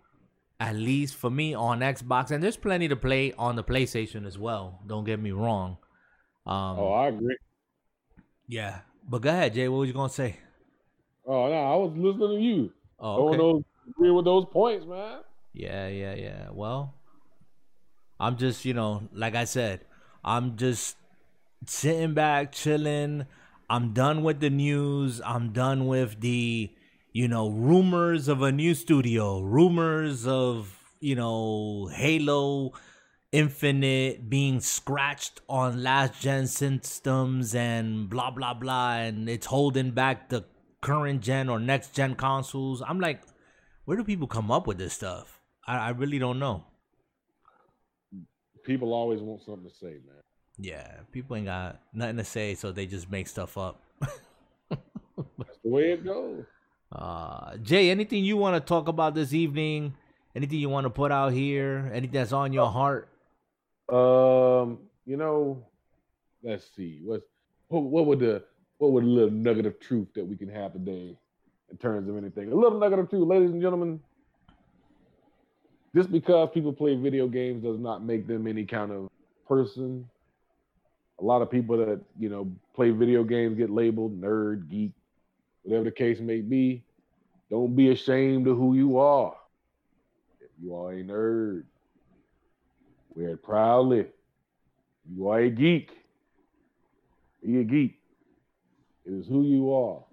at 0.60 0.75
least 0.75 1.15
for 1.15 1.29
me 1.29 1.53
on 1.53 1.79
Xbox, 1.79 2.31
and 2.31 2.43
there's 2.43 2.57
plenty 2.57 2.89
to 2.89 2.97
play 2.97 3.31
on 3.38 3.55
the 3.55 3.63
PlayStation 3.63 4.27
as 4.27 4.38
well. 4.38 4.81
Don't 4.86 5.05
get 5.05 5.21
me 5.21 5.31
wrong. 5.31 5.77
Um, 6.45 6.79
oh, 6.79 6.91
I 6.91 7.07
agree. 7.07 7.38
Yeah, 8.47 8.79
but 9.07 9.21
go 9.21 9.29
ahead, 9.29 9.53
Jay. 9.53 9.69
What 9.69 9.77
was 9.77 9.88
you 9.88 9.93
gonna 9.93 10.10
say? 10.10 10.38
Oh 11.25 11.49
no, 11.49 11.55
I 11.55 11.75
was 11.75 11.93
listening 11.95 12.38
to 12.38 12.43
you. 12.43 12.71
Oh, 12.99 13.29
okay. 13.29 13.38
those 13.38 13.63
agree 13.89 14.12
with 14.12 14.25
those 14.25 14.45
points, 14.51 14.86
man. 14.86 15.19
Yeah, 15.53 15.88
yeah, 15.88 16.15
yeah. 16.15 16.47
Well, 16.51 16.93
I'm 18.19 18.38
just, 18.38 18.65
you 18.65 18.73
know, 18.73 19.03
like 19.13 19.36
I 19.36 19.45
said, 19.45 19.81
I'm 20.23 20.55
just 20.55 20.95
sitting 21.65 22.13
back, 22.13 22.51
chilling. 22.51 23.25
I'm 23.69 23.93
done 23.93 24.23
with 24.23 24.39
the 24.39 24.49
news. 24.49 25.21
I'm 25.25 25.51
done 25.51 25.88
with 25.88 26.21
the, 26.21 26.71
you 27.13 27.27
know, 27.27 27.49
rumors 27.49 28.27
of 28.27 28.41
a 28.41 28.51
new 28.51 28.73
studio, 28.75 29.41
rumors 29.41 30.27
of, 30.27 30.77
you 30.99 31.15
know, 31.15 31.89
Halo 31.93 32.73
Infinite 33.31 34.29
being 34.29 34.60
scratched 34.60 35.39
on 35.47 35.81
last 35.81 36.21
gen 36.21 36.47
systems 36.47 37.55
and 37.55 38.10
blah 38.10 38.29
blah 38.29 38.53
blah 38.53 38.95
and 38.95 39.29
it's 39.29 39.45
holding 39.45 39.91
back 39.91 40.27
the 40.27 40.43
current 40.81 41.21
gen 41.21 41.49
or 41.49 41.59
next 41.59 41.93
gen 41.93 42.15
consoles. 42.15 42.81
I'm 42.85 42.99
like, 42.99 43.21
where 43.85 43.97
do 43.97 44.03
people 44.03 44.27
come 44.27 44.51
up 44.51 44.67
with 44.67 44.77
this 44.77 44.93
stuff? 44.93 45.39
I, 45.67 45.77
I 45.77 45.89
really 45.89 46.19
don't 46.19 46.39
know. 46.39 46.65
People 48.63 48.93
always 48.93 49.21
want 49.21 49.43
something 49.43 49.69
to 49.69 49.75
say, 49.75 49.99
man. 50.05 50.21
Yeah, 50.57 50.87
people 51.11 51.35
ain't 51.35 51.45
got 51.45 51.81
nothing 51.93 52.17
to 52.17 52.23
say, 52.23 52.53
so 52.55 52.71
they 52.71 52.85
just 52.85 53.09
make 53.09 53.27
stuff 53.27 53.57
up. 53.57 53.81
That's 54.69 55.57
the 55.63 55.69
way 55.69 55.93
it 55.93 56.05
goes. 56.05 56.45
Uh, 56.91 57.57
Jay, 57.57 57.89
anything 57.89 58.23
you 58.23 58.37
want 58.37 58.55
to 58.55 58.59
talk 58.59 58.87
about 58.87 59.15
this 59.15 59.33
evening? 59.33 59.95
Anything 60.35 60.59
you 60.59 60.69
want 60.69 60.85
to 60.85 60.89
put 60.89 61.11
out 61.11 61.33
here? 61.33 61.89
Anything 61.93 62.19
that's 62.19 62.33
on 62.33 62.53
your 62.53 62.69
heart? 62.69 63.09
Um, 63.89 64.79
you 65.05 65.17
know, 65.17 65.65
let's 66.43 66.65
see. 66.75 67.01
What's 67.03 67.25
what, 67.67 67.81
what 67.83 68.05
would 68.05 68.19
the 68.19 68.43
what 68.81 68.93
would 68.93 69.03
a 69.03 69.07
little 69.07 69.29
nugget 69.29 69.67
of 69.67 69.79
truth 69.79 70.07
that 70.15 70.25
we 70.25 70.35
can 70.35 70.49
have 70.49 70.73
today 70.73 71.15
in 71.69 71.77
terms 71.77 72.09
of 72.09 72.17
anything? 72.17 72.51
A 72.51 72.55
little 72.55 72.79
nugget 72.79 72.97
of 72.97 73.11
truth, 73.11 73.27
ladies 73.27 73.51
and 73.51 73.61
gentlemen. 73.61 73.99
Just 75.95 76.11
because 76.11 76.49
people 76.51 76.73
play 76.73 76.95
video 76.95 77.27
games 77.27 77.63
does 77.63 77.77
not 77.77 78.03
make 78.03 78.25
them 78.25 78.47
any 78.47 78.65
kind 78.65 78.91
of 78.91 79.11
person. 79.47 80.09
A 81.19 81.23
lot 81.23 81.43
of 81.43 81.51
people 81.51 81.77
that, 81.77 82.01
you 82.17 82.27
know, 82.27 82.51
play 82.73 82.89
video 82.89 83.23
games 83.23 83.55
get 83.55 83.69
labeled 83.69 84.19
nerd, 84.19 84.67
geek, 84.67 84.93
whatever 85.61 85.84
the 85.84 85.91
case 85.91 86.19
may 86.19 86.41
be. 86.41 86.82
Don't 87.51 87.75
be 87.75 87.91
ashamed 87.91 88.47
of 88.47 88.57
who 88.57 88.73
you 88.73 88.97
are. 88.97 89.36
If 90.39 90.49
you 90.59 90.75
are 90.75 90.93
a 90.93 91.03
nerd, 91.03 91.65
wear 93.13 93.29
it 93.34 93.43
proudly. 93.43 94.07
You 95.15 95.29
are 95.29 95.39
a 95.41 95.51
geek. 95.51 95.91
Be 97.45 97.59
a 97.59 97.63
geek. 97.63 98.01
It 99.06 99.14
is 99.14 99.28
who 99.28 99.43
you 99.43 99.74
are. 99.74 100.04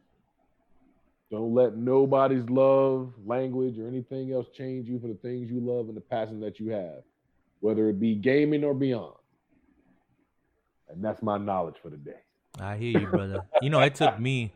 Don't 1.30 1.54
let 1.54 1.76
nobody's 1.76 2.48
love, 2.48 3.12
language, 3.26 3.78
or 3.78 3.86
anything 3.86 4.32
else 4.32 4.46
change 4.56 4.88
you 4.88 4.98
for 4.98 5.08
the 5.08 5.14
things 5.14 5.50
you 5.50 5.60
love 5.60 5.88
and 5.88 5.96
the 5.96 6.00
passion 6.00 6.40
that 6.40 6.58
you 6.58 6.70
have, 6.70 7.02
whether 7.60 7.90
it 7.90 8.00
be 8.00 8.14
gaming 8.14 8.64
or 8.64 8.72
beyond. 8.72 9.14
And 10.88 11.04
that's 11.04 11.22
my 11.22 11.36
knowledge 11.36 11.74
for 11.82 11.90
the 11.90 11.98
day. 11.98 12.20
I 12.58 12.76
hear 12.76 12.98
you, 12.98 13.06
brother. 13.06 13.44
you 13.62 13.68
know, 13.68 13.80
it 13.80 13.94
took 13.94 14.18
me, 14.18 14.52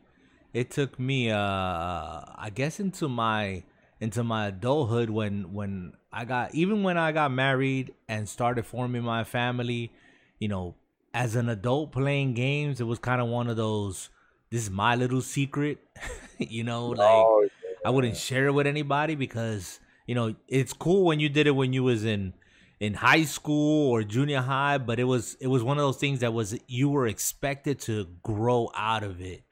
it 0.54 0.70
took 0.70 0.98
me, 0.98 1.30
uh, 1.30 1.36
I 1.36 2.50
guess 2.54 2.80
into 2.80 3.08
my 3.08 3.64
into 4.00 4.24
my 4.24 4.48
adulthood 4.48 5.10
when 5.10 5.52
when 5.52 5.92
I 6.12 6.24
got 6.24 6.54
even 6.54 6.82
when 6.82 6.98
I 6.98 7.12
got 7.12 7.30
married 7.30 7.94
and 8.08 8.28
started 8.28 8.66
forming 8.66 9.02
my 9.02 9.22
family, 9.22 9.92
you 10.40 10.48
know, 10.48 10.74
as 11.14 11.36
an 11.36 11.48
adult 11.48 11.92
playing 11.92 12.34
games, 12.34 12.80
it 12.80 12.84
was 12.84 12.98
kind 12.98 13.20
of 13.20 13.28
one 13.28 13.48
of 13.48 13.56
those. 13.56 14.10
This 14.52 14.64
is 14.64 14.70
my 14.70 14.96
little 14.96 15.22
secret, 15.22 15.78
you 16.38 16.62
know. 16.62 16.88
Like 16.88 17.08
oh, 17.10 17.40
yeah. 17.42 17.70
I 17.86 17.90
wouldn't 17.90 18.18
share 18.18 18.48
it 18.48 18.52
with 18.52 18.66
anybody 18.66 19.14
because 19.14 19.80
you 20.06 20.14
know 20.14 20.34
it's 20.46 20.74
cool 20.74 21.06
when 21.06 21.20
you 21.20 21.30
did 21.30 21.46
it 21.46 21.52
when 21.52 21.72
you 21.72 21.82
was 21.82 22.04
in 22.04 22.34
in 22.78 22.92
high 22.92 23.24
school 23.24 23.90
or 23.90 24.02
junior 24.02 24.42
high, 24.42 24.76
but 24.76 25.00
it 25.00 25.04
was 25.04 25.38
it 25.40 25.46
was 25.46 25.62
one 25.62 25.78
of 25.78 25.82
those 25.82 25.96
things 25.96 26.20
that 26.20 26.34
was 26.34 26.54
you 26.66 26.90
were 26.90 27.06
expected 27.06 27.78
to 27.80 28.06
grow 28.22 28.70
out 28.76 29.02
of 29.02 29.22
it, 29.22 29.42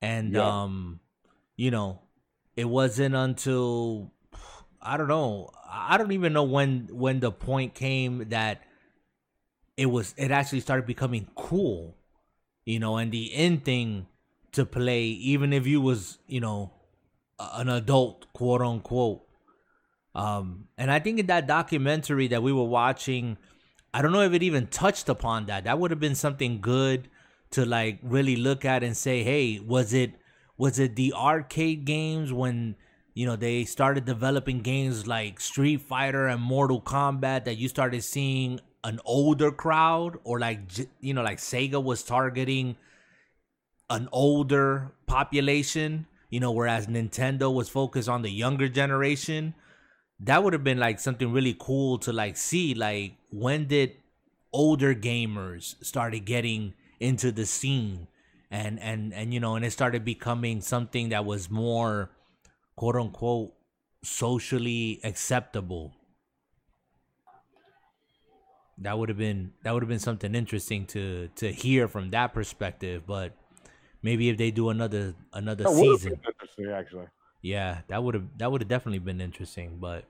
and 0.00 0.34
yeah. 0.34 0.62
um, 0.62 1.00
you 1.56 1.72
know, 1.72 2.02
it 2.56 2.66
wasn't 2.66 3.16
until 3.16 4.12
I 4.80 4.96
don't 4.96 5.08
know. 5.08 5.50
I 5.68 5.98
don't 5.98 6.12
even 6.12 6.32
know 6.32 6.44
when 6.44 6.86
when 6.92 7.18
the 7.18 7.32
point 7.32 7.74
came 7.74 8.28
that 8.28 8.62
it 9.76 9.86
was 9.86 10.14
it 10.16 10.30
actually 10.30 10.60
started 10.60 10.86
becoming 10.86 11.26
cool, 11.34 11.96
you 12.64 12.78
know, 12.78 12.96
and 12.96 13.10
the 13.10 13.34
end 13.34 13.64
thing 13.64 14.06
to 14.52 14.64
play, 14.64 15.04
even 15.04 15.52
if 15.52 15.66
you 15.66 15.80
was 15.80 16.18
you 16.26 16.40
know 16.40 16.72
an 17.38 17.68
adult, 17.68 18.32
quote 18.32 18.62
unquote. 18.62 19.22
Um, 20.14 20.68
and 20.76 20.90
I 20.90 20.98
think 20.98 21.20
in 21.20 21.26
that 21.26 21.46
documentary 21.46 22.28
that 22.28 22.42
we 22.42 22.52
were 22.52 22.64
watching, 22.64 23.38
I 23.94 24.02
don't 24.02 24.12
know 24.12 24.22
if 24.22 24.32
it 24.32 24.42
even 24.42 24.66
touched 24.66 25.08
upon 25.08 25.46
that. 25.46 25.64
That 25.64 25.78
would 25.78 25.90
have 25.90 26.00
been 26.00 26.14
something 26.14 26.60
good 26.60 27.08
to 27.50 27.64
like 27.64 27.98
really 28.02 28.36
look 28.36 28.64
at 28.64 28.82
and 28.82 28.96
say, 28.96 29.22
hey, 29.22 29.60
was 29.60 29.92
it 29.92 30.14
was 30.56 30.78
it 30.78 30.96
the 30.96 31.12
arcade 31.14 31.84
games 31.84 32.32
when 32.32 32.76
you 33.14 33.26
know 33.26 33.36
they 33.36 33.64
started 33.64 34.04
developing 34.04 34.60
games 34.60 35.06
like 35.06 35.40
Street 35.40 35.80
Fighter 35.80 36.26
and 36.26 36.40
Mortal 36.40 36.80
Kombat 36.80 37.44
that 37.44 37.56
you 37.56 37.68
started 37.68 38.02
seeing 38.02 38.60
an 38.84 39.00
older 39.04 39.50
crowd 39.50 40.18
or 40.24 40.38
like 40.38 40.60
you 41.00 41.14
know 41.14 41.22
like 41.22 41.38
Sega 41.38 41.82
was 41.82 42.02
targeting 42.02 42.76
an 43.90 44.08
older 44.12 44.92
population, 45.06 46.06
you 46.30 46.40
know, 46.40 46.52
whereas 46.52 46.86
Nintendo 46.86 47.52
was 47.52 47.68
focused 47.68 48.08
on 48.08 48.22
the 48.22 48.30
younger 48.30 48.68
generation. 48.68 49.54
That 50.20 50.44
would 50.44 50.52
have 50.52 50.64
been 50.64 50.78
like 50.78 51.00
something 51.00 51.32
really 51.32 51.56
cool 51.58 51.98
to 51.98 52.12
like 52.12 52.36
see 52.36 52.74
like 52.74 53.14
when 53.30 53.66
did 53.66 53.96
older 54.52 54.94
gamers 54.94 55.74
started 55.84 56.20
getting 56.20 56.74
into 56.98 57.32
the 57.32 57.46
scene 57.46 58.06
and 58.50 58.78
and 58.80 59.14
and 59.14 59.32
you 59.32 59.40
know 59.40 59.54
and 59.54 59.64
it 59.64 59.70
started 59.70 60.04
becoming 60.04 60.60
something 60.60 61.10
that 61.10 61.24
was 61.24 61.50
more 61.50 62.10
quote 62.76 62.96
unquote 62.96 63.52
socially 64.02 65.00
acceptable 65.04 65.94
that 68.78 68.98
would 68.98 69.08
have 69.08 69.18
been 69.18 69.52
that 69.62 69.72
would 69.72 69.82
have 69.82 69.88
been 69.88 69.98
something 69.98 70.34
interesting 70.34 70.84
to 70.84 71.28
to 71.36 71.52
hear 71.52 71.86
from 71.86 72.10
that 72.10 72.34
perspective 72.34 73.04
but 73.06 73.36
maybe 74.02 74.28
if 74.28 74.36
they 74.36 74.50
do 74.50 74.70
another 74.70 75.14
another 75.32 75.64
that 75.64 75.74
season. 75.74 76.20
actually. 76.72 77.06
Yeah 77.42 77.78
that 77.88 78.02
would 78.02 78.14
have 78.14 78.24
that 78.38 78.50
would 78.50 78.60
have 78.60 78.68
definitely 78.68 78.98
been 78.98 79.20
interesting 79.20 79.78
but 79.80 80.04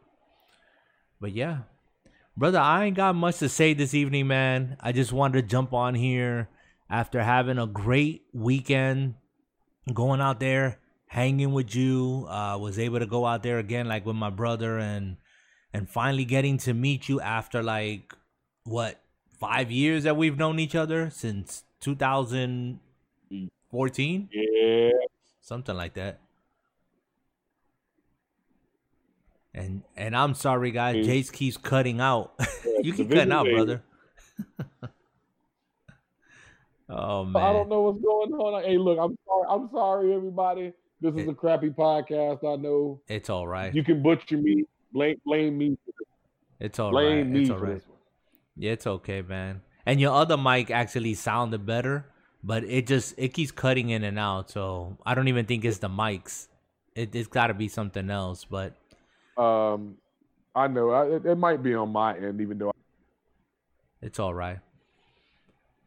but 1.20 1.32
yeah. 1.32 1.58
Brother 2.36 2.58
i 2.58 2.84
ain't 2.84 2.96
got 2.96 3.14
much 3.14 3.38
to 3.38 3.48
say 3.48 3.74
this 3.74 3.94
evening 3.94 4.26
man. 4.26 4.76
I 4.80 4.92
just 4.92 5.12
wanted 5.12 5.42
to 5.42 5.48
jump 5.48 5.72
on 5.72 5.94
here 5.94 6.48
after 6.88 7.22
having 7.22 7.58
a 7.58 7.66
great 7.66 8.24
weekend 8.32 9.14
going 9.94 10.20
out 10.20 10.40
there 10.40 10.78
hanging 11.10 11.52
with 11.52 11.74
you. 11.74 12.26
Uh, 12.28 12.56
was 12.58 12.78
able 12.78 13.00
to 13.00 13.06
go 13.06 13.26
out 13.26 13.42
there 13.42 13.58
again, 13.58 13.86
like 13.86 14.06
with 14.06 14.16
my 14.16 14.30
brother, 14.30 14.78
and 14.78 15.16
and 15.72 15.88
finally 15.88 16.24
getting 16.24 16.58
to 16.58 16.72
meet 16.74 17.08
you 17.08 17.20
after 17.20 17.62
like 17.62 18.14
what 18.64 19.00
five 19.38 19.70
years 19.70 20.04
that 20.04 20.16
we've 20.16 20.38
known 20.38 20.58
each 20.58 20.74
other? 20.74 21.10
Since 21.10 21.64
2014. 23.70 24.28
Yeah, 24.32 24.90
something 25.40 25.76
like 25.76 25.94
that. 25.94 26.20
And 29.52 29.82
and 29.96 30.16
I'm 30.16 30.34
sorry, 30.34 30.70
guys. 30.70 31.06
Jace 31.06 31.32
keeps 31.32 31.56
cutting 31.56 32.00
out. 32.00 32.34
you 32.82 32.92
keep 32.92 33.10
cutting 33.10 33.32
out, 33.32 33.46
brother. 33.46 33.82
oh 36.88 37.24
man, 37.24 37.42
I 37.42 37.52
don't 37.52 37.68
know 37.68 37.82
what's 37.82 38.00
going 38.00 38.32
on. 38.32 38.62
Hey, 38.62 38.78
look, 38.78 38.98
I'm 39.00 39.18
sorry. 39.26 39.46
I'm 39.48 39.68
sorry, 39.72 40.14
everybody. 40.14 40.72
This 41.00 41.14
is 41.14 41.22
it, 41.22 41.28
a 41.28 41.34
crappy 41.34 41.70
podcast. 41.70 42.44
I 42.44 42.60
know. 42.60 43.00
It's 43.08 43.28
all 43.30 43.48
right. 43.48 43.74
You 43.74 43.82
can 43.82 44.02
butcher 44.02 44.36
me. 44.36 44.64
Blame 44.92 45.20
blame 45.24 45.58
me. 45.58 45.76
It's 46.60 46.78
all 46.78 46.90
blame 46.90 47.16
right. 47.16 47.26
me 47.26 47.40
it's 47.40 47.50
all 47.50 47.58
right. 47.58 47.82
Yeah, 48.56 48.72
it's 48.72 48.86
okay, 48.86 49.22
man. 49.22 49.62
And 49.86 50.00
your 50.00 50.12
other 50.12 50.36
mic 50.36 50.70
actually 50.70 51.14
sounded 51.14 51.64
better, 51.64 52.06
but 52.42 52.64
it 52.64 52.86
just 52.86 53.14
it 53.16 53.28
keeps 53.34 53.50
cutting 53.50 53.90
in 53.90 54.04
and 54.04 54.18
out. 54.18 54.50
So 54.50 54.96
I 55.04 55.14
don't 55.14 55.28
even 55.28 55.46
think 55.46 55.64
it's 55.64 55.78
the 55.78 55.88
mics. 55.88 56.48
It, 56.94 57.14
has 57.14 57.26
got 57.26 57.48
to 57.48 57.54
be 57.54 57.68
something 57.68 58.10
else. 58.10 58.44
But 58.44 58.74
um, 59.36 59.96
I 60.54 60.68
know 60.68 60.90
I, 60.90 61.06
it, 61.06 61.26
it 61.26 61.36
might 61.36 61.62
be 61.62 61.74
on 61.74 61.90
my 61.90 62.16
end, 62.16 62.40
even 62.40 62.58
though 62.58 62.70
I- 62.70 62.72
it's 64.02 64.18
all 64.18 64.34
right. 64.34 64.58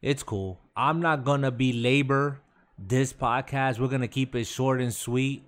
It's 0.01 0.21
cool. 0.21 0.59
I'm 0.75 1.01
not 1.01 1.23
gonna 1.23 1.51
be 1.51 1.73
labor 1.73 2.41
this 2.77 3.13
podcast. 3.13 3.79
We're 3.79 3.87
gonna 3.87 4.07
keep 4.07 4.35
it 4.35 4.45
short 4.45 4.81
and 4.81 4.93
sweet. 4.93 5.43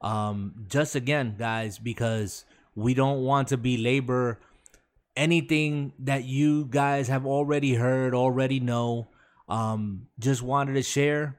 Um, 0.00 0.66
just 0.68 0.94
again, 0.94 1.36
guys, 1.38 1.78
because 1.78 2.44
we 2.74 2.94
don't 2.94 3.22
want 3.22 3.48
to 3.48 3.58
belabor 3.58 4.40
anything 5.16 5.92
that 5.98 6.24
you 6.24 6.64
guys 6.64 7.08
have 7.08 7.26
already 7.26 7.74
heard, 7.74 8.14
already 8.14 8.58
know. 8.60 9.08
Um, 9.50 10.06
just 10.18 10.42
wanted 10.42 10.74
to 10.74 10.82
share 10.82 11.36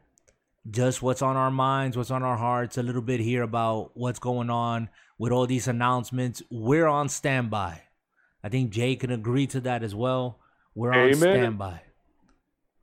just 0.69 1.01
what's 1.01 1.21
on 1.21 1.37
our 1.37 1.49
minds, 1.49 1.97
what's 1.97 2.11
on 2.11 2.23
our 2.23 2.37
hearts, 2.37 2.77
a 2.77 2.83
little 2.83 3.01
bit 3.01 3.19
here 3.19 3.41
about 3.41 3.91
what's 3.93 4.19
going 4.19 4.49
on 4.49 4.89
with 5.17 5.31
all 5.31 5.47
these 5.47 5.67
announcements. 5.67 6.43
We're 6.51 6.87
on 6.87 7.09
standby. 7.09 7.81
I 8.43 8.49
think 8.49 8.71
Jay 8.71 8.95
can 8.95 9.11
agree 9.11 9.47
to 9.47 9.61
that 9.61 9.81
as 9.81 9.95
well. 9.95 10.39
We're 10.75 10.93
Amen. 10.93 11.09
on 11.09 11.15
standby. 11.15 11.81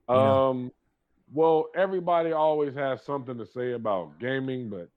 Um, 0.09 0.17
know? 0.17 0.71
well, 1.33 1.67
everybody 1.77 2.33
always 2.33 2.75
has 2.75 3.05
something 3.05 3.37
to 3.39 3.47
say 3.47 3.73
about 3.73 4.19
gaming, 4.19 4.71
but 4.71 4.89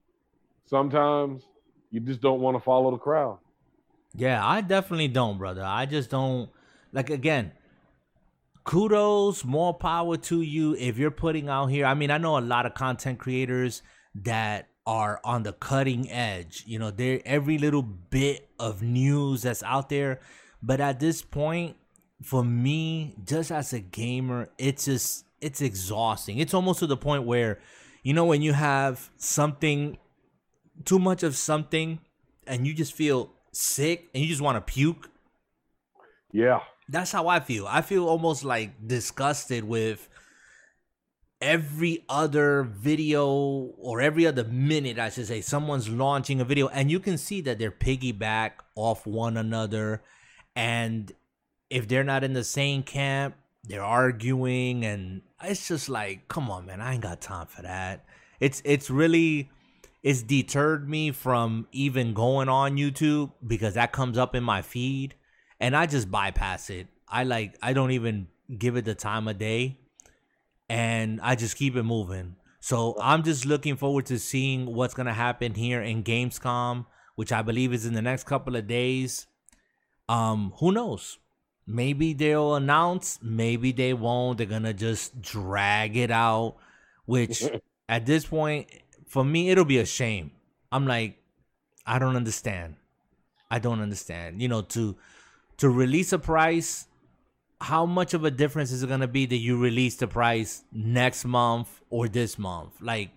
sometimes 0.66 1.44
you 1.92 2.00
just 2.00 2.22
don't 2.22 2.40
want 2.40 2.56
to 2.56 2.64
follow 2.64 2.92
the 2.92 2.98
crowd. 2.98 3.38
Yeah, 4.16 4.46
I 4.46 4.62
definitely 4.62 5.08
don't, 5.10 5.38
brother. 5.38 5.64
I 5.64 5.86
just 5.86 6.10
don't 6.10 6.50
like 6.92 7.10
again. 7.10 7.52
Kudos, 8.64 9.44
more 9.44 9.74
power 9.74 10.18
to 10.18 10.42
you 10.42 10.76
if 10.76 10.98
you're 10.98 11.12
putting 11.12 11.50
out 11.50 11.68
here. 11.68 11.86
I 11.86 11.94
mean, 11.94 12.12
I 12.12 12.18
know 12.18 12.38
a 12.38 12.40
lot 12.40 12.66
of 12.66 12.74
content 12.74 13.20
creators 13.20 13.82
that 14.16 14.68
are 14.86 15.20
on 15.24 15.44
the 15.44 15.54
cutting 15.54 16.10
edge. 16.12 16.64
You 16.68 16.80
know, 16.80 16.92
they're 16.92 17.22
every 17.26 17.58
little 17.58 17.82
bit 17.82 18.50
of 18.60 18.82
news 18.82 19.44
that's 19.44 19.64
out 19.64 19.90
there. 19.90 20.20
But 20.62 20.80
at 20.80 21.00
this 21.00 21.22
point, 21.22 21.76
for 22.24 22.44
me, 22.44 23.16
just 23.26 23.52
as 23.52 23.74
a 23.74 23.80
gamer, 23.80 24.50
it's 24.58 24.86
just 24.86 25.26
it's 25.40 25.62
exhausting. 25.62 26.38
It's 26.38 26.54
almost 26.54 26.80
to 26.80 26.88
the 26.88 26.98
point 26.98 27.24
where, 27.24 27.60
you 28.04 28.14
know, 28.14 28.26
when 28.26 28.42
you 28.42 28.54
have 28.54 29.10
something, 29.18 29.98
too 30.86 31.00
much 31.00 31.24
of 31.24 31.36
something, 31.36 32.00
and 32.46 32.68
you 32.68 32.74
just 32.74 32.94
feel 32.94 33.32
sick 33.52 34.10
and 34.14 34.22
you 34.24 34.30
just 34.30 34.42
want 34.42 34.56
to 34.56 34.74
puke. 34.74 35.10
Yeah. 36.32 36.60
That's 36.92 37.12
how 37.12 37.28
I 37.28 37.40
feel. 37.40 37.66
I 37.68 37.82
feel 37.82 38.08
almost 38.08 38.44
like 38.44 38.86
disgusted 38.86 39.64
with 39.64 40.10
every 41.42 42.04
other 42.10 42.64
video 42.64 43.26
or 43.78 44.02
every 44.02 44.28
other 44.28 44.44
minute, 44.44 45.00
I 45.00 45.10
should 45.10 45.28
say, 45.28 45.42
someone's 45.42 45.90
launching 45.90 46.42
a 46.42 46.46
video, 46.46 46.68
and 46.68 46.92
you 46.92 47.00
can 47.00 47.18
see 47.18 47.42
that 47.42 47.58
they're 47.58 47.72
piggyback 47.72 48.52
off 48.76 49.08
one 49.08 49.38
another. 49.38 50.04
And 50.56 51.12
if 51.70 51.88
they're 51.88 52.04
not 52.04 52.24
in 52.24 52.34
the 52.34 52.44
same 52.44 52.84
camp, 52.84 53.36
they're 53.64 53.84
arguing 53.84 54.84
and 54.86 55.22
it's 55.44 55.68
just 55.68 55.88
like 55.88 56.28
come 56.28 56.50
on 56.50 56.66
man 56.66 56.82
i 56.82 56.94
ain't 56.94 57.04
got 57.04 57.22
time 57.22 57.46
for 57.46 57.62
that 57.62 58.06
it's 58.40 58.62
it's 58.66 58.90
really 58.90 59.50
it's 60.02 60.24
deterred 60.24 60.90
me 60.90 61.12
from 61.12 61.68
even 61.72 62.14
going 62.14 62.50
on 62.50 62.76
youtube 62.76 63.32
because 63.46 63.76
that 63.76 63.92
comes 63.92 64.18
up 64.18 64.34
in 64.34 64.44
my 64.44 64.62
feed 64.62 65.14
and 65.62 65.76
i 65.76 65.86
just 65.86 66.12
bypass 66.12 66.70
it 66.70 66.88
i 67.08 67.24
like 67.24 67.56
i 67.62 67.72
don't 67.72 67.92
even 67.92 68.28
give 68.58 68.76
it 68.76 68.84
the 68.84 68.96
time 68.96 69.28
of 69.30 69.38
day 69.38 69.80
and 70.70 71.22
i 71.22 71.36
just 71.36 71.56
keep 71.56 71.76
it 71.78 71.84
moving 71.84 72.36
so 72.60 72.98
i'm 73.02 73.24
just 73.24 73.46
looking 73.46 73.78
forward 73.78 74.06
to 74.06 74.20
seeing 74.20 74.66
what's 74.66 74.94
gonna 74.94 75.14
happen 75.14 75.54
here 75.54 75.82
in 75.82 76.04
gamescom 76.04 76.86
which 77.16 77.32
i 77.32 77.42
believe 77.42 77.72
is 77.72 77.86
in 77.86 77.94
the 77.94 78.02
next 78.02 78.26
couple 78.26 78.58
of 78.58 78.68
days 78.68 79.28
um 80.10 80.52
who 80.58 80.74
knows 80.74 81.18
Maybe 81.68 82.14
they'll 82.14 82.56
announce, 82.56 83.20
maybe 83.22 83.72
they 83.72 83.94
won't. 83.94 84.38
They're 84.38 84.48
gonna 84.48 84.74
just 84.74 85.22
drag 85.22 85.96
it 85.96 86.12
out, 86.12 86.58
which 87.06 87.44
at 87.90 88.06
this 88.06 88.26
point, 88.26 88.68
for 89.08 89.24
me, 89.24 89.50
it'll 89.50 89.66
be 89.66 89.78
a 89.78 89.86
shame. 89.86 90.32
I'm 90.72 90.88
like, 90.88 91.18
I 91.86 92.00
don't 92.00 92.16
understand. 92.16 92.76
I 93.50 93.60
don't 93.60 93.80
understand. 93.80 94.42
You 94.42 94.48
know, 94.48 94.62
to 94.62 94.98
to 95.62 95.70
release 95.70 96.14
a 96.14 96.20
price 96.20 96.88
how 97.62 97.86
much 97.86 98.14
of 98.14 98.26
a 98.26 98.32
difference 98.32 98.72
is 98.72 98.82
it 98.82 98.90
gonna 98.90 99.08
be 99.08 99.26
that 99.28 99.38
you 99.38 99.58
release 99.58 99.96
the 99.96 100.08
price 100.08 100.64
next 100.74 101.26
month 101.26 101.82
or 101.90 102.08
this 102.08 102.38
month? 102.40 102.74
Like, 102.82 103.12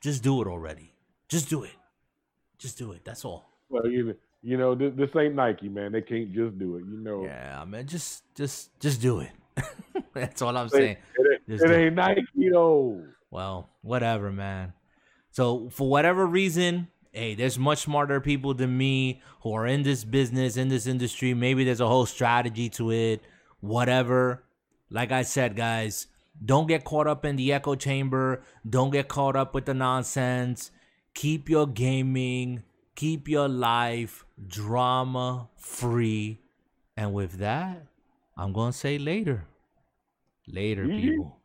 just 0.00 0.22
do 0.22 0.42
it 0.42 0.48
already. 0.48 0.92
Just 1.28 1.48
do 1.48 1.62
it. 1.62 1.70
Just 2.58 2.76
do 2.76 2.92
it. 2.92 3.04
That's 3.04 3.24
all. 3.24 3.48
Well, 3.68 3.86
you 3.86 4.14
you 4.42 4.56
know 4.56 4.74
this, 4.74 4.92
this 4.96 5.10
ain't 5.16 5.36
Nike, 5.36 5.68
man. 5.68 5.92
They 5.92 6.02
can't 6.02 6.32
just 6.32 6.58
do 6.58 6.76
it. 6.76 6.84
You 6.84 6.98
know. 6.98 7.24
Yeah, 7.24 7.64
man. 7.66 7.86
Just 7.86 8.24
just 8.34 8.78
just 8.80 9.00
do 9.00 9.20
it. 9.20 9.30
That's 10.12 10.42
all 10.42 10.56
I'm 10.56 10.68
saying. 10.68 10.96
It, 11.16 11.42
it, 11.46 11.60
it 11.60 11.70
ain't 11.70 11.94
Nike 11.94 12.50
though. 12.50 13.00
Well, 13.30 13.70
whatever, 13.82 14.32
man. 14.32 14.72
So 15.30 15.68
for 15.70 15.88
whatever 15.88 16.26
reason, 16.26 16.88
hey, 17.14 17.34
there's 17.34 17.58
much 17.58 17.78
smarter 17.78 18.20
people 18.20 18.54
than 18.54 18.76
me 18.76 19.22
who 19.42 19.54
are 19.54 19.66
in 19.66 19.82
this 19.82 20.04
business, 20.04 20.56
in 20.56 20.68
this 20.68 20.86
industry. 20.86 21.32
Maybe 21.32 21.64
there's 21.64 21.80
a 21.80 21.86
whole 21.86 22.06
strategy 22.06 22.68
to 22.70 22.90
it, 22.90 23.22
whatever. 23.60 24.42
Like 24.90 25.12
I 25.12 25.22
said, 25.22 25.54
guys, 25.54 26.08
don't 26.44 26.66
get 26.66 26.84
caught 26.84 27.06
up 27.06 27.24
in 27.24 27.36
the 27.36 27.52
echo 27.52 27.76
chamber. 27.76 28.42
Don't 28.68 28.90
get 28.90 29.08
caught 29.08 29.36
up 29.36 29.54
with 29.54 29.66
the 29.66 29.74
nonsense. 29.74 30.72
Keep 31.14 31.48
your 31.48 31.68
gaming, 31.68 32.64
keep 32.96 33.28
your 33.28 33.48
life 33.48 34.24
drama 34.48 35.48
free. 35.56 36.40
And 36.96 37.14
with 37.14 37.38
that, 37.38 37.86
I'm 38.36 38.52
going 38.52 38.72
to 38.72 38.78
say 38.78 38.98
later. 38.98 39.46
Later, 40.48 40.86
people. 40.86 41.38